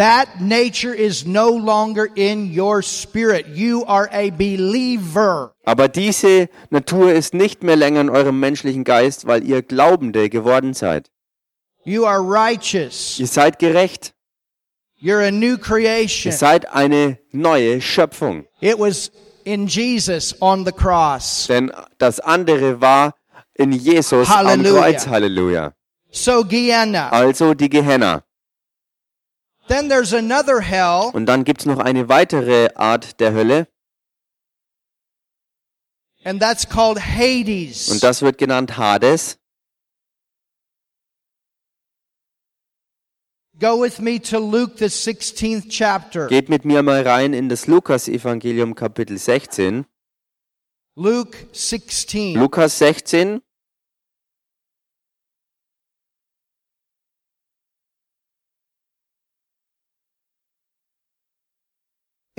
That 0.00 0.40
nature 0.40 0.94
is 0.94 1.26
no 1.26 1.50
longer 1.50 2.08
in 2.14 2.58
your 2.58 2.80
spirit. 2.80 3.48
You 3.48 3.84
are 3.84 4.08
a 4.10 4.30
believer. 4.30 5.54
Aber 5.66 5.88
diese 5.88 6.48
Natur 6.70 7.12
ist 7.12 7.34
nicht 7.34 7.62
mehr 7.62 7.76
länger 7.76 8.00
in 8.00 8.08
eurem 8.08 8.40
menschlichen 8.40 8.84
Geist, 8.84 9.26
weil 9.26 9.44
ihr 9.44 9.60
Glaubende 9.60 10.30
geworden 10.30 10.72
seid. 10.72 11.10
You 11.84 12.06
are 12.06 12.20
righteous. 12.22 13.18
Ihr 13.20 13.26
seid 13.26 13.58
gerecht. 13.58 14.14
You're 14.98 15.20
a 15.20 15.30
new 15.30 15.56
Ihr 15.56 15.58
creation. 15.58 16.32
seid 16.32 16.72
eine 16.72 17.18
neue 17.32 17.82
Schöpfung. 17.82 18.46
It 18.62 18.78
was 18.78 19.10
in 19.44 19.66
Jesus 19.66 20.34
on 20.40 20.64
the 20.64 20.72
cross. 20.72 21.46
Denn 21.46 21.70
das 21.98 22.20
andere 22.20 22.80
war 22.80 23.12
in 23.52 23.72
Jesus 23.72 24.30
Halleluja. 24.30 24.70
am 24.70 24.82
Kreuz. 24.82 25.06
Halleluja. 25.06 25.72
So 26.10 26.42
Gehenna. 26.42 27.10
Also 27.10 27.52
die 27.52 27.68
Gehenna. 27.68 28.22
Then 28.22 28.24
there's 28.24 28.28
another 28.30 29.59
hell, 29.59 29.59
Und 31.14 31.26
dann 31.26 31.44
gibt's 31.44 31.66
noch 31.66 31.78
eine 31.78 32.08
weitere 32.08 32.70
Art 32.74 33.20
der 33.20 33.32
Hölle. 33.32 33.66
and 36.24 36.40
that's 36.40 36.68
called 36.68 36.98
Hades. 36.98 37.88
Und 37.88 38.02
das 38.02 38.22
wird 38.22 38.38
genannt 38.38 38.76
Hades. 38.76 39.38
Go 43.58 43.82
with 43.82 44.00
me 44.00 44.18
to 44.18 44.38
Luke, 44.38 44.78
the 44.78 44.86
16th 44.86 45.68
chapter. 45.68 46.28
Geht 46.28 46.48
mit 46.48 46.64
mir 46.64 46.82
mal 46.82 47.06
rein 47.06 47.34
in 47.34 47.50
das 47.50 47.66
Lukas-Evangelium 47.66 48.74
Kapitel 48.74 49.18
16. 49.18 49.84
Luke 50.96 51.36
16. 51.52 52.36
Lukas 52.36 52.78
16. 52.78 53.42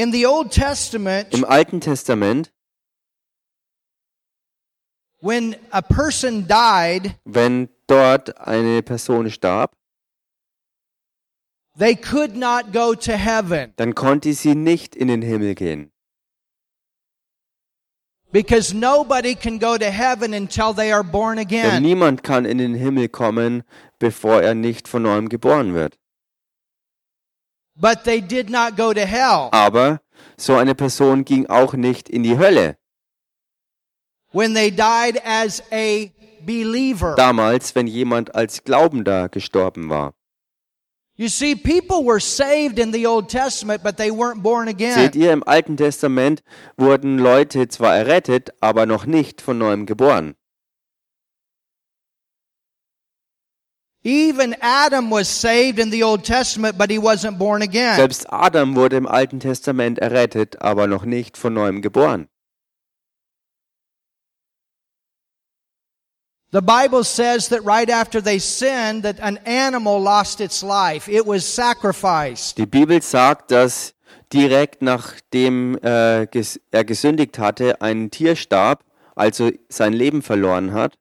Im 0.03 1.45
Alten 1.45 1.79
Testament, 1.81 2.51
when 5.21 5.55
a 5.71 5.81
person 5.81 6.47
died, 6.47 7.15
wenn 7.25 7.69
dort 7.87 8.37
eine 8.39 8.81
Person 8.81 9.29
starb, 9.29 9.71
they 11.77 11.95
could 11.95 12.35
not 12.35 12.73
go 12.73 12.93
to 12.95 13.13
heaven 13.13 13.73
dann 13.77 13.93
konnte 13.95 14.33
sie 14.33 14.55
nicht 14.55 14.95
in 14.95 15.07
den 15.07 15.21
Himmel 15.21 15.55
gehen. 15.55 15.91
because 18.31 18.73
nobody 18.73 19.35
can 19.35 19.59
go 19.59 19.77
to 19.77 19.91
heaven 19.91 20.33
until 20.33 20.73
they 20.73 20.91
are 20.91 21.03
born 21.03 21.37
Denn 21.37 21.45
again. 21.47 21.83
niemand 21.83 22.23
kann 22.23 22.45
in 22.45 22.57
den 22.57 22.73
Himmel 22.75 23.09
kommen, 23.09 23.63
bevor 23.99 24.41
er 24.41 24.55
nicht 24.55 24.87
von 24.87 25.03
neuem 25.03 25.27
geboren 25.29 25.73
wird. 25.73 25.97
But 27.81 28.03
they 28.03 28.21
did 28.21 28.51
not 28.51 28.77
go 28.77 28.93
to 28.93 29.01
hell. 29.01 29.49
Aber 29.51 30.01
so 30.37 30.55
eine 30.55 30.75
Person 30.75 31.25
ging 31.25 31.47
auch 31.47 31.73
nicht 31.73 32.07
in 32.09 32.21
die 32.21 32.37
Hölle. 32.37 32.77
When 34.31 34.53
they 34.53 34.69
died 34.69 35.19
as 35.25 35.63
a 35.71 36.11
believer. 36.45 37.15
Damals, 37.15 37.73
wenn 37.73 37.87
jemand 37.87 38.35
als 38.35 38.63
Glaubender 38.63 39.29
gestorben 39.29 39.89
war. 39.89 40.13
You 41.15 41.27
see, 41.27 41.55
people 41.55 42.05
were 42.05 42.19
saved 42.19 42.79
in 42.79 42.93
the 42.93 43.05
Old 43.05 43.29
Testament, 43.29 43.83
but 43.83 43.97
they 43.97 44.09
weren't 44.09 44.41
born 44.41 44.67
Seht 44.67 44.75
again. 44.75 45.11
ihr, 45.13 45.33
im 45.33 45.43
Alten 45.43 45.75
Testament 45.75 46.41
wurden 46.77 47.17
Leute 47.17 47.67
zwar 47.67 47.95
errettet, 47.95 48.51
aber 48.61 48.85
noch 48.85 49.05
nicht 49.05 49.41
von 49.41 49.57
neuem 49.57 49.85
geboren. 49.85 50.35
Even 54.03 54.55
Adam 54.61 55.11
was 55.11 55.27
saved 55.27 55.77
in 55.77 55.91
the 55.91 56.01
Old 56.01 56.23
Testament, 56.23 56.75
but 56.75 56.89
he 56.89 56.97
wasn't 56.97 57.37
born 57.37 57.61
again. 57.61 57.97
Selbst 57.97 58.25
Adam 58.31 58.75
wurde 58.75 58.97
im 58.97 59.05
Alten 59.05 59.39
Testament 59.39 59.99
errettet, 59.99 60.59
aber 60.59 60.87
noch 60.87 61.05
nicht 61.05 61.37
von 61.37 61.53
neuem 61.53 61.81
geboren. 61.81 62.27
The 66.51 66.61
Bible 66.61 67.05
says 67.05 67.47
that 67.49 67.63
right 67.63 67.89
after 67.89 68.21
they 68.21 68.37
sinned, 68.37 69.03
that 69.03 69.21
an 69.21 69.37
animal 69.45 70.01
lost 70.01 70.41
its 70.41 70.63
life. 70.63 71.07
It 71.07 71.25
was 71.25 71.45
sacrificed. 71.45 72.57
Die 72.57 72.65
Bibel 72.65 73.01
sagt, 73.01 73.51
dass 73.51 73.93
direkt 74.33 74.81
nachdem 74.81 75.77
äh, 75.81 76.25
ges 76.25 76.59
er 76.71 76.83
gesündigt 76.83 77.37
hatte, 77.37 77.81
ein 77.81 78.09
Tier 78.09 78.35
starb, 78.35 78.83
also 79.15 79.51
sein 79.69 79.93
Leben 79.93 80.21
verloren 80.23 80.73
hat. 80.73 80.97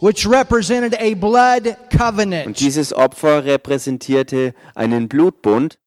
Which 0.00 0.26
represented 0.26 0.94
a 1.00 1.14
blood 1.14 1.66
Und 1.66 1.90
covenant. 1.98 2.60
dieses 2.60 2.92
Opfer 2.92 3.44
repräsentierte 3.44 4.54
einen 4.74 5.08
Blutbund. 5.08 5.78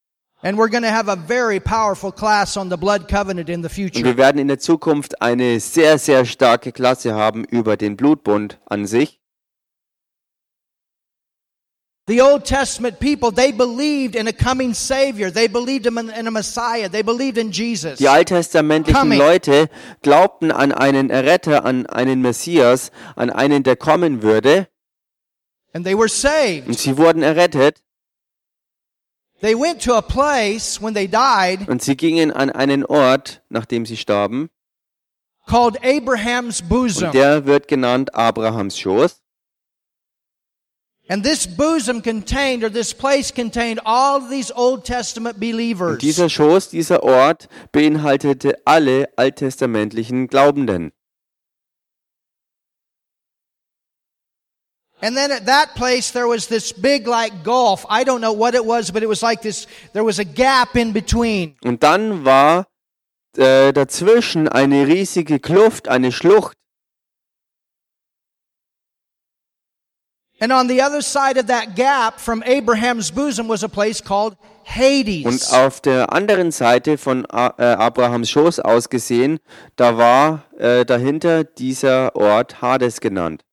And 0.46 0.58
we're 0.58 0.70
going 0.70 0.84
to 0.84 0.90
have 0.92 1.10
a 1.10 1.16
very 1.16 1.60
powerful 1.60 2.12
class 2.12 2.58
on 2.58 2.70
the 2.70 2.76
blood 2.76 3.08
covenant 3.08 3.50
in 3.50 3.62
the 3.62 3.68
Und 3.68 3.74
future. 3.74 4.04
wir 4.06 4.18
werden 4.18 4.40
in 4.40 4.50
der 4.50 4.60
Zukunft 4.60 5.22
eine 5.22 5.60
sehr, 5.62 5.98
sehr 5.98 6.26
starke 6.26 6.74
Klasse 6.74 7.14
haben 7.16 7.46
über 7.46 7.78
den 7.78 7.96
Blutbund 7.96 8.60
an 8.66 8.86
sich. 8.86 9.22
The 12.06 12.22
Old 12.22 12.44
Testament 12.44 13.00
people, 13.00 13.32
they 13.32 13.54
believed 13.54 14.16
in 14.18 14.28
a 14.28 14.34
coming 14.34 14.74
Savior. 14.74 15.32
They 15.32 15.48
believed 15.48 15.86
in 15.86 16.28
a 16.28 16.32
Messiah. 16.32 16.90
They 16.90 17.02
believed 17.02 17.38
in 17.38 17.52
Jesus. 17.52 17.98
Die 17.98 18.10
alttestamentlichen 18.10 18.94
Coming. 19.00 19.18
Leute 19.20 19.70
glaubten 20.02 20.52
an 20.52 20.74
einen 20.74 21.10
Erretter, 21.10 21.64
an 21.64 21.86
einen 21.86 22.22
Messias, 22.22 22.92
an 23.16 23.30
einen, 23.30 23.64
der 23.64 23.78
kommen 23.78 24.22
würde. 24.22 24.68
And 25.74 25.86
they 25.86 25.96
were 25.96 26.04
Und 26.04 26.12
saved. 26.12 26.78
sie 26.78 26.98
wurden 26.98 27.24
errettet. 27.24 27.82
They 29.42 29.56
went 29.56 29.82
to 29.84 29.94
a 29.96 30.02
place 30.02 30.82
when 30.82 30.94
they 30.94 31.08
died 31.08 31.70
Und 31.70 31.82
sie 31.82 31.96
gingen 31.96 32.32
an 32.32 32.50
einen 32.50 32.86
Ort, 32.86 33.42
nachdem 33.50 33.86
sie 33.86 33.98
starben. 33.98 34.50
called 35.48 35.78
Abraham's 35.84 36.62
bosom. 36.62 37.08
Und 37.08 37.14
der 37.16 37.46
wird 37.46 37.70
genannt 37.70 38.14
Abrahams 38.14 38.78
Schoß. 38.78 39.22
And 41.10 41.22
this 41.22 41.46
bosom 41.46 42.02
contained, 42.02 42.64
or 42.64 42.70
this 42.70 42.94
place 42.94 43.32
contained 43.32 43.82
all 43.86 44.22
these 44.22 44.52
Old 44.56 44.86
Testament 44.86 45.38
believers. 45.38 45.94
Und 45.94 46.02
dieser 46.02 46.30
Schoß, 46.30 46.70
dieser 46.70 47.04
Ort 47.04 47.50
beinhaltete 47.74 48.56
alle 48.66 49.10
alttestamentlichen 49.18 50.28
Glaubenden. 50.28 50.94
And 55.02 55.18
then 55.18 55.34
at 55.34 55.46
that 55.48 55.76
place 55.76 56.12
there 56.14 56.30
was 56.30 56.48
this 56.48 56.72
big 56.72 57.06
like 57.08 57.44
gulf. 57.44 57.86
I 57.90 58.06
don't 58.06 58.22
know 58.22 58.32
what 58.32 58.56
it 58.56 58.66
was, 58.66 58.90
but 58.90 59.04
it 59.04 59.10
was 59.10 59.22
like 59.22 59.42
this, 59.42 59.68
there 59.92 60.06
was 60.06 60.18
a 60.18 60.24
gap 60.24 60.78
in 60.78 60.94
between. 60.94 61.58
Und 61.66 61.84
dann 61.84 62.24
war 62.24 62.68
äh, 63.36 63.74
dazwischen 63.74 64.48
eine 64.48 64.88
riesige 64.88 65.42
Kluft, 65.42 65.90
eine 65.90 66.14
Schlucht. 66.14 66.56
And 70.40 70.52
on 70.52 70.68
the 70.68 70.82
other 70.82 71.02
side 71.02 71.38
of 71.40 71.48
that 71.48 71.76
gap 71.76 72.20
from 72.20 72.44
Abraham's 72.46 73.12
bosom 73.12 73.48
was 73.48 73.64
a 73.64 73.70
place 73.70 74.04
called 74.04 74.36
Hades. 74.66 75.26
Und 75.26 75.54
auf 75.54 75.80
der 75.82 76.12
anderen 76.12 76.52
Seite 76.52 76.98
von 76.98 77.26
äh, 77.26 77.64
Abrahams 77.64 78.30
Schoß 78.30 78.60
aus 78.60 78.90
gesehen, 78.90 79.40
da 79.76 79.98
war 79.98 80.44
äh, 80.58 80.86
dahinter 80.86 81.44
dieser 81.44 82.16
Ort 82.16 82.62
Hades 82.62 83.00
genannt. 83.00 83.44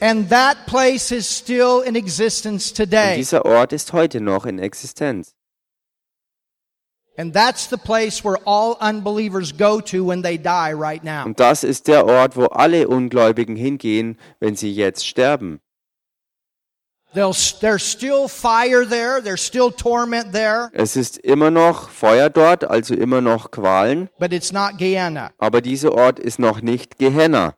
And 0.00 0.28
that 0.30 0.66
place 0.66 1.12
is 1.12 1.26
still 1.28 1.80
in 1.80 1.94
existence 1.94 2.70
Und 2.70 2.76
today. 2.76 3.16
dieser 3.16 3.44
Ort 3.44 3.72
ist 3.72 3.92
heute 3.92 4.20
noch 4.20 4.46
in 4.46 4.58
Existenz. 4.58 5.34
Und 7.16 7.34
das 7.34 7.72
ist 11.64 11.88
der 11.88 12.06
Ort, 12.06 12.36
wo 12.36 12.44
alle 12.46 12.88
Ungläubigen 12.88 13.56
hingehen, 13.56 14.18
wenn 14.40 14.56
sie 14.56 14.72
jetzt 14.72 15.06
sterben. 15.06 15.60
They'll, 17.14 17.34
there's 17.60 17.82
still 17.82 18.26
fire 18.26 18.86
there. 18.88 19.20
There's 19.22 19.42
still 19.42 19.70
torment 19.70 20.32
there, 20.32 20.70
Es 20.72 20.96
ist 20.96 21.18
immer 21.18 21.50
noch 21.50 21.90
Feuer 21.90 22.30
dort, 22.30 22.64
also 22.64 22.94
immer 22.94 23.20
noch 23.20 23.50
Qualen, 23.50 24.08
but 24.18 24.32
it's 24.32 24.50
not 24.50 24.78
Gehenna. 24.78 25.30
aber 25.36 25.60
dieser 25.60 25.92
Ort 25.92 26.18
ist 26.18 26.38
noch 26.38 26.62
nicht 26.62 26.96
Gehenna. 26.98 27.54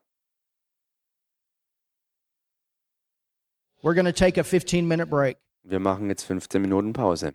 We're 3.80 3.94
going 3.94 4.06
to 4.06 4.12
take 4.12 4.40
a 4.40 4.42
15 4.42 4.88
minute 4.88 5.06
break. 5.08 5.36
Wir 5.62 5.78
machen 5.78 6.08
jetzt 6.08 6.24
15 6.24 6.60
Minuten 6.60 6.92
Pause. 6.92 7.34